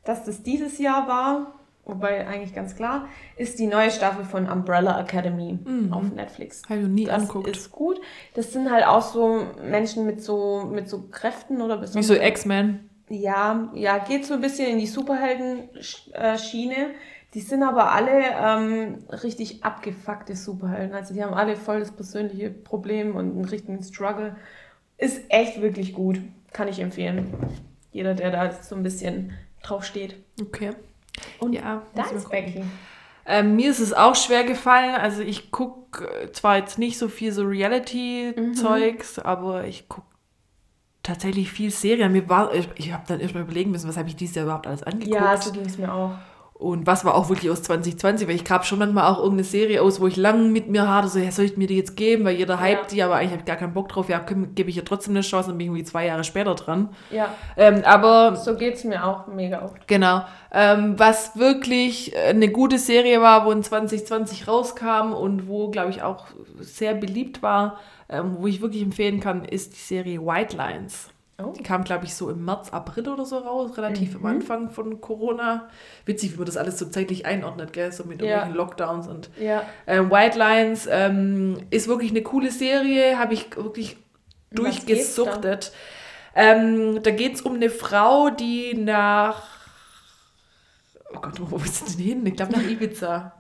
[0.04, 5.00] dass das dieses Jahr war wobei eigentlich ganz klar, ist die neue Staffel von Umbrella
[5.00, 5.94] Academy mhm.
[5.94, 6.64] auf Netflix.
[6.70, 7.48] Habe ich nie das anguckt.
[7.48, 8.00] ist gut.
[8.34, 12.90] Das sind halt auch so Menschen mit so, mit so Kräften oder Wie so X-Men.
[13.10, 16.92] Ja, ja, geht so ein bisschen in die Superhelden-Schiene.
[17.34, 20.96] Die sind aber alle ähm, richtig abgefuckte Superhelden.
[20.96, 24.36] Also die haben alle voll das persönliche Problem und einen richtigen Struggle.
[24.98, 26.22] Ist echt wirklich gut.
[26.54, 27.34] Kann ich empfehlen.
[27.92, 30.16] Jeder, der da so ein bisschen drauf steht.
[30.40, 30.72] Okay.
[31.40, 32.64] Und ja, deins, Becky?
[33.26, 34.96] Ähm, mir ist es auch schwer gefallen.
[34.96, 39.24] Also ich gucke äh, zwar jetzt nicht so viel so Reality-Zeugs, mhm.
[39.24, 40.08] aber ich gucke
[41.04, 42.12] tatsächlich viel Serien.
[42.12, 44.68] Mir war, ich, ich habe dann erstmal überlegen müssen, was habe ich dieses Jahr überhaupt
[44.68, 45.16] alles angeguckt.
[45.16, 46.18] Ja, so ging es mir auch.
[46.64, 49.82] Und was war auch wirklich aus 2020, weil ich gab schon manchmal auch irgendeine Serie
[49.82, 52.24] aus, wo ich lang mit mir hatte, so, ja, soll ich mir die jetzt geben,
[52.24, 52.88] weil jeder hypt ja.
[52.90, 54.20] die, aber eigentlich habe ich gar keinen Bock drauf, ja,
[54.56, 56.88] gebe ich ihr trotzdem eine Chance und bin irgendwie zwei Jahre später dran.
[57.12, 57.36] Ja.
[57.58, 58.38] Ähm, aber.
[58.38, 59.86] So geht es mir auch mega oft.
[59.90, 60.24] Genau.
[60.54, 66.02] Ähm, was wirklich eine gute Serie war, wo in 2020 rauskam und wo, glaube ich,
[66.02, 66.28] auch
[66.62, 71.10] sehr beliebt war, ähm, wo ich wirklich empfehlen kann, ist die Serie White Lines.
[71.44, 71.54] Oh.
[71.58, 74.26] Die kam, glaube ich, so im März, April oder so raus, relativ mhm.
[74.26, 75.68] am Anfang von Corona.
[76.06, 77.92] Witzig, wie man das alles so zeitlich einordnet, gell?
[77.92, 78.28] So mit ja.
[78.28, 79.64] irgendwelchen Lockdowns und ja.
[79.88, 83.98] ähm, White Lines ähm, ist wirklich eine coole Serie, habe ich wirklich
[84.52, 85.72] durchgesuchtet.
[86.36, 89.44] Ähm, da geht es um eine Frau, die nach.
[91.14, 92.26] Oh Gott, wo ist denn hin?
[92.26, 93.34] Ich glaube nach Ibiza.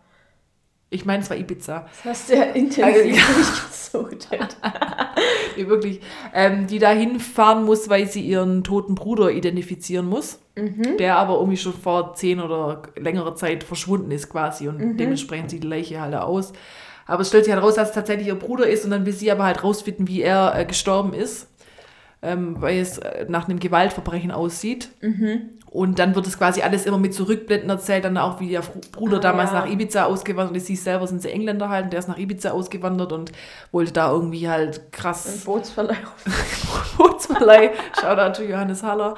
[0.94, 1.86] Ich meine, es war Ibiza.
[2.04, 3.00] Das hast du ja intensiv also,
[3.94, 4.28] durchgesucht.
[5.58, 6.02] nee, wirklich.
[6.34, 10.40] Ähm, die da hinfahren muss, weil sie ihren toten Bruder identifizieren muss.
[10.56, 10.98] Mhm.
[10.98, 14.68] Der aber irgendwie schon vor zehn oder längerer Zeit verschwunden ist quasi.
[14.68, 14.98] Und mhm.
[14.98, 16.54] dementsprechend sieht die Leiche halt aus.
[17.06, 18.86] Aber es stellt sich halt raus, dass es tatsächlich ihr Bruder ist.
[18.86, 21.48] Und dann will sie aber halt rausfinden, wie er äh, gestorben ist
[22.24, 24.90] ähm, weil es äh, nach einem Gewaltverbrechen aussieht.
[25.02, 25.50] Mhm.
[25.70, 28.62] Und dann wird es quasi alles immer mit Zurückblenden erzählt, dann auch wie der
[28.92, 29.62] Bruder ah, damals ja.
[29.62, 30.68] nach Ibiza ausgewandert ist.
[30.68, 33.32] Sie selber sind sie Engländer halt, und der ist nach Ibiza ausgewandert und
[33.72, 35.26] wollte da irgendwie halt krass.
[35.26, 35.98] Ein Bootsverleih.
[36.98, 37.72] Bootsverleih.
[38.00, 39.16] Shoutout to Johannes Haller.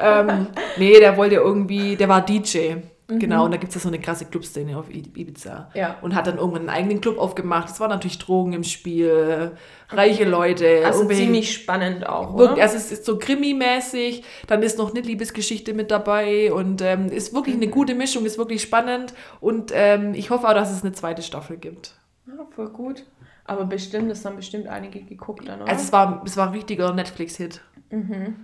[0.00, 2.74] ähm, nee, der wollte irgendwie, der war DJ.
[3.08, 3.18] Mhm.
[3.20, 5.70] Genau, und da gibt es ja so eine krasse Clubszene auf Ibiza.
[5.74, 5.96] Ja.
[6.02, 7.68] Und hat dann irgendwann einen eigenen Club aufgemacht.
[7.68, 9.52] Es war natürlich Drogen im Spiel,
[9.90, 10.82] reiche Leute.
[10.84, 12.60] Also ziemlich spannend auch, oder?
[12.60, 17.32] Also es ist so Krimi-mäßig, dann ist noch eine Liebesgeschichte mit dabei und ähm, ist
[17.32, 20.92] wirklich eine gute Mischung, ist wirklich spannend und ähm, ich hoffe auch, dass es eine
[20.92, 21.94] zweite Staffel gibt.
[22.26, 23.04] Ja, voll gut.
[23.44, 25.70] Aber bestimmt, das haben bestimmt einige geguckt dann, oder?
[25.70, 27.60] Also es war, es war ein richtiger Netflix-Hit.
[27.90, 28.34] Mhm.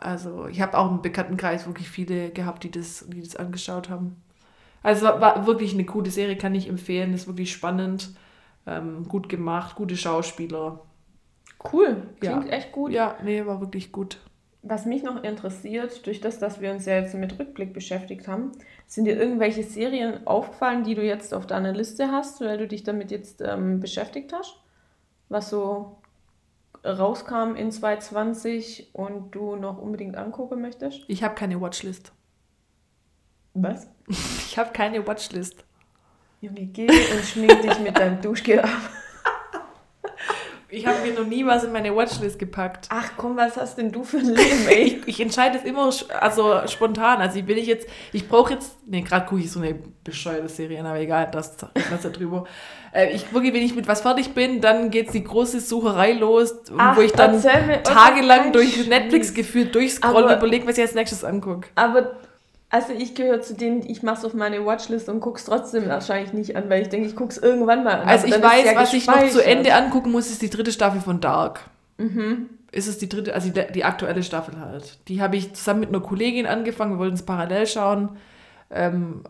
[0.00, 4.16] Also ich habe auch im Bekanntenkreis wirklich viele gehabt, die das, die das angeschaut haben.
[4.82, 7.12] Also war, war wirklich eine coole Serie, kann ich empfehlen.
[7.14, 8.10] Ist wirklich spannend,
[8.66, 10.80] ähm, gut gemacht, gute Schauspieler.
[11.72, 12.50] Cool, klingt ja.
[12.50, 12.92] echt gut.
[12.92, 14.18] Ja, nee, war wirklich gut.
[14.62, 18.52] Was mich noch interessiert, durch das, dass wir uns ja jetzt mit Rückblick beschäftigt haben,
[18.86, 22.82] sind dir irgendwelche Serien aufgefallen, die du jetzt auf deiner Liste hast, weil du dich
[22.82, 24.60] damit jetzt ähm, beschäftigt hast?
[25.28, 25.98] Was so
[26.84, 31.04] rauskam in 2020 und du noch unbedingt angucken möchtest?
[31.08, 32.12] Ich habe keine Watchlist.
[33.54, 33.88] Was?
[34.50, 35.64] Ich habe keine Watchlist.
[36.40, 38.70] Junge, geh und schmink dich mit deinem Duschgel ab.
[40.70, 42.88] Ich habe mir noch nie was in meine Watchlist gepackt.
[42.90, 44.82] Ach komm, was hast denn du für ein Leben, ey?
[44.82, 45.90] ich, ich entscheide es immer
[46.20, 47.22] also spontan.
[47.22, 50.80] Also will ich jetzt, ich brauche jetzt, nee, gerade gucke ich so eine bescheuerte Serie
[50.80, 52.44] an, aber egal, das das da drüber.
[52.92, 56.54] Äh, ich wirklich, wenn ich mit was fertig bin, dann geht die große Sucherei los,
[56.76, 57.40] Ach, wo ich dann
[57.82, 61.68] tagelang durch Netflix gefühlt durchscrollen und überlege, was ich als nächstes angucke.
[61.76, 62.16] Aber
[62.70, 65.88] also ich gehöre zu denen, ich mache es auf meine Watchlist und gucke es trotzdem
[65.88, 68.08] wahrscheinlich nicht an, weil ich denke, ich gucke es irgendwann mal an.
[68.08, 71.00] Also ich weiß, ja was ich noch zu Ende angucken muss, ist die dritte Staffel
[71.00, 71.60] von Dark.
[71.96, 72.50] Mhm.
[72.70, 74.98] Ist es die dritte, also die, die aktuelle Staffel halt.
[75.08, 78.10] Die habe ich zusammen mit einer Kollegin angefangen, wir wollten es parallel schauen.
[78.70, 79.24] Ähm,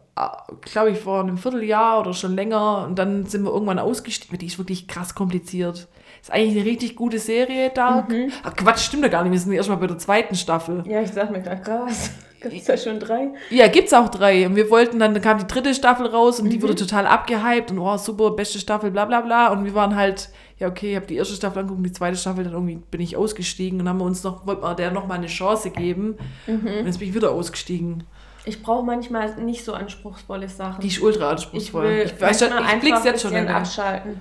[0.63, 2.85] glaube ich, vor einem Vierteljahr oder schon länger.
[2.85, 4.37] Und dann sind wir irgendwann ausgestiegen.
[4.37, 5.87] Die ist wirklich krass kompliziert.
[6.21, 8.09] Ist eigentlich eine richtig gute Serie, Dark.
[8.09, 8.33] Mhm.
[8.43, 9.31] Ach Quatsch, stimmt ja gar nicht.
[9.31, 10.83] Wir sind erstmal bei der zweiten Staffel.
[10.89, 12.11] Ja, ich sag mir gerade krass.
[12.41, 13.29] Gibt es ja schon drei?
[13.51, 14.47] Ja, gibt's auch drei.
[14.47, 16.51] Und wir wollten, dann kam die dritte Staffel raus und mhm.
[16.51, 19.49] die wurde total abgehypt und oh, super, beste Staffel, bla bla bla.
[19.49, 20.29] Und wir waren halt,
[20.59, 23.17] ja, okay, ich habe die erste Staffel angeguckt, die zweite Staffel, dann irgendwie bin ich
[23.17, 26.17] ausgestiegen und haben wir uns noch, wollten wir der nochmal eine Chance geben.
[26.47, 26.67] Mhm.
[26.67, 28.05] Und jetzt bin ich wieder ausgestiegen.
[28.45, 30.81] Ich brauche manchmal nicht so anspruchsvolle Sachen.
[30.81, 31.87] Die ist ultra anspruchsvoll.
[31.87, 34.21] Ich, will ich weiß schon, ich blick's jetzt schon abschalten.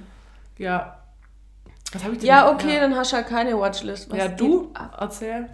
[0.58, 0.98] Ja.
[1.94, 2.28] Was habe ich denn?
[2.28, 2.82] Ja, okay, ja.
[2.82, 4.10] dann hast du halt keine Watchlist.
[4.10, 4.74] Was ja, du?
[5.00, 5.50] Erzähl.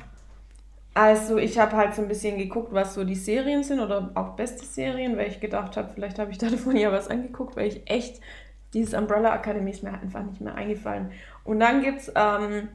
[0.93, 4.35] Also ich habe halt so ein bisschen geguckt, was so die Serien sind oder auch
[4.35, 7.89] beste Serien, weil ich gedacht habe, vielleicht habe ich davon ja was angeguckt, weil ich
[7.89, 8.21] echt,
[8.73, 11.11] dieses Umbrella Academy ist mir einfach nicht mehr eingefallen.
[11.43, 12.69] Und dann gibt es ähm,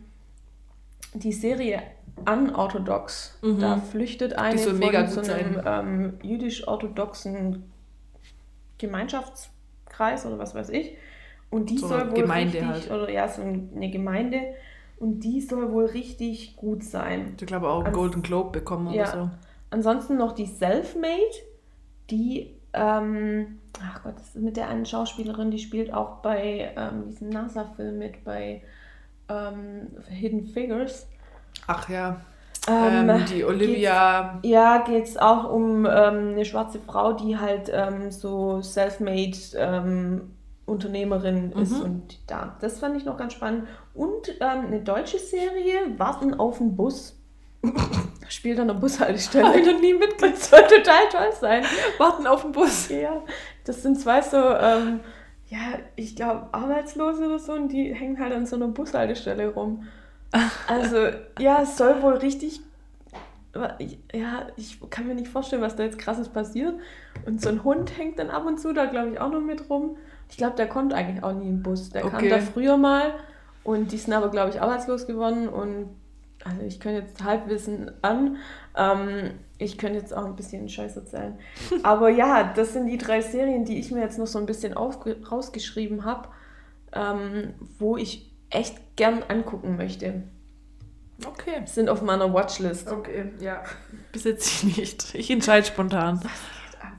[1.15, 1.83] die Serie
[2.27, 3.39] Unorthodox.
[3.43, 3.61] Mhm.
[3.61, 7.71] Da flüchtet eine so von so einem ähm, jüdisch-orthodoxen
[8.79, 10.97] Gemeinschaftskreis oder was weiß ich.
[11.51, 12.91] Und die so soll wohl Gemeinde richtig, halt.
[12.91, 14.41] oder ja, so eine Gemeinde
[14.99, 17.35] und die soll wohl richtig gut sein.
[17.39, 19.03] Ich glaube auch einen Golden Globe bekommen ja.
[19.03, 19.31] oder so.
[19.71, 21.13] Ansonsten noch die Selfmade,
[22.11, 27.09] die, ähm, ach Gott, das ist mit der einen Schauspielerin, die spielt auch bei ähm,
[27.09, 28.63] diesem NASA-Film mit, bei
[29.29, 31.07] ähm, Hidden Figures.
[31.67, 32.21] Ach ja.
[32.67, 34.39] Ähm, ähm die Olivia.
[34.43, 39.37] Geht's, ja, geht es auch um ähm, eine schwarze Frau, die halt ähm, so self-made
[39.57, 40.38] ähm,
[40.69, 41.63] Unternehmerin mhm.
[41.63, 42.57] ist und da.
[42.61, 43.67] Das fand ich noch ganz spannend.
[43.95, 47.15] Und ähm, eine deutsche Serie, Warten auf den Bus.
[48.29, 49.47] spielt an der Bushaltestelle.
[49.47, 50.37] Habe ich noch nie mitgekriegt.
[50.37, 51.65] Das soll total toll sein.
[51.99, 52.89] Warten auf den Bus.
[52.89, 53.23] Ja,
[53.65, 55.01] das sind zwei so, ähm,
[55.49, 59.87] ja, ich glaube, Arbeitslose oder so und die hängen halt an so einer Bushaltestelle rum.
[60.67, 61.09] Also,
[61.39, 62.61] ja, es soll wohl richtig.
[64.13, 66.75] Ja, ich kann mir nicht vorstellen, was da jetzt krasses passiert.
[67.25, 69.71] Und so ein Hund hängt dann ab und zu da, glaube ich, auch noch mit
[69.71, 69.97] rum.
[70.31, 71.91] Ich glaube, der kommt eigentlich auch nie im Bus.
[71.91, 72.29] Der okay.
[72.29, 73.15] kam da früher mal
[73.65, 75.91] und die sind aber, glaube ich, arbeitslos geworden und
[76.45, 78.37] also ich könnte jetzt Halbwissen an.
[78.77, 81.39] Ähm, ich könnte jetzt auch ein bisschen Scheiß erzählen.
[81.83, 84.73] Aber ja, das sind die drei Serien, die ich mir jetzt noch so ein bisschen
[84.73, 86.29] rausgeschrieben habe,
[86.93, 90.23] ähm, wo ich echt gern angucken möchte.
[91.27, 91.63] Okay.
[91.65, 92.89] Sind auf meiner Watchlist.
[92.89, 93.65] Okay, ja.
[94.13, 95.15] Besitze ich nicht.
[95.17, 96.21] Ich entscheide spontan.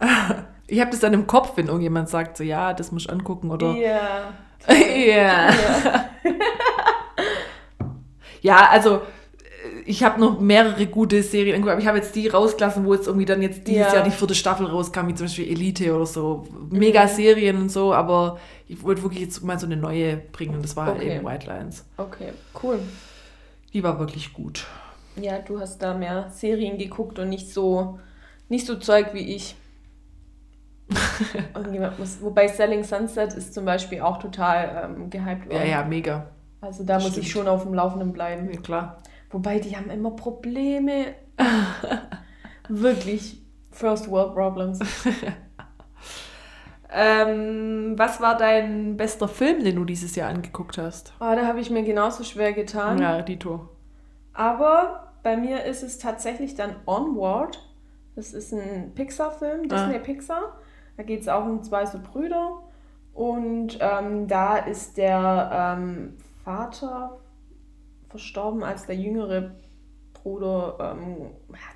[0.69, 3.51] Ich habe das dann im Kopf, wenn irgendjemand sagt, so ja, das muss ich angucken
[3.51, 3.75] oder.
[3.75, 4.33] Ja.
[4.95, 5.49] Ja.
[8.41, 9.01] ja, also
[9.85, 13.07] ich habe noch mehrere gute Serien angeguckt, aber ich habe jetzt die rausgelassen, wo jetzt
[13.07, 13.95] irgendwie dann jetzt dieses ja.
[13.95, 16.45] Jahr die vierte Staffel rauskam, wie zum Beispiel Elite oder so.
[16.69, 17.07] Mega mhm.
[17.07, 20.61] Serien und so, aber ich wollte wirklich jetzt mal so eine neue bringen.
[20.61, 21.15] Das war halt okay.
[21.15, 21.85] eben White Lines.
[21.97, 22.79] Okay, cool.
[23.73, 24.65] Die war wirklich gut.
[25.15, 27.99] Ja, du hast da mehr Serien geguckt und nicht so,
[28.47, 29.55] nicht so Zeug wie ich.
[31.97, 35.57] muss, wobei Selling Sunset ist zum Beispiel auch total ähm, gehypt worden.
[35.57, 36.27] Ja, ja, mega.
[36.61, 37.15] Also da Stimmt.
[37.15, 38.49] muss ich schon auf dem Laufenden bleiben.
[38.51, 38.97] Ja, klar.
[39.29, 41.15] Wobei die haben immer Probleme.
[42.69, 43.41] Wirklich.
[43.71, 44.79] First World Problems.
[46.91, 51.13] ähm, was war dein bester Film, den du dieses Jahr angeguckt hast?
[51.19, 52.99] Oh, da habe ich mir genauso schwer getan.
[52.99, 53.69] Ja, Dito.
[54.33, 57.63] Aber bei mir ist es tatsächlich dann Onward.
[58.15, 59.99] Das ist ein Pixar-Film, Disney ah.
[59.99, 60.57] Pixar.
[60.99, 62.59] Da geht es auch um zwei so Brüder.
[63.13, 67.19] Und ähm, da ist der ähm, Vater
[68.09, 69.55] verstorben, als der jüngere
[70.11, 71.27] Bruder, ähm,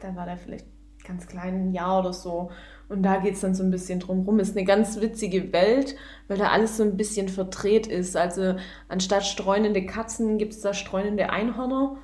[0.01, 0.65] da war der vielleicht
[1.07, 2.51] ganz klein, ein Jahr oder so.
[2.89, 4.41] Und da geht es dann so ein bisschen drum rum.
[4.41, 5.95] Ist eine ganz witzige Welt,
[6.28, 8.17] weil da alles so ein bisschen verdreht ist.
[8.17, 8.55] Also
[8.89, 11.95] anstatt streunende Katzen gibt es da streunende Einhörner.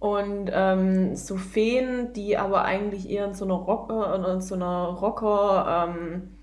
[0.00, 4.86] Und ähm, so Feen, die aber eigentlich eher in so einer Rocker, in so einer
[4.86, 6.33] Rocker, ähm,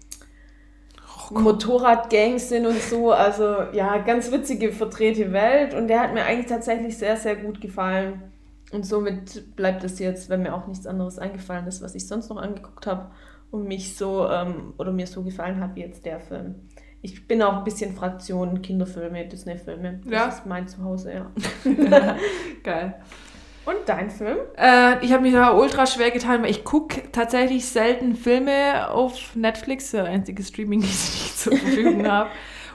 [1.31, 3.11] Motorradgangs sind und so.
[3.11, 5.73] Also ja, ganz witzige, verdrehte Welt.
[5.73, 8.23] Und der hat mir eigentlich tatsächlich sehr, sehr gut gefallen.
[8.71, 12.29] Und somit bleibt es jetzt, wenn mir auch nichts anderes eingefallen ist, was ich sonst
[12.29, 13.11] noch angeguckt habe
[13.51, 16.55] und mich so ähm, oder mir so gefallen hat wie jetzt der Film.
[17.01, 20.01] Ich bin auch ein bisschen Fraktion Kinderfilme, Disney-Filme.
[20.03, 20.27] Das ja.
[20.27, 21.31] ist mein Zuhause, ja.
[22.63, 22.95] Geil.
[23.65, 24.37] Und dein Film?
[24.57, 29.35] Äh, ich habe mich da ultra schwer getan, weil ich gucke tatsächlich selten Filme auf
[29.35, 32.29] Netflix, der einzige Streaming, das ich zur Verfügung habe.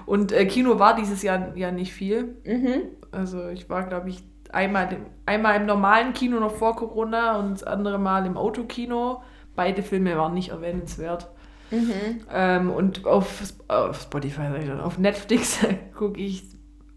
[0.07, 2.37] Und äh, Kino war dieses Jahr ja nicht viel.
[2.45, 2.83] Mhm.
[3.11, 4.23] Also ich war, glaube ich,
[4.53, 9.23] einmal, einmal im normalen Kino noch vor Corona und das andere Mal im Autokino.
[9.57, 11.29] Beide Filme waren nicht erwähnenswert.
[11.73, 12.21] Mhm.
[12.33, 15.59] Ähm, und auf, auf Spotify, auf Netflix
[15.97, 16.56] gucke ich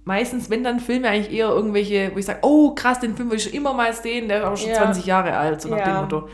[0.09, 3.37] meistens, wenn dann Filme eigentlich eher irgendwelche, wo ich sage, oh krass, den Film will
[3.37, 4.77] ich schon immer mal sehen, der ist aber schon ja.
[4.77, 5.85] 20 Jahre alt, so nach ja.
[5.85, 6.29] dem Motto.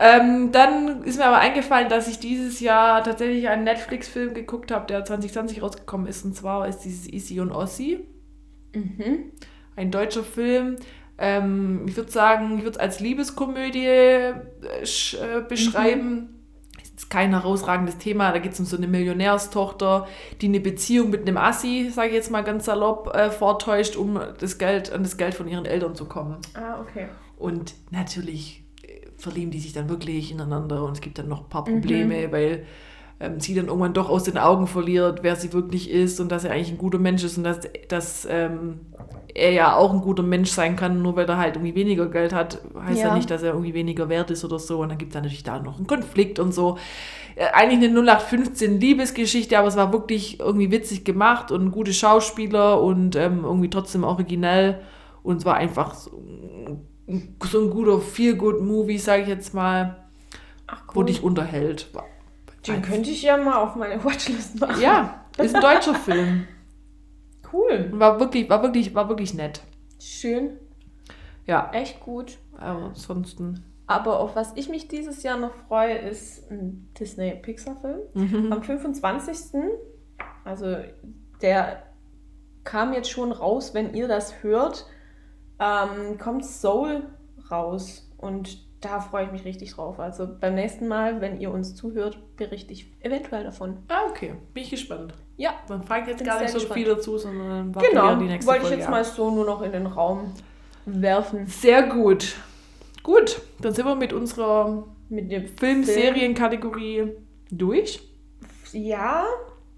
[0.00, 4.86] Ähm, dann ist mir aber eingefallen, dass ich dieses Jahr tatsächlich einen Netflix-Film geguckt habe,
[4.86, 6.24] der 2020 rausgekommen ist.
[6.24, 8.00] Und zwar ist dieses Easy und Ossi.
[8.74, 9.30] Mhm.
[9.76, 10.74] Ein deutscher Film.
[11.18, 16.14] Ähm, ich würde sagen, ich würde es als Liebeskomödie äh, äh beschreiben.
[16.14, 16.41] Mhm
[17.12, 18.32] kein herausragendes Thema.
[18.32, 20.08] Da geht es um so eine Millionärstochter,
[20.40, 24.18] die eine Beziehung mit einem Assi, sage ich jetzt mal ganz salopp, äh, vortäuscht, um
[24.38, 26.38] das Geld, an das Geld von ihren Eltern zu kommen.
[26.54, 27.08] Ah, okay.
[27.36, 31.48] Und natürlich äh, verlieben die sich dann wirklich ineinander und es gibt dann noch ein
[31.50, 32.32] paar Probleme, mhm.
[32.32, 32.66] weil
[33.20, 36.44] ähm, sie dann irgendwann doch aus den Augen verliert, wer sie wirklich ist und dass
[36.44, 38.80] er eigentlich ein guter Mensch ist und dass, dass ähm,
[39.34, 42.32] er ja auch ein guter Mensch sein kann, nur weil er halt irgendwie weniger Geld
[42.32, 44.80] hat, heißt ja, ja nicht, dass er irgendwie weniger wert ist oder so.
[44.80, 46.78] Und dann gibt es natürlich da noch einen Konflikt und so.
[47.34, 52.82] Äh, eigentlich eine 0815 Liebesgeschichte, aber es war wirklich irgendwie witzig gemacht und gute Schauspieler
[52.82, 54.80] und ähm, irgendwie trotzdem originell.
[55.22, 56.10] Und es war einfach so,
[57.44, 60.04] so ein guter Feel-Good-Movie, sage ich jetzt mal,
[60.66, 60.94] Ach, cool.
[60.94, 61.88] wo dich unterhält.
[62.66, 64.80] Den könnte ich ja mal auf meine Watchlist machen.
[64.80, 66.46] Ja, ist ein deutscher Film.
[67.52, 67.90] Cool.
[67.92, 69.60] War wirklich, war wirklich, war wirklich nett.
[70.00, 70.58] Schön.
[71.46, 71.70] Ja.
[71.72, 72.38] Echt gut.
[72.56, 73.64] Aber ansonsten.
[73.86, 78.00] Aber auf was ich mich dieses Jahr noch freue, ist ein Disney-Pixar-Film.
[78.14, 78.52] Mhm.
[78.52, 79.60] Am 25.
[80.44, 80.76] Also
[81.42, 81.82] der
[82.64, 84.86] kam jetzt schon raus, wenn ihr das hört,
[85.58, 87.02] ähm, kommt Soul
[87.50, 88.08] raus.
[88.18, 89.98] Und da freue ich mich richtig drauf.
[89.98, 93.78] Also beim nächsten Mal, wenn ihr uns zuhört, berichte ich eventuell davon.
[93.88, 94.34] Ah, okay.
[94.52, 95.14] Bin ich gespannt.
[95.36, 95.54] Ja.
[95.68, 96.78] Dann frage ich jetzt gar nicht so gespannt.
[96.78, 98.16] viel dazu, sondern warten genau.
[98.16, 100.32] die nächste Wollte ich jetzt mal so nur noch in den Raum
[100.84, 101.46] werfen.
[101.46, 102.36] Sehr gut.
[103.02, 107.12] Gut, dann sind wir mit unserer mit der Film-Serien-Kategorie
[107.50, 108.00] durch.
[108.72, 109.24] Ja.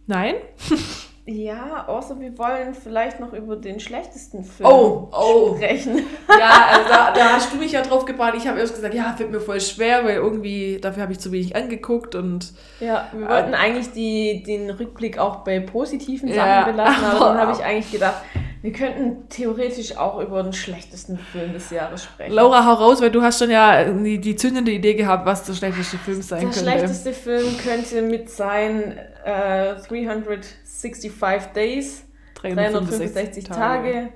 [0.06, 0.36] Nein?
[1.26, 5.54] Ja, außer wir wollen vielleicht noch über den schlechtesten Film oh, oh.
[5.56, 6.04] sprechen.
[6.28, 8.34] Ja, also da, da, hast du mich ja drauf gebracht.
[8.36, 11.32] Ich habe erst gesagt, ja, wird mir voll schwer, weil irgendwie dafür habe ich zu
[11.32, 12.52] wenig angeguckt und.
[12.78, 17.26] Ja, wir wollten äh, eigentlich die, den Rückblick auch bei positiven Sachen ja, belassen, aber
[17.26, 18.22] dann habe ich eigentlich gedacht,
[18.64, 22.32] wir könnten theoretisch auch über den schlechtesten Film des Jahres sprechen.
[22.32, 25.52] Laura, hau raus, weil du hast schon ja die, die zündende Idee gehabt, was der
[25.52, 26.64] schlechteste Film sein der könnte.
[26.64, 31.12] Der schlechteste Film könnte mit sein äh, 365
[31.54, 32.06] Days,
[32.36, 33.60] 365, Tage.
[33.60, 34.08] Tage.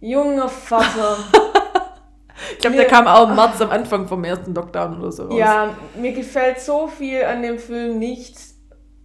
[0.00, 1.18] Junger Vater.
[2.52, 5.36] ich glaube, der kam auch im März am Anfang vom ersten Lockdown oder so raus.
[5.36, 8.55] Ja, mir gefällt so viel an dem Film nicht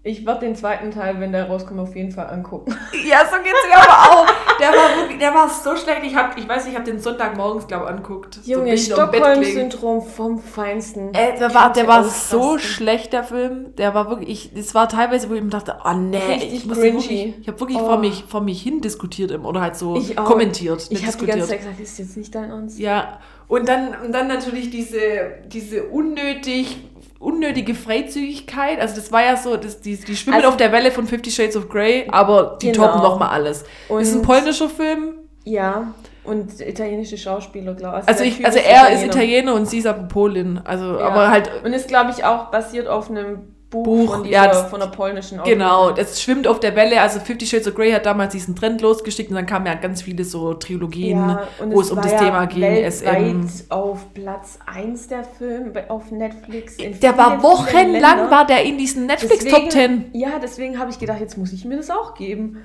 [0.04, 2.76] ich werde den zweiten Teil, wenn der rauskommt, auf jeden Fall angucken.
[3.06, 4.28] Ja, so geht's mir aber auch.
[4.60, 6.02] Der war wirklich, der war so schlecht.
[6.04, 8.39] Ich, hab, ich weiß, ich habe den Sonntagmorgens, glaube ich, anguckt.
[8.45, 11.14] Junge, so Stockholm-Syndrom vom Feinsten.
[11.14, 13.76] Äh, der war, der war so schlecht, der Film.
[13.76, 16.78] Der war wirklich, es war teilweise, wo ich mir dachte, oh nee, Richtig ich muss
[16.78, 17.86] wirklich, ich habe wirklich oh.
[17.86, 20.88] vor, mich, vor mich hin diskutiert oder halt so kommentiert.
[20.89, 22.80] Ich habe die ganze Zeit gesagt, ist jetzt nicht dein Ernst.
[22.80, 24.99] Ja, und dann, und dann natürlich diese,
[25.47, 26.78] diese unnötig
[27.22, 28.80] unnötige Freizügigkeit.
[28.80, 31.32] Also das war ja so, das, die, die schwimmen also, auf der Welle von Fifty
[31.32, 32.88] Shades of Grey, aber die genau.
[32.88, 33.63] toppen nochmal alles.
[33.88, 35.19] Und ist ein polnischer Film.
[35.43, 35.93] Ja,
[36.24, 38.07] und italienische Schauspieler, glaube ich.
[38.07, 38.99] Also, ich, also er Italiener.
[38.99, 40.61] ist Italiener und sie ist aber Polin.
[40.63, 41.07] Also, ja.
[41.07, 41.49] aber halt.
[41.63, 44.82] Und ist, glaube ich, auch basiert auf einem Buch, Buch von, dieser, ja, das, von
[44.82, 45.57] der polnischen Autorin.
[45.57, 47.01] Genau, das schwimmt auf der Welle.
[47.01, 50.01] Also Fifty Shades of Grey hat damals diesen Trend losgeschickt und dann kamen ja ganz
[50.01, 52.91] viele so Trilogien, ja, wo es, es um das ja Thema ging.
[52.91, 53.45] SM.
[53.69, 56.76] auf Platz 1 der Film auf Netflix.
[56.78, 60.05] der war wochenlang war der in diesen Netflix deswegen, Top 10.
[60.13, 62.57] Ja, deswegen habe ich gedacht, jetzt muss ich mir das auch geben.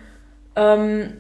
[0.57, 1.13] Ähm,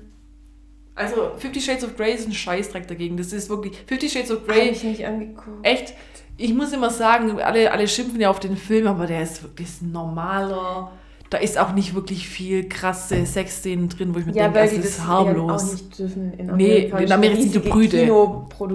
[0.96, 3.16] also Fifty Shades of Grey ist ein Scheißdreck dagegen.
[3.16, 4.62] Das ist wirklich Fifty Shades of Grey.
[4.62, 5.64] Habe ich nicht angeguckt.
[5.64, 5.94] Echt?
[6.38, 9.68] Ich muss immer sagen, alle, alle schimpfen ja auf den Film, aber der ist wirklich
[9.80, 10.92] normaler.
[11.30, 14.86] Da ist auch nicht wirklich viel krasse Sexszenen drin, wo ich mir ja, denke, das
[14.86, 15.64] ist harmlos.
[15.64, 18.04] Auch nicht dürfen in nee, in Amerika sind die Brüde.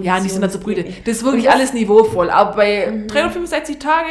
[0.02, 0.84] Ja, die sind halt so Brüde.
[1.04, 2.28] Das ist wirklich das alles niveauvoll.
[2.28, 3.08] Aber bei mhm.
[3.08, 4.10] 365 Tage,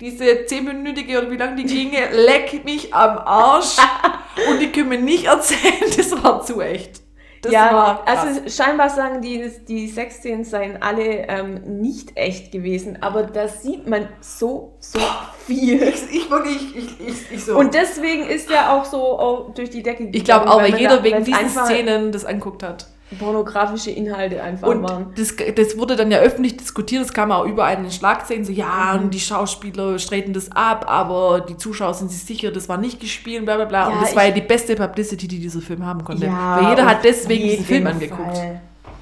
[0.00, 3.76] diese 10-minütige oder wie lange die ginge, leck mich am Arsch.
[4.50, 7.02] und die können mir nicht erzählen, das war zu echt.
[7.46, 13.22] Das ja, also scheinbar sagen die, die Sexszenen seien alle ähm, nicht echt gewesen, aber
[13.22, 14.98] da sieht man so, so
[15.46, 15.82] viel.
[15.82, 17.56] Ich, ich wirklich, ich, ich, ich, so.
[17.58, 20.14] Und deswegen ist er auch so oh, durch die Decke gegangen.
[20.14, 22.86] Ich glaube auch, weil jeder da, wegen diesen Szenen das anguckt hat
[23.18, 25.12] pornografische Inhalte einfach und waren.
[25.16, 28.52] Das, das wurde dann ja öffentlich diskutiert, das kam auch überall in den Schlagzeilen, so
[28.52, 29.04] ja, mhm.
[29.04, 33.00] und die Schauspieler streiten das ab, aber die Zuschauer sind sich sicher, das war nicht
[33.00, 33.88] gespielt, bla bla bla.
[33.88, 36.26] Ja, und das war ja die beste Publicity, die dieser Film haben konnte.
[36.26, 37.92] Ja, Weil jeder hat deswegen diesen Film Fall.
[37.92, 38.38] angeguckt.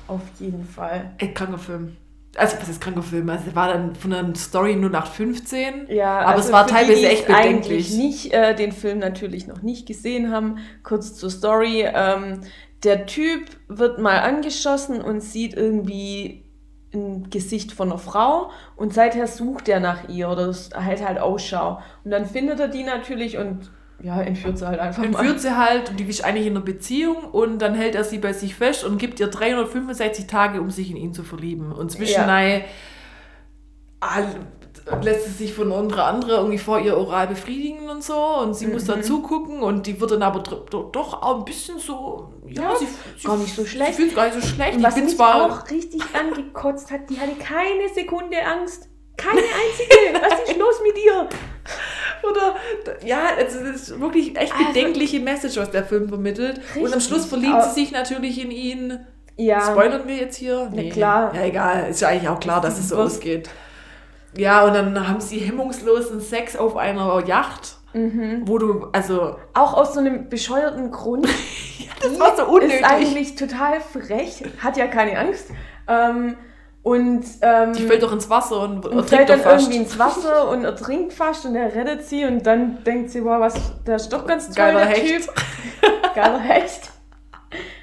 [0.07, 1.13] Auf jeden Fall.
[1.19, 1.97] Ey, kranker Film.
[2.37, 3.31] Also, was ist kranker Film?
[3.31, 5.87] Also, es war dann von der Story nur nach 15.
[5.89, 7.55] Ja, aber also es war teilweise die, echt bedenklich.
[7.55, 10.59] eigentlich nicht äh, den Film natürlich noch nicht gesehen haben.
[10.83, 11.87] Kurz zur Story.
[11.87, 12.41] Ähm,
[12.85, 16.45] der Typ wird mal angeschossen und sieht irgendwie
[16.93, 21.80] ein Gesicht von einer Frau und seither sucht er nach ihr oder hält halt Ausschau.
[22.05, 23.70] Und dann findet er die natürlich und
[24.03, 25.39] ja, entführt sie halt einfach Entführt mal.
[25.39, 28.32] sie halt und die ist eigentlich in einer Beziehung und dann hält er sie bei
[28.32, 31.72] sich fest und gibt ihr 365 Tage, um sich in ihn zu verlieben.
[31.72, 32.26] Und zwischen ja
[35.03, 38.66] lässt sie sich von unserer andere irgendwie vor ihr oral befriedigen und so und sie
[38.66, 38.75] mhm.
[38.75, 42.77] muss dann zugucken und die wird dann aber doch auch ein bisschen so, ja, ja
[42.77, 43.93] sie, sie gar nicht so schlecht.
[43.93, 44.77] Sie fühlt sich gar nicht so schlecht.
[44.77, 48.89] Und was mich zwar auch richtig angekotzt hat, die hatte keine Sekunde Angst.
[49.16, 50.20] Keine einzige.
[50.20, 51.29] was ist los mit dir?
[52.29, 52.57] Oder,
[53.05, 56.61] ja, also das ist wirklich echt also, bedenkliche Message, was der Film vermittelt.
[56.75, 58.99] Und am Schluss verliebt sie sich natürlich in ihn.
[59.37, 59.61] Ja.
[59.61, 60.68] Spoilern wir jetzt hier?
[60.72, 60.89] Nee.
[60.89, 61.35] Na klar.
[61.35, 61.91] Ja, egal.
[61.91, 63.51] Ist ja eigentlich auch klar, dass es so ausgeht.
[64.37, 67.76] Ja, und dann haben sie hemmungslosen Sex auf einer Yacht.
[67.95, 68.43] Mhm.
[68.45, 69.37] Wo du, also.
[69.55, 71.26] Auch aus so einem bescheuerten Grund.
[71.78, 72.80] ja, das war so unnötig.
[72.80, 75.51] Ist eigentlich total frech, hat ja keine Angst.
[75.87, 76.37] Ähm,
[76.82, 77.24] und.
[77.41, 79.66] Ähm, die fällt doch ins Wasser und, und fällt dann fast.
[79.66, 83.41] irgendwie ins Wasser und ertrinkt fast und er rettet sie und dann denkt sie, wow,
[83.41, 83.55] was,
[83.87, 85.26] der ist doch ganz toll, Geiler der Hecht.
[85.26, 85.35] Typ.
[86.14, 86.91] Geiler Hecht.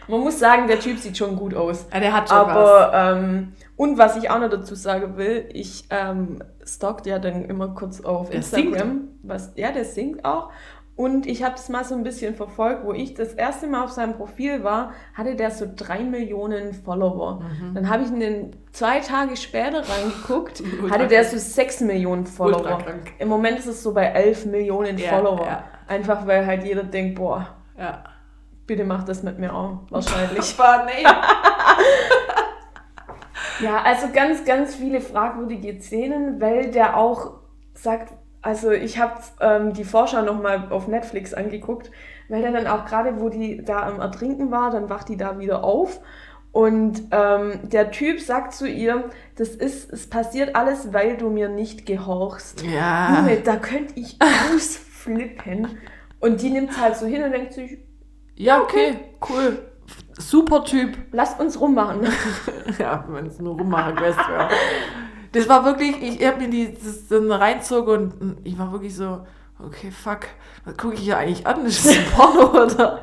[0.07, 1.85] Man muss sagen, der Typ sieht schon gut aus.
[1.93, 3.17] Ja, der hat schon Aber, was.
[3.17, 7.69] Ähm, und was ich auch noch dazu sagen will, ich ähm, stalkt ja dann immer
[7.69, 8.73] kurz auf der Instagram.
[8.73, 9.09] Singt.
[9.23, 10.51] Was, ja, der singt auch.
[10.95, 13.89] Und ich habe es mal so ein bisschen verfolgt, wo ich das erste Mal auf
[13.89, 17.41] seinem Profil war, hatte der so drei Millionen Follower.
[17.41, 17.73] Mhm.
[17.73, 20.61] Dann habe ich in den zwei Tage später reingeguckt,
[20.91, 22.83] hatte der so sechs Millionen Follower.
[23.17, 25.43] Im Moment ist es so bei elf Millionen ja, Follower.
[25.43, 25.63] Ja.
[25.87, 28.03] Einfach weil halt jeder denkt, boah, ja.
[28.67, 29.79] bitte mach das mit mir auch.
[29.89, 30.53] Wahrscheinlich.
[30.59, 31.03] Aber nee.
[33.59, 37.33] Ja, also ganz, ganz viele fragwürdige Szenen, weil der auch
[37.73, 41.91] sagt, also ich habe ähm, die Vorschau nochmal auf Netflix angeguckt,
[42.29, 45.37] weil der dann auch gerade, wo die da am Ertrinken war, dann wacht die da
[45.39, 46.01] wieder auf
[46.51, 51.47] und ähm, der Typ sagt zu ihr, das ist, es passiert alles, weil du mir
[51.47, 52.63] nicht gehorchst.
[52.63, 53.19] Ja.
[53.19, 54.17] Junge, da könnte ich
[54.53, 55.77] ausflippen.
[56.19, 57.79] Und die nimmt halt so hin und denkt sich,
[58.35, 58.99] Ja, okay,
[59.29, 59.70] cool.
[60.17, 60.97] Super Typ.
[61.11, 62.07] lasst uns rummachen.
[62.79, 64.49] Ja, wenn es nur rummachen Quest wäre.
[65.33, 69.25] Das war wirklich, ich hab mir die das dann reinzog und ich war wirklich so,
[69.59, 70.27] okay, fuck,
[70.65, 71.65] was gucke ich hier eigentlich an?
[71.65, 72.99] Ist das ein Porno oder?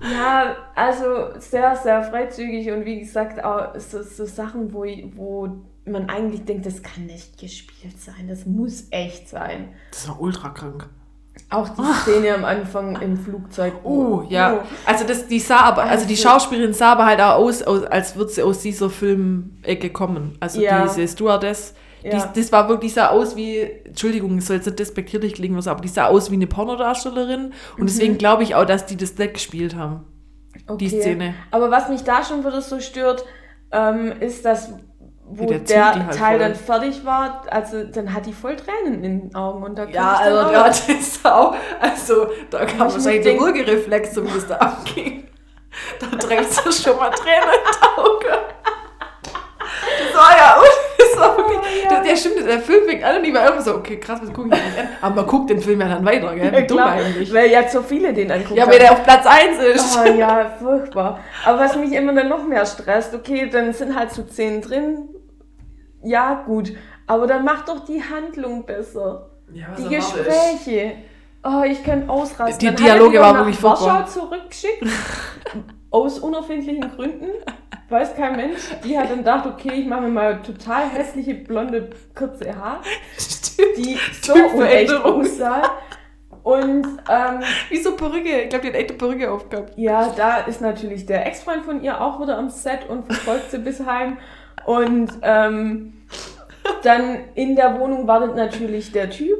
[0.00, 4.84] Ja, also sehr, sehr freizügig und wie gesagt, auch so, so Sachen, wo,
[5.16, 5.48] wo
[5.84, 9.74] man eigentlich denkt, das kann nicht gespielt sein, das muss echt sein.
[9.90, 10.88] Das war ultra krank.
[11.50, 13.74] Auch die Szene am Anfang im Flugzeug.
[13.84, 14.54] Oh, ja.
[14.54, 14.66] Oh.
[14.84, 17.84] Also das, die sah aber, also die Also- Schauspielerin sah aber halt auch aus, aus
[17.84, 20.36] als würde sie aus dieser Filmecke kommen.
[20.40, 20.82] Also Ja.
[20.86, 21.74] diese Stewardess.
[22.02, 22.10] Ja.
[22.32, 25.66] Die, das war wirklich, sah aus wie, Entschuldigung, es soll jetzt nicht despektierlich klingen, was,
[25.68, 27.52] aber die sah aus wie eine Pornodarstellerin.
[27.76, 27.86] Und Mhm.
[27.86, 30.04] deswegen glaube ich auch, dass die das nicht gespielt haben.
[30.80, 31.34] Die Szene.
[31.50, 33.24] Aber was mich da schon wieder so stört,
[33.72, 34.70] ähm, ist, dass
[35.28, 36.38] wo der der, halt Teil voll.
[36.38, 40.14] dann fertig war, also dann hat die voll Tränen in den Augen und da Ja,
[40.22, 44.46] also auch- das ist auch, also da kam Ich wahrscheinlich der Würgereflex, so wie das
[44.46, 45.26] da abging.
[46.00, 48.38] Da trägst du schon mal Tränen in Auge.
[49.58, 50.62] Das war ja,
[50.98, 51.88] das war wirklich, Oh, ja.
[51.90, 54.32] der, der stimmt, der Film fängt an und ich war immer so, okay, krass, was
[54.32, 54.88] gucke ich nicht an?
[55.02, 56.52] Aber man guckt den Film ja dann weiter, gell?
[56.52, 57.32] Wie Ja, dumm eigentlich.
[57.34, 58.56] weil ja so viele den angucken.
[58.56, 59.98] Ja, weil der auf Platz 1 ist.
[59.98, 61.20] Oh ja, furchtbar.
[61.44, 65.08] Aber was mich immer dann noch mehr stresst, okay, dann sind halt so Szenen drin.
[66.06, 66.72] Ja, gut.
[67.06, 69.30] Aber dann mach doch die Handlung besser.
[69.52, 69.88] Ja, Die?
[69.94, 70.92] Gespräche.
[71.44, 72.58] Oh, ich könnte ausrasten.
[72.58, 74.00] Die Dann Dialoge waren wirklich furchtbar.
[74.00, 74.84] Warschau zurückgeschickt.
[75.90, 77.30] aus unerfindlichen Gründen.
[77.88, 78.60] Weiß kein Mensch.
[78.84, 82.80] Die hat dann gedacht, okay, ich mache mir mal total hässliche, blonde, kurze Haare,
[83.16, 83.76] Stimmt.
[83.78, 85.62] die so unecht aussah.
[86.42, 87.40] Und ähm,
[87.70, 88.42] Wieso Perücke?
[88.42, 89.72] Ich glaube, die hat echt eine Perücke aufgehabt.
[89.76, 93.58] Ja, da ist natürlich der Ex-Freund von ihr auch wieder am Set und verfolgt sie
[93.58, 94.18] bis heim.
[94.64, 95.92] Und ähm,
[96.82, 99.38] dann in der Wohnung wartet natürlich der Typ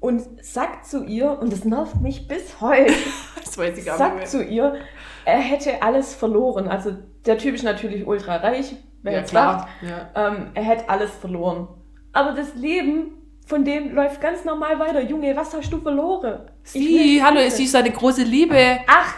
[0.00, 2.92] und sagt zu ihr, und das nervt mich bis heute,
[3.44, 4.26] Das weiß ich gar nicht sagt mehr.
[4.26, 4.74] zu ihr,
[5.24, 6.68] er hätte alles verloren.
[6.68, 6.92] Also
[7.26, 9.52] der Typ ist natürlich ultra reich, wer Ja, jetzt klar.
[9.56, 9.68] lacht,
[10.14, 10.28] Ja.
[10.28, 11.68] ähm, er hätte alles verloren.
[12.12, 13.12] Aber das Leben
[13.46, 15.00] von dem läuft ganz normal weiter.
[15.02, 16.50] Junge, was hast du verloren?
[16.62, 18.78] Sie, hallo, sie ist seine große Liebe.
[18.86, 19.14] Ach,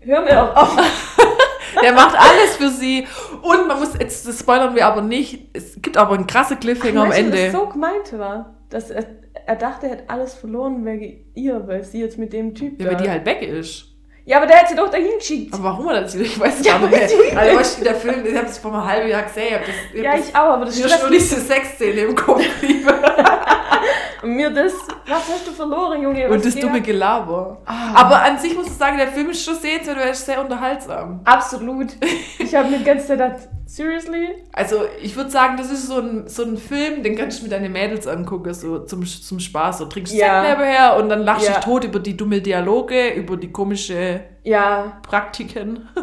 [0.00, 0.76] hör mir doch auf.
[1.82, 3.06] Der macht alles für sie.
[3.42, 7.02] Und man muss, jetzt das spoilern wir aber nicht, es gibt aber einen krassen Cliffhanger
[7.02, 7.44] am Weißt du, Ende.
[7.46, 9.04] was so gemeint war, dass er,
[9.46, 12.88] er dachte, er hätte alles verloren wegen ihr, weil sie jetzt mit dem Typ ja,
[12.88, 13.86] weil die halt weg ist.
[14.24, 15.54] ja, aber der hat sie doch dahin geschickt.
[15.54, 16.14] Aber warum er das?
[16.14, 18.74] Ich weiß es Ja, gar nicht Also, weißt du, der Film, ich habe es vor
[18.74, 19.46] einem halben Jahr gesehen.
[19.48, 21.18] Ich hab das, ich ja, ich auch, aber das das, mir schon mich.
[21.20, 22.86] diese Sexszene im Kopf blieb.
[24.22, 24.72] Und mir das,
[25.06, 26.28] was hast du verloren, Junge?
[26.28, 26.84] Und das dumme ab?
[26.84, 27.62] Gelaber.
[27.66, 27.92] Ah.
[27.94, 30.40] Aber an sich muss ich sagen, der Film ist schon sehenswert, weil er ist sehr
[30.40, 31.20] unterhaltsam.
[31.24, 31.88] Absolut.
[32.38, 34.28] Ich habe mir die ganze Zeit gedacht, seriously?
[34.52, 37.52] Also ich würde sagen, das ist so ein, so ein Film, den kannst du mit
[37.52, 39.78] deinen Mädels angucken, so zum, zum Spaß.
[39.78, 40.42] So trinkst Ja.
[40.42, 41.60] Sekt nebenher und dann lachst du Ja.
[41.60, 44.98] tot über die dumme Dialoge, über die komische Ja.
[45.02, 45.88] Praktiken.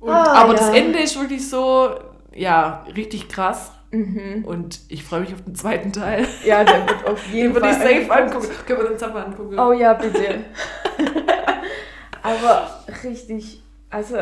[0.00, 0.58] und, Ah, aber ja.
[0.60, 1.90] das Ende ist wirklich so,
[2.34, 3.72] ja, richtig krass.
[3.90, 4.44] Mhm.
[4.44, 6.26] Und ich freue mich auf den zweiten Teil.
[6.44, 8.48] Ja, der wird auf jeden Den würde ich Fall safe angucken.
[8.66, 9.58] Können wir uns zusammen angucken.
[9.58, 10.44] Oh ja, bitte.
[12.22, 14.16] Aber richtig, also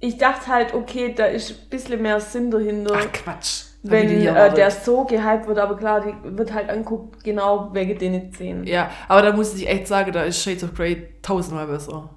[0.00, 3.64] ich dachte halt, okay, da ist ein bisschen mehr Sinn dahinter, Ach Quatsch.
[3.86, 8.32] Wenn äh, der so gehypt wird, aber klar, die wird halt anguckt, genau wegen den
[8.32, 8.66] Szenen.
[8.66, 12.08] Ja, aber da muss ich echt sagen, da ist Shades of Grey tausendmal besser.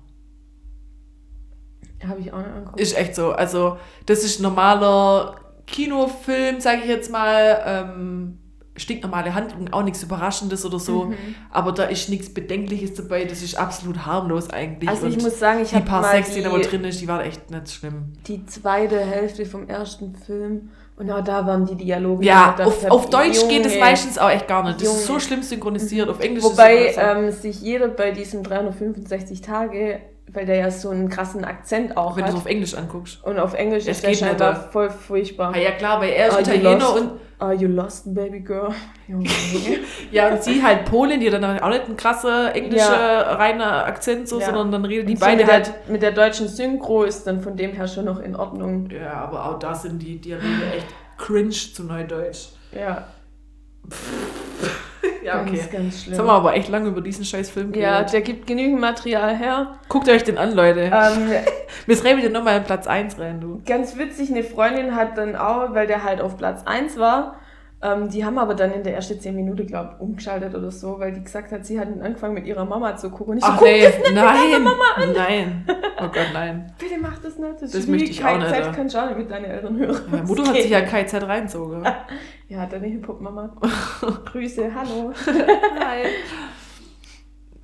[2.07, 2.79] Habe ich auch nicht angeguckt.
[2.79, 3.31] Ist echt so.
[3.31, 5.35] Also, das ist normaler
[5.67, 7.61] Kinofilm, sage ich jetzt mal.
[7.65, 8.39] Ähm,
[8.79, 11.05] stinknormale Handlung, auch nichts Überraschendes oder so.
[11.05, 11.15] Mhm.
[11.49, 13.25] Aber da ist nichts Bedenkliches dabei.
[13.25, 14.87] Das ist absolut harmlos eigentlich.
[14.89, 16.83] Also ich Und muss sagen, ich die habe paar mal Sex, die da die, drin
[16.83, 18.13] ist, die waren echt nicht schlimm.
[18.27, 22.25] die zweite Hälfte vom ersten Film und auch da waren die Dialoge.
[22.25, 23.85] Ja, ich auf, auf Deutsch geht es Junge.
[23.85, 24.79] meistens auch echt gar nicht.
[24.79, 25.21] Das ist so Junge.
[25.21, 26.09] schlimm synchronisiert.
[26.09, 27.17] Auf Englisch Wobei ist es besser.
[27.17, 30.01] ähm, sich jeder bei diesen 365 Tage,
[30.31, 32.41] weil der ja so einen krassen Akzent auch wenn du es hat.
[32.41, 33.23] auf Englisch anguckst.
[33.23, 34.59] Und auf Englisch Es ist der nicht, scheinbar da.
[34.59, 35.53] voll furchtbar.
[35.55, 38.69] Ah, ja klar, weil er ist Italiener und Are you lost, baby girl?
[40.11, 43.33] Ja, und sie halt Polin, die hat dann auch nicht ein krasser englischer, Ja.
[43.35, 44.47] reiner Akzent, so, Ja.
[44.47, 45.67] sondern dann reden die Und so beide mit halt.
[45.67, 48.89] Der, mit der deutschen Synchro ist dann von dem her schon noch in Ordnung.
[48.89, 52.49] Ja, aber auch da sind die Dialoge echt cringe zu Neudeutsch.
[52.71, 53.05] Ja,
[55.23, 55.59] Ja, ganz, okay.
[55.71, 56.17] ganz Jetzt schlimm.
[56.19, 58.13] haben wir aber echt lange über diesen scheiß Film Ja, geredet.
[58.13, 59.77] der gibt genügend Material her.
[59.89, 60.83] Guckt euch den an, Leute.
[60.83, 61.29] Ähm,
[61.85, 63.61] Wir schreiben dir nochmal in Platz 1 rein, du.
[63.65, 67.35] Ganz witzig, eine Freundin hat dann auch, weil der halt auf Platz 1 war,
[67.81, 70.99] ähm, die haben aber dann in der ersten 10 Minuten, glaube ich, umgeschaltet oder so,
[70.99, 73.33] weil die gesagt hat, sie hat angefangen mit ihrer Mama zu gucken.
[73.33, 75.13] Und ich Ach so, nee, das nicht nein, mit Mama an.
[75.13, 75.65] nein.
[75.99, 76.73] Oh Gott, nein.
[76.79, 77.53] Bitte mach das nicht.
[77.53, 80.01] Das, Das ist möchte ich auch nicht, kann schon mit deinen Eltern hören.
[80.09, 81.83] Meine Mutter hat sich ja KZ reinzogen.
[82.49, 83.57] Ja, deine Hip-Hop-Mama.
[84.31, 85.11] Grüße, hallo.
[85.81, 86.05] Hi.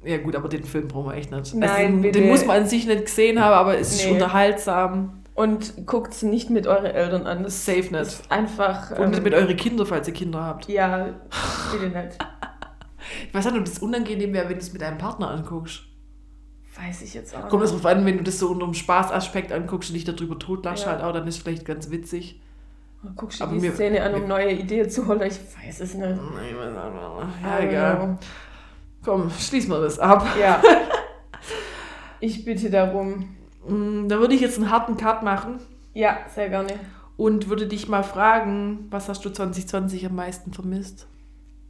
[0.04, 1.56] Ja gut, aber den Film brauchen wir echt nicht.
[1.56, 2.20] Nein, also, den, bitte.
[2.20, 4.12] den muss man an sich nicht gesehen haben, aber es ist Nee.
[4.12, 5.23] unterhaltsam.
[5.36, 7.44] Und guckt es nicht mit euren Eltern an.
[7.44, 7.94] Das Safe nicht.
[7.94, 8.92] ist einfach.
[9.00, 10.68] Und ähm, mit euren Kindern, falls ihr Kinder habt.
[10.70, 11.10] ja,
[11.72, 12.18] bitte nicht.
[13.28, 15.82] Ich weiß nicht, ob das unangenehm wäre, wenn du es mit deinem Partner anguckst.
[16.76, 17.84] Weiß ich jetzt auch Kommt es nicht.
[17.84, 20.92] drauf an, wenn du das so unter dem Spaßaspekt anguckst und dich darüber totlachst Ja.
[20.92, 22.40] halt auch, dann ist es vielleicht ganz witzig.
[23.16, 25.22] Guckst du die mir- Szene an, um neue Ideen zu holen?
[25.24, 26.20] Ich weiß es nicht.
[27.44, 27.96] Ja, egal.
[27.98, 28.18] know.
[29.04, 30.26] Komm, schließen wir das ab.
[30.40, 30.62] Ja.
[32.20, 33.36] Ich bitte darum.
[33.68, 35.60] Mm, Da würde ich jetzt einen harten Cut machen
[35.94, 36.80] Ja, sehr gerne.
[37.18, 41.08] und würde dich mal fragen, was hast du 2020 am meisten vermisst?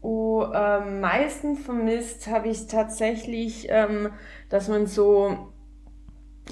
[0.02, 4.10] Oh, am meisten vermisst habe ich tatsächlich, ähm,
[4.50, 5.38] dass man so,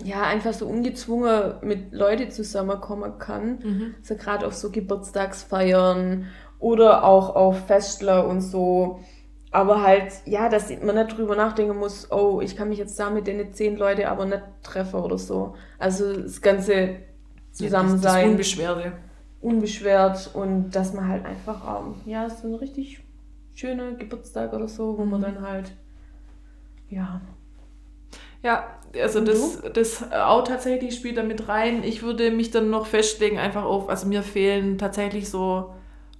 [0.05, 3.59] ja, einfach so ungezwungen mit Leuten zusammenkommen kann.
[3.63, 3.95] Mhm.
[4.01, 6.27] So gerade auf so Geburtstagsfeiern
[6.59, 8.99] oder auch auf Festler und so.
[9.51, 13.09] Aber halt, ja, dass man nicht drüber nachdenken muss, oh, ich kann mich jetzt da
[13.09, 15.55] mit den zehn Leute aber nicht treffen oder so.
[15.77, 16.97] Also das ganze
[17.57, 18.91] Das, das Zusammensein, Unbeschwerde.
[19.41, 23.03] unbeschwert und dass man halt einfach, ähm, ja, so ein richtig
[23.55, 25.23] schöner Geburtstag oder so, wo man Mhm.
[25.23, 25.73] dann halt,
[26.89, 27.21] ja,
[28.43, 31.83] Ja, also Und das, das auch tatsächlich spielt da mit rein.
[31.83, 35.73] Ich würde mich dann noch festlegen, einfach auf, also mir fehlen tatsächlich so,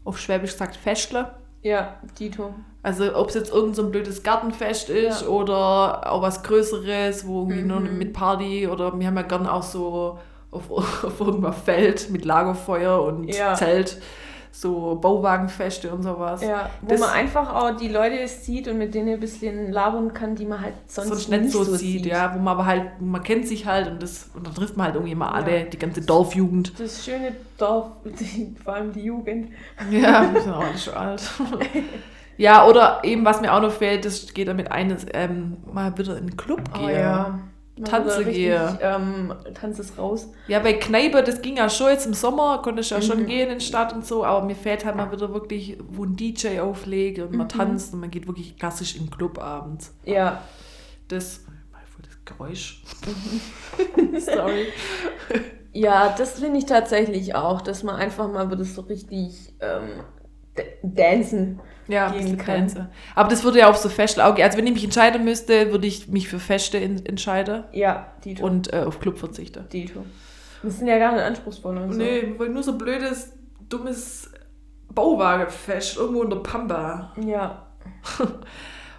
[0.04, 1.41] auf Schwäbisch gesagt, Festler.
[1.62, 2.54] Ja, Dito.
[2.84, 5.28] Also ob es jetzt irgend so ein blödes Gartenfest ist Ja.
[5.28, 7.98] oder auch was Größeres, wo irgendwie nur Mhm.
[7.98, 10.18] mit Party oder wir haben ja gern auch so
[10.50, 10.72] auf,
[11.06, 13.54] auf irgendeinem Feld mit Lagerfeuer und Ja.
[13.54, 14.02] Zelt,
[14.54, 16.42] so Bauwagenfeste und sowas.
[16.44, 20.14] Ja, wo Das- man einfach auch die Leute sieht und mit denen ein bisschen labern
[20.14, 23.24] kann, die man halt sonst, Sonst nicht so sieht, ja, wo man aber halt, man
[23.24, 25.64] kennt sich halt und das und dann trifft man halt irgendwie mal alle, Ja.
[25.66, 26.78] die ganze Dorfjugend.
[26.80, 29.52] Das schöne Dorf, die, vor allem die Jugend.
[29.90, 31.22] Ja, wir sind auch alle schon alt.
[32.38, 35.98] ja, oder eben, was mir auch noch fehlt, das geht damit ein, ist, ähm, mal
[35.98, 36.90] wieder in den Club Oh gehen.
[37.00, 37.40] ja.
[37.84, 38.78] Tanze gehe.
[38.82, 40.30] Ähm, Tanz ist raus.
[40.48, 43.26] Ja, bei Kneipe, das ging ja schon jetzt im Sommer, konnte ich ja schon Mhm.
[43.28, 46.16] gehen in die Stadt und so, aber mir fehlt halt mal wieder wirklich, wo ein
[46.16, 47.50] DJ auflegt und man Mhm.
[47.50, 49.94] tanzt und man geht wirklich klassisch in den Club abends.
[50.06, 50.42] Ja.
[51.08, 52.84] Das, voll das Geräusch.
[53.96, 54.20] Mhm.
[54.20, 54.68] Sorry.
[55.74, 60.04] Ja, das finde ich tatsächlich auch, dass man einfach mal wieder so richtig ähm,
[60.84, 61.62] dancen.
[61.88, 62.56] Ja, ein gehen bisschen kann.
[62.58, 62.90] Grenze.
[63.16, 64.46] Aber das würde ja auf so Feste auch gehen.
[64.46, 68.46] Also wenn ich mich entscheiden müsste, würde ich mich für Feste in, entscheiden Ja, Dito.
[68.46, 69.68] und äh, auf Club verzichten.
[69.72, 70.06] Dito.
[70.62, 71.98] Wir sind ja gar nicht anspruchsvoll und so.
[71.98, 73.34] Nee, wir wollen nur so blödes,
[73.68, 74.32] dummes
[74.94, 77.14] Bauwagenfest irgendwo in der Pampa.
[77.26, 77.68] Ja.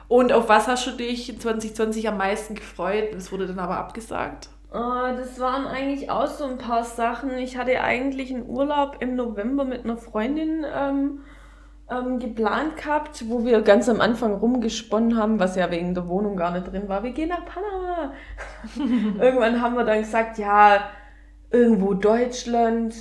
[0.08, 3.14] Und auf was hast du dich in 2020 am meisten gefreut?
[3.14, 4.50] Das wurde dann aber abgesagt.
[4.70, 7.30] Äh, das waren eigentlich auch so ein paar Sachen.
[7.38, 11.20] Ich hatte eigentlich einen Urlaub im November mit einer Freundin ähm,
[11.92, 16.36] ähm, geplant gehabt, wo wir ganz am Anfang rumgesponnen haben, was ja wegen der Wohnung
[16.36, 17.02] gar nicht drin war.
[17.02, 18.12] Wir gehen nach Panama.
[19.22, 20.80] Irgendwann haben wir dann gesagt, ja,
[21.50, 22.94] irgendwo Deutschland,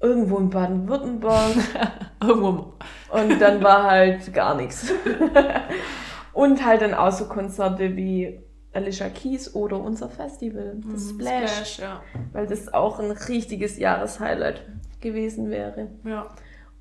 [0.00, 1.54] irgendwo in Baden-Württemberg.
[2.22, 2.74] Irgendwo.
[3.10, 4.92] Und dann war halt gar nichts.
[6.32, 8.40] Und halt dann auch so Konzerte wie
[8.72, 12.02] Alicia Keys oder unser Festival, das Mhm, Splash, ja.
[12.32, 14.62] weil das auch ein richtiges Jahreshighlight
[15.00, 15.88] gewesen wäre.
[16.04, 16.26] ja.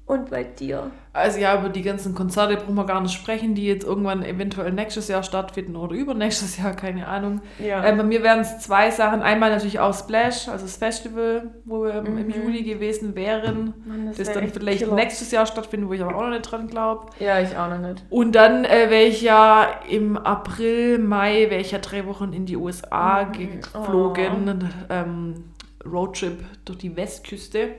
[0.06, 0.92] Und bei dir?
[1.14, 4.74] Also ja, über die ganzen Konzerte brauchen wir gar nicht sprechen, die jetzt irgendwann eventuell
[4.74, 7.42] nächstes Jahr stattfinden oder übernächstes Jahr, keine Ahnung.
[7.58, 7.82] Ja.
[7.86, 9.22] Äh, bei mir wären es zwei Sachen.
[9.22, 12.34] Einmal natürlich auch Splash, also das Festival, wo wir im- im Mhm.
[12.34, 13.74] Juli gewesen wären.
[13.86, 14.96] Mann, Das, wär dann vielleicht Killer.
[14.96, 17.08] nächstes Jahr stattfinden, wo ich aber auch noch nicht dran glaube.
[17.20, 18.04] Ja, ich auch noch nicht.
[18.10, 22.46] Und dann äh, wäre ich ja im April, Mai, wäre ich ja drei Wochen in
[22.46, 23.32] die USA Mhm.
[23.62, 24.70] geflogen.
[24.90, 25.44] Ähm,
[25.86, 27.70] Roadtrip durch die Westküste.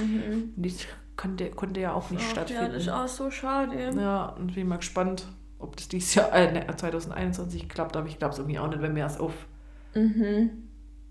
[0.00, 0.52] Mhm.
[0.56, 0.86] Und Das
[1.16, 2.62] konnte, konnte ja auch nicht Ach, stattfinden.
[2.64, 3.90] Ja, das ist auch so schade.
[3.96, 5.26] Ja, und bin mal gespannt,
[5.58, 8.82] ob das dieses Jahr, äh, ne, 2021 klappt, aber ich glaube es irgendwie auch nicht,
[8.82, 9.32] wenn wir es auf.
[9.94, 10.50] Mhm.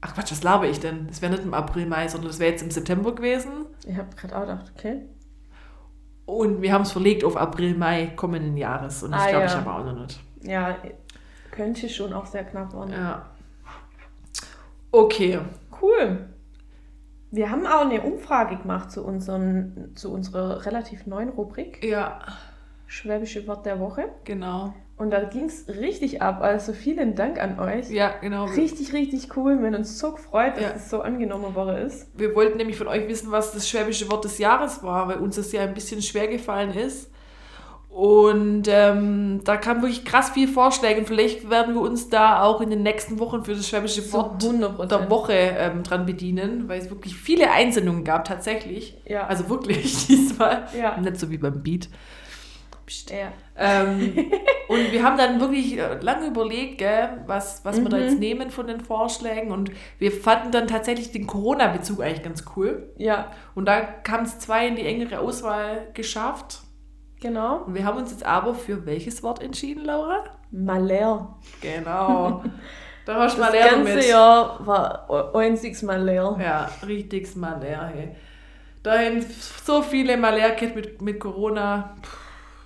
[0.01, 1.07] Ach Quatsch, was laber ich denn?
[1.07, 3.65] Das wäre nicht im April, Mai, sondern das wäre jetzt im September gewesen.
[3.87, 5.01] Ich habe gerade auch gedacht, okay.
[6.25, 9.03] Und wir haben es verlegt auf April, Mai kommenden Jahres.
[9.03, 9.51] Und das Ah, glaube ja.
[9.51, 10.19] ich aber auch noch nicht.
[10.41, 10.77] Ja,
[11.51, 12.91] könnte schon auch sehr knapp werden.
[12.91, 13.29] Ja.
[14.91, 15.39] Okay.
[15.81, 16.32] Cool.
[17.33, 21.83] Wir haben auch eine Umfrage gemacht zu, unseren, zu unserer relativ neuen Rubrik.
[21.83, 22.19] Ja.
[22.85, 24.05] schwäbische Wort der Woche.
[24.23, 24.75] Genau.
[24.97, 26.41] Und da ging es richtig ab.
[26.41, 27.89] Also vielen Dank an euch.
[27.89, 28.45] Ja, genau.
[28.45, 29.57] Richtig, richtig cool.
[29.57, 30.71] Wir haben uns so gefreut, dass ja.
[30.75, 32.07] es so angenommen worden ist.
[32.15, 35.35] Wir wollten nämlich von euch wissen, was das schwäbische Wort des Jahres war, weil uns
[35.35, 37.09] das ja ein bisschen schwer gefallen ist.
[37.93, 40.99] Und ähm, da kam wirklich krass viel Vorschläge.
[40.99, 44.41] Und vielleicht werden wir uns da auch in den nächsten Wochen für das schwäbische Wort
[44.41, 44.87] 100%.
[44.87, 48.97] der Woche ähm, dran bedienen, weil es wirklich viele Einsendungen gab, tatsächlich.
[49.05, 49.27] Ja.
[49.27, 50.67] Also wirklich diesmal.
[50.75, 50.97] Ja.
[50.97, 51.87] Nicht so wie beim Beat.
[53.09, 53.31] Ja.
[53.55, 54.31] Ähm,
[54.67, 57.83] und wir haben dann wirklich äh, lange überlegt, gell, was, was mhm.
[57.83, 58.19] wir da jetzt mhm.
[58.19, 59.51] nehmen von den Vorschlägen.
[59.51, 62.91] Und wir fanden dann tatsächlich den Corona-Bezug eigentlich ganz cool.
[62.97, 63.31] Ja.
[63.53, 66.63] Und da kamen es zwei in die engere Auswahl geschafft.
[67.23, 67.63] Genau.
[67.65, 70.25] Und wir haben uns jetzt aber für welches Wort entschieden, Laura?
[70.51, 71.35] Malheur.
[71.61, 72.43] Genau.
[73.05, 74.07] Da hast du Malheur Das ganze mit.
[74.07, 76.39] Jahr war einziges Malheur.
[76.41, 77.91] Ja, richtiges Malheur.
[77.93, 78.15] Hey.
[78.81, 81.95] Da sind so viele Malheur mit, mit Corona.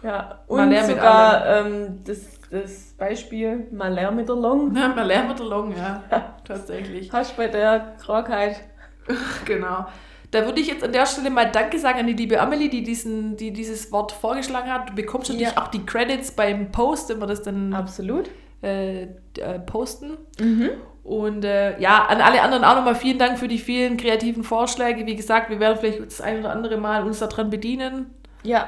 [0.03, 4.75] Ja, und Malheur sogar ähm, das, das Beispiel Malheur mit der Long.
[4.75, 6.03] Ja, Malheur mit der Long, ja.
[6.43, 7.11] Tatsächlich.
[7.11, 8.61] Hast du bei der Krankheit.
[9.45, 9.87] genau.
[10.31, 12.83] Da würde ich jetzt an der Stelle mal Danke sagen an die liebe Amelie, die,
[12.83, 14.89] diesen, die dieses Wort vorgeschlagen hat.
[14.89, 15.61] Du bekommst natürlich ja.
[15.61, 18.29] auch die Credits beim Post, wenn wir das dann Absolut.
[18.61, 20.17] Äh, äh, posten.
[20.39, 20.71] Mhm.
[21.03, 25.05] Und äh, ja, an alle anderen auch nochmal vielen Dank für die vielen kreativen Vorschläge.
[25.05, 28.07] Wie gesagt, wir werden vielleicht das ein oder andere Mal uns daran bedienen.
[28.43, 28.67] Ja.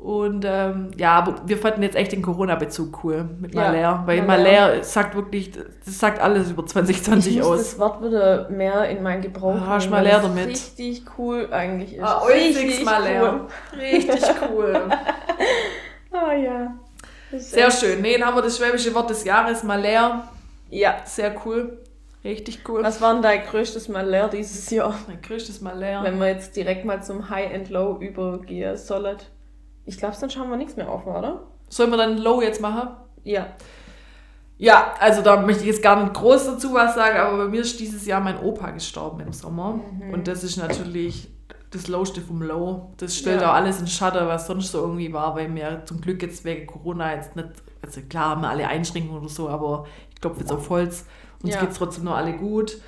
[0.00, 4.22] Und ähm, ja, aber wir fanden jetzt echt den Corona-Bezug cool mit ja, weil.
[4.22, 7.58] Malheur sagt wirklich, das sagt alles über 2020 ich aus.
[7.58, 10.46] Das Wort würde mehr in meinen Gebrauch ah, nehmen, Malheur damit.
[10.46, 12.02] richtig cool eigentlich ist.
[12.02, 13.46] Ah, richtig Malheur.
[13.74, 13.78] Cool.
[13.78, 14.82] Richtig cool.
[16.12, 16.74] oh ja.
[17.36, 18.00] Sehr schön.
[18.00, 20.24] Nee, dann haben wir das schwäbische Wort des Jahres, Malheur.
[20.70, 21.02] Ja.
[21.04, 21.78] Sehr cool.
[22.24, 22.82] Richtig cool.
[22.82, 24.94] Was war denn dein größtes Malheur dieses Jahr?
[25.06, 26.02] Mein größtes Malheur?
[26.04, 29.18] Wenn wir jetzt direkt mal zum High and Low übergehen sollen.
[29.84, 31.42] Ich glaube, dann schauen wir nichts mehr auf, oder?
[31.68, 32.90] Sollen wir dann Low jetzt machen?
[33.24, 33.46] Ja.
[34.58, 37.62] Ja, also da möchte ich jetzt gar nicht groß dazu was sagen, aber bei mir
[37.62, 39.72] ist dieses Jahr mein Opa gestorben im Sommer.
[39.72, 40.12] Mhm.
[40.12, 41.30] Und das ist natürlich
[41.70, 42.92] das Lowste vom Low.
[42.98, 43.50] Das stellt ja.
[43.50, 46.66] auch alles in Schatten, was sonst so irgendwie war, weil mir zum Glück jetzt wegen
[46.66, 47.48] Corona jetzt nicht,
[47.82, 51.06] also klar haben wir alle Einschränkungen oder so, aber ich klopfe jetzt auf Holz.
[51.42, 51.60] Uns ja.
[51.60, 52.78] geht es trotzdem noch alle gut.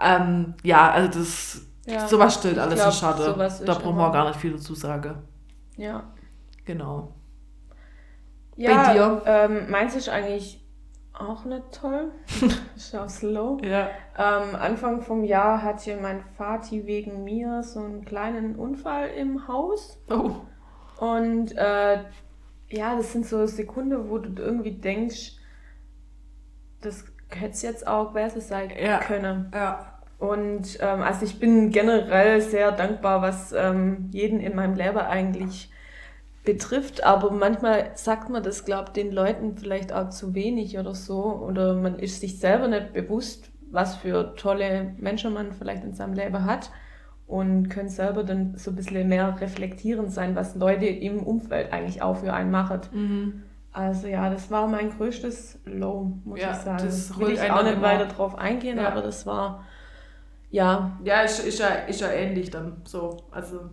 [0.00, 2.08] Ähm, ja, also das, ja.
[2.08, 3.64] sowas stellt alles glaub, in Schatten.
[3.66, 5.14] Da brauchen wir auch gar nicht viel dazu sagen.
[5.76, 6.02] Ja.
[6.64, 7.14] Genau.
[8.56, 9.22] Ja, Bei dir?
[9.26, 10.62] Ähm, meins ist eigentlich
[11.12, 12.12] auch nicht toll.
[12.76, 13.58] ist auch slow.
[13.64, 13.88] Ja.
[14.16, 19.98] Ähm, Anfang vom Jahr hatte mein Vati wegen mir so einen kleinen Unfall im Haus.
[20.10, 20.32] Oh.
[20.98, 21.98] Und äh,
[22.68, 25.32] ja, das sind so Sekunden, wo du irgendwie denkst,
[26.80, 28.98] das hätte es jetzt auch besser sein ja.
[28.98, 29.50] können.
[29.54, 29.98] Ja.
[30.18, 35.71] Und ähm, also ich bin generell sehr dankbar, was ähm, jeden in meinem Leben eigentlich
[36.44, 41.22] betrifft, aber manchmal sagt man das, glaubt den Leuten vielleicht auch zu wenig oder so,
[41.24, 46.14] oder man ist sich selber nicht bewusst, was für tolle Menschen man vielleicht in seinem
[46.14, 46.70] Leben hat
[47.26, 52.02] und können selber dann so ein bisschen mehr reflektierend sein, was Leute im Umfeld eigentlich
[52.02, 52.80] auch für einen machen.
[52.92, 53.42] Mhm.
[53.72, 56.84] Also ja, das war mein größtes Low, muss ja, ich sagen.
[56.84, 58.88] Das will ich auch nicht weiter drauf eingehen, ja.
[58.88, 59.64] aber das war
[60.50, 60.98] ja.
[61.02, 63.16] Ja, ist, ist, ja, ist ja ähnlich dann so.
[63.30, 63.70] Also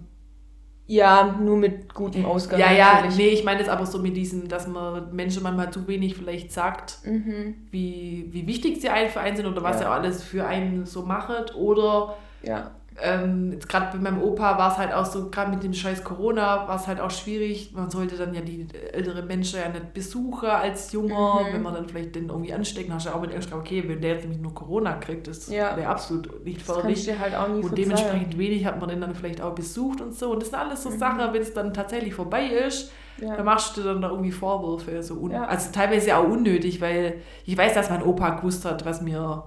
[0.89, 2.59] ja, nur mit gutem Ausgang.
[2.59, 3.17] Ja, ja, natürlich.
[3.17, 6.51] nee, ich meine jetzt aber so mit diesem, dass man Menschen manchmal zu wenig vielleicht
[6.51, 7.55] sagt, mhm.
[7.69, 9.85] wie, wie wichtig sie einen für einen sind oder was ja.
[9.85, 11.55] er alles für einen so macht.
[11.55, 15.63] Oder ja ähm, jetzt gerade bei meinem Opa war es halt auch so, gerade mit
[15.63, 17.71] dem scheiß Corona war es halt auch schwierig.
[17.73, 21.53] Man sollte dann ja die ältere Menschen ja nicht besuchen als Junger, mhm.
[21.53, 24.01] wenn man dann vielleicht den irgendwie anstecken, hast du ja auch mit Angst, okay, wenn
[24.01, 25.75] der jetzt nämlich nur Corona kriegt, das ja.
[25.75, 27.09] wäre absolut nicht förderlich.
[27.19, 30.31] Halt und dementsprechend wenig hat man den dann vielleicht auch besucht und so.
[30.31, 30.99] Und das sind alles so mhm.
[30.99, 33.35] Sachen, wenn es dann tatsächlich vorbei ist, ja.
[33.35, 35.03] Da machst du dann da irgendwie Vorwürfe.
[35.03, 35.45] So ja.
[35.45, 39.43] Also teilweise auch unnötig, weil ich weiß, dass mein Opa gewusst hat, was mir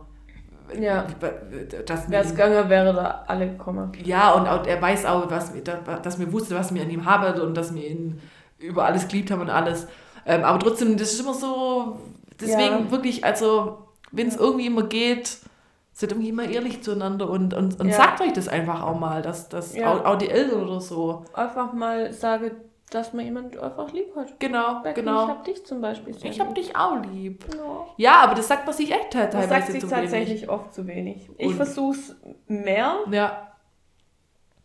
[0.81, 1.07] ja.
[1.87, 3.93] Dass Wäre es gegangen, wäre da alle gekommen.
[4.05, 5.53] Ja, und auch, er weiß auch, was,
[6.03, 8.21] dass wir wussten, was wir an ihm haben und dass wir ihn
[8.59, 9.87] über alles geliebt haben und alles.
[10.27, 11.99] Ähm, aber trotzdem, das ist immer so,
[12.41, 12.91] deswegen ja.
[12.91, 15.39] wirklich, also, wenn es irgendwie immer geht,
[15.93, 17.97] seid irgendwie immer ehrlich zueinander und, und, und ja.
[17.97, 21.25] sagt euch das einfach auch mal, dass, dass auch, auch die Eltern oder so.
[21.35, 22.53] Einfach mal sage,
[22.95, 24.39] dass man jemand einfach lieb hat.
[24.39, 25.25] Genau, Becky, genau.
[25.25, 26.15] Ich hab dich zum Beispiel.
[26.23, 27.45] Ich hab dich auch lieb.
[27.57, 27.87] Ja.
[27.97, 30.49] ja, aber das sagt man sich echt teilweise das sagt sich tatsächlich wenig.
[30.49, 31.31] oft zu wenig.
[31.39, 32.15] Ich versuch's
[32.47, 32.99] mehr.
[33.11, 33.53] Ja.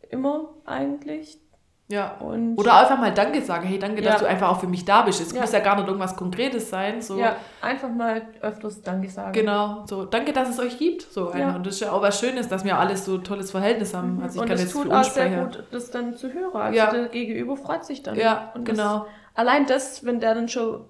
[0.10, 1.40] Immer eigentlich.
[1.89, 2.18] Ja.
[2.19, 3.65] Und Oder einfach mal Danke sagen.
[3.65, 4.11] Hey, danke, ja.
[4.11, 5.22] dass du einfach auch für mich da bist.
[5.22, 5.41] Es ja.
[5.41, 7.01] muss ja gar nicht irgendwas Konkretes sein.
[7.01, 7.18] So.
[7.18, 9.31] Ja, einfach mal öfters Danke sagen.
[9.31, 9.85] Genau.
[9.88, 11.03] So, danke, dass es euch gibt.
[11.03, 11.55] So ja.
[11.55, 14.22] Und das ist ja auch was Schönes, dass wir alles so tolles Verhältnis haben.
[14.22, 16.53] Also ich und kann es tut auch sehr gut, das dann zu hören.
[16.53, 16.91] Also ja.
[16.91, 18.15] der Gegenüber freut sich dann.
[18.15, 18.99] Ja, und genau.
[18.99, 20.85] Das, allein das, wenn der dann schon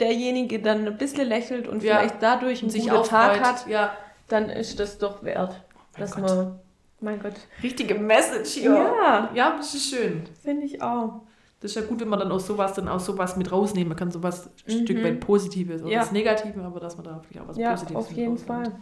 [0.00, 3.92] derjenige dann ein bisschen lächelt und vielleicht dadurch einen sich guten Tag hat, ja.
[4.28, 6.24] dann ist das doch wert, oh dass Gott.
[6.24, 6.60] man
[7.00, 7.34] mein Gott.
[7.62, 8.72] Richtige Message hier.
[8.72, 9.30] Ja.
[9.34, 10.24] Ja, das ist schön.
[10.42, 11.22] Finde ich auch.
[11.60, 14.10] Das ist ja gut, wenn man dann aus sowas dann auch sowas mit rausnehmen kann,
[14.10, 14.82] sowas ein mhm.
[14.84, 16.00] Stück weit Positives oder ja.
[16.00, 18.72] das Negative, aber dass man da vielleicht auch was ja, Positives auf jeden Fall.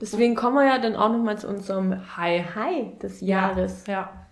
[0.00, 3.86] Deswegen kommen wir ja dann auch nochmal zu unserem High, High des Jahres.
[3.86, 4.23] Ja.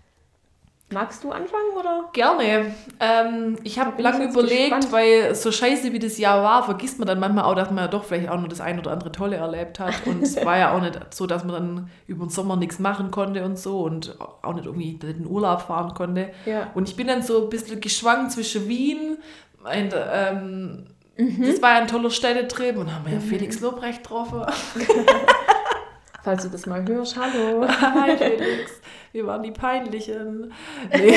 [0.93, 2.09] Magst du anfangen oder?
[2.13, 2.73] Gerne.
[2.99, 4.91] Ähm, ich habe lange überlegt, gespannt.
[4.91, 7.87] weil so scheiße wie das Jahr war, vergisst man dann manchmal auch, dass man ja
[7.87, 9.93] doch vielleicht auch nur das ein oder andere Tolle erlebt hat.
[10.05, 13.11] Und es war ja auch nicht so, dass man dann über den Sommer nichts machen
[13.11, 16.29] konnte und so und auch nicht irgendwie in den Urlaub fahren konnte.
[16.45, 16.71] Ja.
[16.73, 19.17] Und ich bin dann so ein bisschen geschwankt zwischen Wien
[19.63, 20.85] und, ähm,
[21.17, 21.45] mhm.
[21.45, 23.23] das war ja ein toller Städtetrip und haben wir ja mhm.
[23.23, 24.41] Felix Lobrecht getroffen.
[26.23, 27.67] Falls du das mal hörst, hallo.
[27.81, 28.81] Hi Felix
[29.13, 30.51] wir waren die Peinlichen.
[30.91, 31.15] Nee.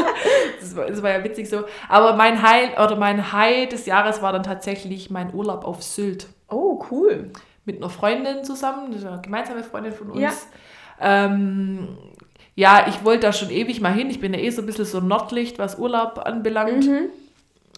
[0.60, 1.64] das, war, das war ja witzig so.
[1.88, 6.26] Aber mein High, oder mein High des Jahres war dann tatsächlich mein Urlaub auf Sylt.
[6.48, 7.30] Oh, cool.
[7.64, 10.20] Mit einer Freundin zusammen, eine gemeinsame Freundin von uns.
[10.20, 10.32] Ja.
[11.00, 11.96] Ähm,
[12.54, 14.10] ja, ich wollte da schon ewig mal hin.
[14.10, 16.86] Ich bin ja eh so ein bisschen so Nordlicht, was Urlaub anbelangt.
[16.86, 17.08] Mhm.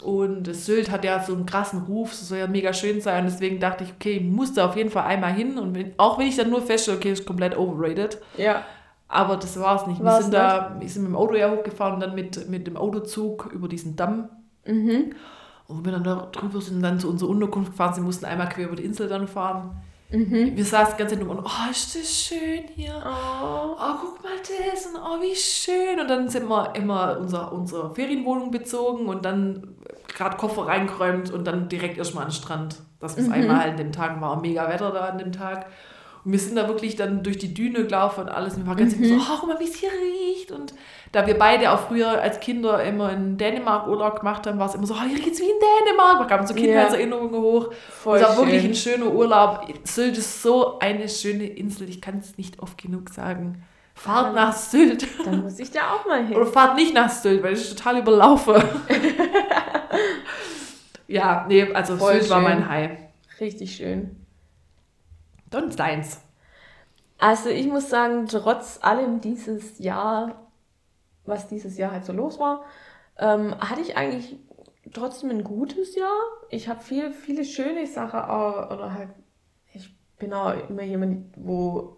[0.02, 3.24] Und das Sylt hat ja so einen krassen Ruf, es soll ja mega schön sein.
[3.24, 5.58] Und deswegen dachte ich, okay, ich muss da auf jeden Fall einmal hin.
[5.58, 8.18] Und wenn, auch wenn ich dann nur feststelle, okay, ist komplett overrated.
[8.36, 8.62] Ja.
[9.08, 10.02] Aber das war es nicht.
[10.02, 12.66] War's wir sind da, wir sind mit dem Auto ja hochgefahren und dann mit, mit
[12.66, 14.28] dem Autozug über diesen Damm.
[14.66, 15.14] Mhm.
[15.68, 17.94] Und wir dann da drüber sind dann zu unserer Unterkunft gefahren.
[17.94, 19.82] Sie mussten einmal quer über die Insel dann fahren.
[20.12, 20.56] Mhm.
[20.56, 23.02] Wir saßen die ganze Zeit nur und oh, ist das schön hier.
[23.04, 23.76] Oh.
[23.78, 25.98] oh, guck mal das und oh, wie schön.
[25.98, 29.74] Und dann sind wir immer unser, unsere Ferienwohnung bezogen und dann
[30.14, 32.76] gerade Koffer reingeräumt und dann direkt erstmal an den Strand.
[33.00, 33.34] Das ist mhm.
[33.34, 35.66] einmal halt an dem Tag, war mega Wetter da an dem Tag.
[36.24, 38.54] Und wir sind da wirklich dann durch die Düne gelaufen und alles.
[38.54, 39.04] Und wir waren ganz mhm.
[39.04, 40.52] so, oh, guck mal, wie es hier riecht.
[40.52, 40.72] Und
[41.10, 44.74] da wir beide auch früher als Kinder immer in Dänemark Urlaub gemacht haben, war es
[44.76, 46.18] immer so, oh, hier geht's wie in Dänemark.
[46.20, 47.42] Da kamen so Kindheitserinnerungen yeah.
[47.42, 47.72] hoch.
[47.90, 48.46] Voll es war schön.
[48.46, 49.66] wirklich ein schöner Urlaub.
[49.82, 51.88] Sylt ist so eine schöne Insel.
[51.88, 53.64] Ich kann es nicht oft genug sagen.
[53.94, 55.06] Fahrt ja, nach Sylt.
[55.24, 56.36] Dann muss ich da auch mal hin.
[56.36, 58.62] Oder fahrt nicht nach Sylt, weil ich total überlaufe.
[61.08, 62.30] ja, nee, also Voll Sylt schön.
[62.30, 62.98] war mein High.
[63.40, 64.16] Richtig schön.
[65.52, 66.20] Und deins.
[67.18, 70.50] Also ich muss sagen, trotz allem dieses Jahr,
[71.24, 72.64] was dieses Jahr halt so los war,
[73.18, 74.38] ähm, hatte ich eigentlich
[74.92, 76.18] trotzdem ein gutes Jahr.
[76.50, 79.10] Ich habe viel, viele schöne Sachen auch, oder halt,
[79.72, 81.96] ich bin auch immer jemand, wo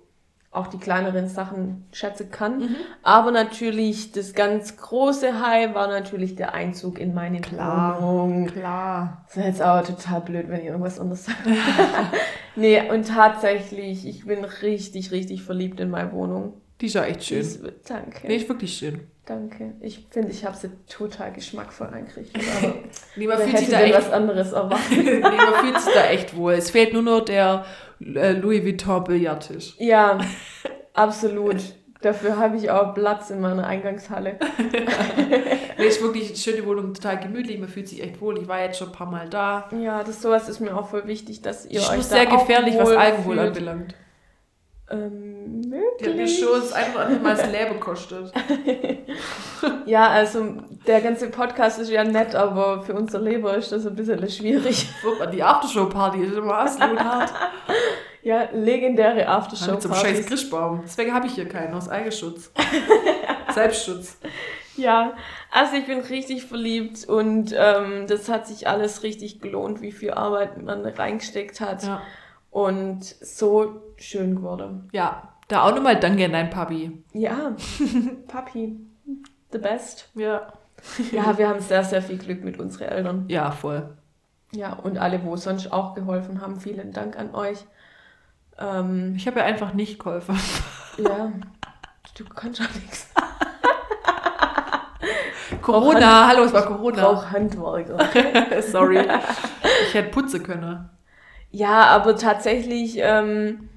[0.54, 2.58] auch die kleineren Sachen schätzen kann.
[2.58, 2.76] Mhm.
[3.02, 8.46] Aber natürlich das ganz große High war natürlich der Einzug in meine klar, Wohnung.
[8.46, 9.24] Klar.
[9.26, 11.38] Das ist jetzt aber total blöd, wenn ich irgendwas anderes sage.
[12.56, 16.60] nee, und tatsächlich, ich bin richtig, richtig verliebt in meine Wohnung.
[16.84, 17.40] Die ist ja echt schön.
[17.40, 18.26] Ist, danke.
[18.26, 19.00] Nee, ist wirklich schön.
[19.24, 19.72] Danke.
[19.80, 22.42] Ich finde, ich habe sie total geschmackvoll eingerichtet.
[22.62, 22.74] Aber
[23.16, 24.90] Lieber fühlt sich da echt was anderes erwartet.
[24.92, 26.52] Lieber fühlt sich da echt wohl.
[26.52, 27.64] Es fehlt nur noch der
[28.00, 29.76] äh, Louis Vuitton Billardtisch.
[29.78, 30.18] Ja,
[30.92, 31.56] absolut.
[32.02, 34.38] Dafür habe ich auch Platz in meiner Eingangshalle.
[35.78, 38.38] nee, ist wirklich eine schöne Wohnung, total gemütlich, man fühlt sich echt wohl.
[38.38, 39.70] Ich war jetzt schon ein paar Mal da.
[39.82, 42.76] Ja, das sowas ist mir auch voll wichtig, dass ihr ich euch da sehr gefährlich,
[42.76, 43.48] was Alkohol fühlt.
[43.48, 43.94] anbelangt.
[44.90, 45.82] Ähm, möglich.
[45.98, 48.32] Die hat mir schon das ein oder andere Mal das Leben gekostet.
[49.86, 50.56] ja, also
[50.86, 54.86] der ganze Podcast ist ja nett, aber für unser Leber ist das ein bisschen schwierig.
[55.32, 57.32] Die Aftershow-Party ist immer absolut hart.
[58.24, 59.82] Ja, legendäre Aftershow-Party.
[59.82, 60.80] Zum scheiß Christbaum.
[60.82, 62.50] Deswegen habe ich hier keinen, aus Eigenschutz.
[63.54, 64.16] Selbstschutz.
[64.78, 65.12] Ja,
[65.50, 70.12] also ich bin richtig verliebt und ähm, das hat sich alles richtig gelohnt, wie viel
[70.12, 71.82] Arbeit man reingesteckt hat.
[71.82, 72.00] Ja.
[72.54, 74.88] Und so schön geworden.
[74.92, 77.02] Ja, da auch nochmal Danke an dein Papi.
[77.12, 77.56] Ja,
[78.28, 78.78] Papi,
[79.50, 80.08] the best.
[80.14, 80.52] Ja.
[81.10, 83.24] Ja, wir haben sehr, sehr viel Glück mit unseren Eltern.
[83.26, 83.96] Ja, voll.
[84.52, 87.58] Ja, und alle, wo sonst auch geholfen haben, vielen Dank an euch.
[88.56, 90.38] Ähm, ich habe ja einfach nicht geholfen.
[90.96, 91.32] Ja,
[92.16, 93.08] du kannst auch nichts.
[95.60, 97.02] Corona, hallo, es war Corona.
[97.02, 98.62] Brauch Handwerker.
[98.62, 99.04] Sorry.
[99.88, 100.88] Ich hätte putzen können.
[101.54, 103.68] Ja, aber tatsächlich ähm,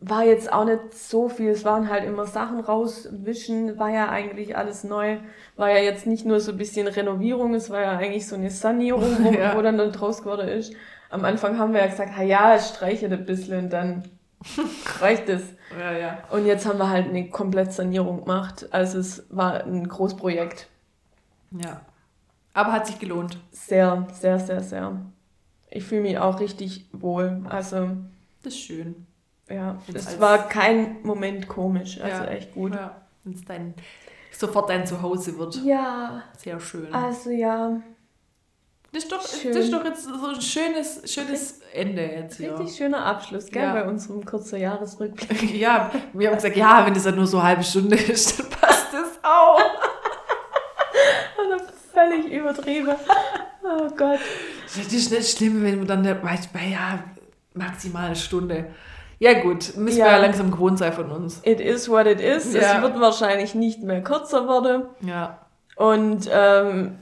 [0.00, 1.50] war jetzt auch nicht so viel.
[1.50, 5.18] Es waren halt immer Sachen rauswischen, war ja eigentlich alles neu.
[5.56, 8.50] War ja jetzt nicht nur so ein bisschen Renovierung, es war ja eigentlich so eine
[8.50, 9.56] Sanierung, wo, ja.
[9.56, 10.74] wo dann, dann draus geworden ist
[11.10, 14.04] am Anfang haben wir ja gesagt, ha ja, ich streiche ein bisschen und dann
[15.00, 15.42] reicht es.
[15.78, 16.18] Ja, ja.
[16.30, 18.68] Und jetzt haben wir halt eine komplett Sanierung gemacht.
[18.70, 20.68] Also es war ein Großprojekt.
[21.50, 21.80] Ja.
[22.54, 23.38] Aber hat sich gelohnt.
[23.50, 25.00] Sehr, sehr, sehr, sehr.
[25.76, 27.42] Ich fühle mich auch richtig wohl.
[27.48, 27.90] Also.
[28.42, 29.06] Das ist schön.
[29.48, 32.00] Ja, es war kein Moment komisch.
[32.00, 32.30] Also ja.
[32.30, 32.74] echt gut.
[32.74, 33.02] Ja.
[33.24, 33.74] Wenn es dein,
[34.32, 35.56] sofort dein Zuhause wird.
[35.64, 36.22] Ja.
[36.36, 36.92] Sehr schön.
[36.92, 37.80] Also ja.
[38.92, 42.58] Das ist, doch, das ist doch jetzt so ein schönes, schönes Ende jetzt hier.
[42.58, 43.74] Richtig schöner Abschluss, gell, ja.
[43.74, 45.54] bei unserem kurzen Jahresrückblick.
[45.60, 48.48] ja, wir haben gesagt, ja, wenn das dann nur so eine halbe Stunde ist, dann
[48.48, 49.60] passt das auch.
[51.92, 52.94] Völlig übertrieben.
[53.68, 54.20] Oh Gott.
[54.64, 57.02] Das ist nicht schlimm, wenn man dann, weißt du, ja,
[57.54, 58.66] maximal eine Stunde.
[59.18, 60.04] Ja gut, müssen ja.
[60.06, 61.40] wir ja langsam gewohnt sein von uns.
[61.42, 62.52] It is what it is.
[62.52, 62.76] Ja.
[62.76, 64.84] Es wird wahrscheinlich nicht mehr kürzer werden.
[65.00, 65.38] Ja.
[65.76, 66.98] Und ähm,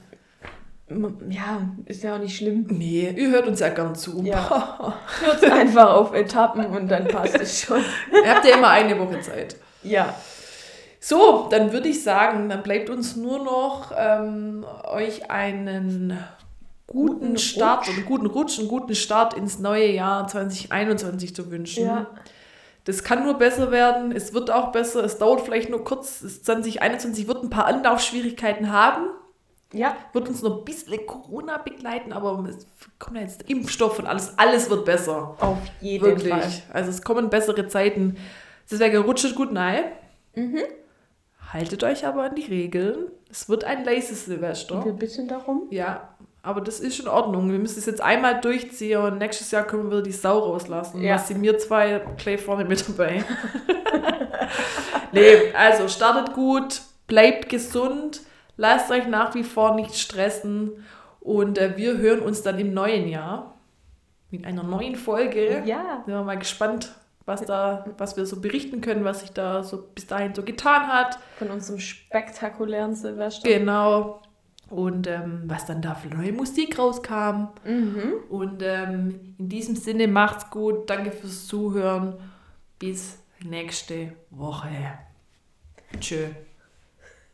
[1.29, 2.67] ja, ist ja auch nicht schlimm.
[2.69, 4.21] Nee, ihr hört uns ja gern zu.
[4.23, 4.93] Ja.
[5.23, 7.83] Hört einfach auf Etappen und dann passt es schon.
[8.11, 9.55] ihr habt ja immer eine Woche Zeit.
[9.83, 10.13] Ja.
[10.99, 16.17] So, dann würde ich sagen, dann bleibt uns nur noch ähm, euch einen
[16.87, 21.85] guten, guten Start und guten Rutsch, einen guten Start ins neue Jahr 2021 zu wünschen.
[21.85, 22.07] Ja.
[22.85, 24.11] Das kann nur besser werden.
[24.11, 25.03] Es wird auch besser.
[25.03, 26.19] Es dauert vielleicht nur kurz.
[26.19, 29.07] 2021 wird ein paar Anlaufschwierigkeiten haben.
[29.73, 29.97] Ja.
[30.13, 32.67] Wird uns noch ein bisschen Corona begleiten, aber es
[32.99, 34.37] kommt ja jetzt Impfstoff und alles.
[34.37, 35.35] Alles wird besser.
[35.39, 36.29] Auf jeden Wirklich.
[36.29, 36.51] Fall.
[36.71, 38.17] Also es kommen bessere Zeiten.
[38.69, 39.85] Deswegen rutscht gut rein.
[40.35, 40.61] Mhm.
[41.51, 43.07] Haltet euch aber an die Regeln.
[43.29, 44.85] Es wird ein leises Silvester.
[44.85, 45.67] Wir bitten darum.
[45.71, 46.14] Ja,
[46.45, 47.51] aber das ist in Ordnung.
[47.51, 51.01] Wir müssen es jetzt einmal durchziehen und nächstes Jahr können wir die Sau rauslassen.
[51.01, 51.15] Ja.
[51.15, 53.23] Was sind mir zwei gleich vorne mit dabei.
[55.11, 58.21] nee, also startet gut, bleibt gesund,
[58.57, 60.85] lasst euch nach wie vor nicht stressen
[61.19, 63.55] und äh, wir hören uns dann im neuen Jahr
[64.29, 65.63] mit einer neuen Folge.
[65.65, 66.03] Ja.
[66.05, 66.93] Sind wir mal gespannt,
[67.25, 70.89] was da, was wir so berichten können, was sich da so bis dahin so getan
[70.89, 71.17] hat.
[71.39, 73.49] Von unserem spektakulären Silvester.
[73.49, 74.21] Genau
[74.69, 77.49] und ähm, was dann da für neue Musik rauskam.
[77.65, 78.13] Mhm.
[78.29, 80.89] Und ähm, in diesem Sinne macht's gut.
[80.89, 82.15] Danke fürs Zuhören.
[82.79, 84.69] Bis nächste Woche.
[85.99, 86.27] Tschö.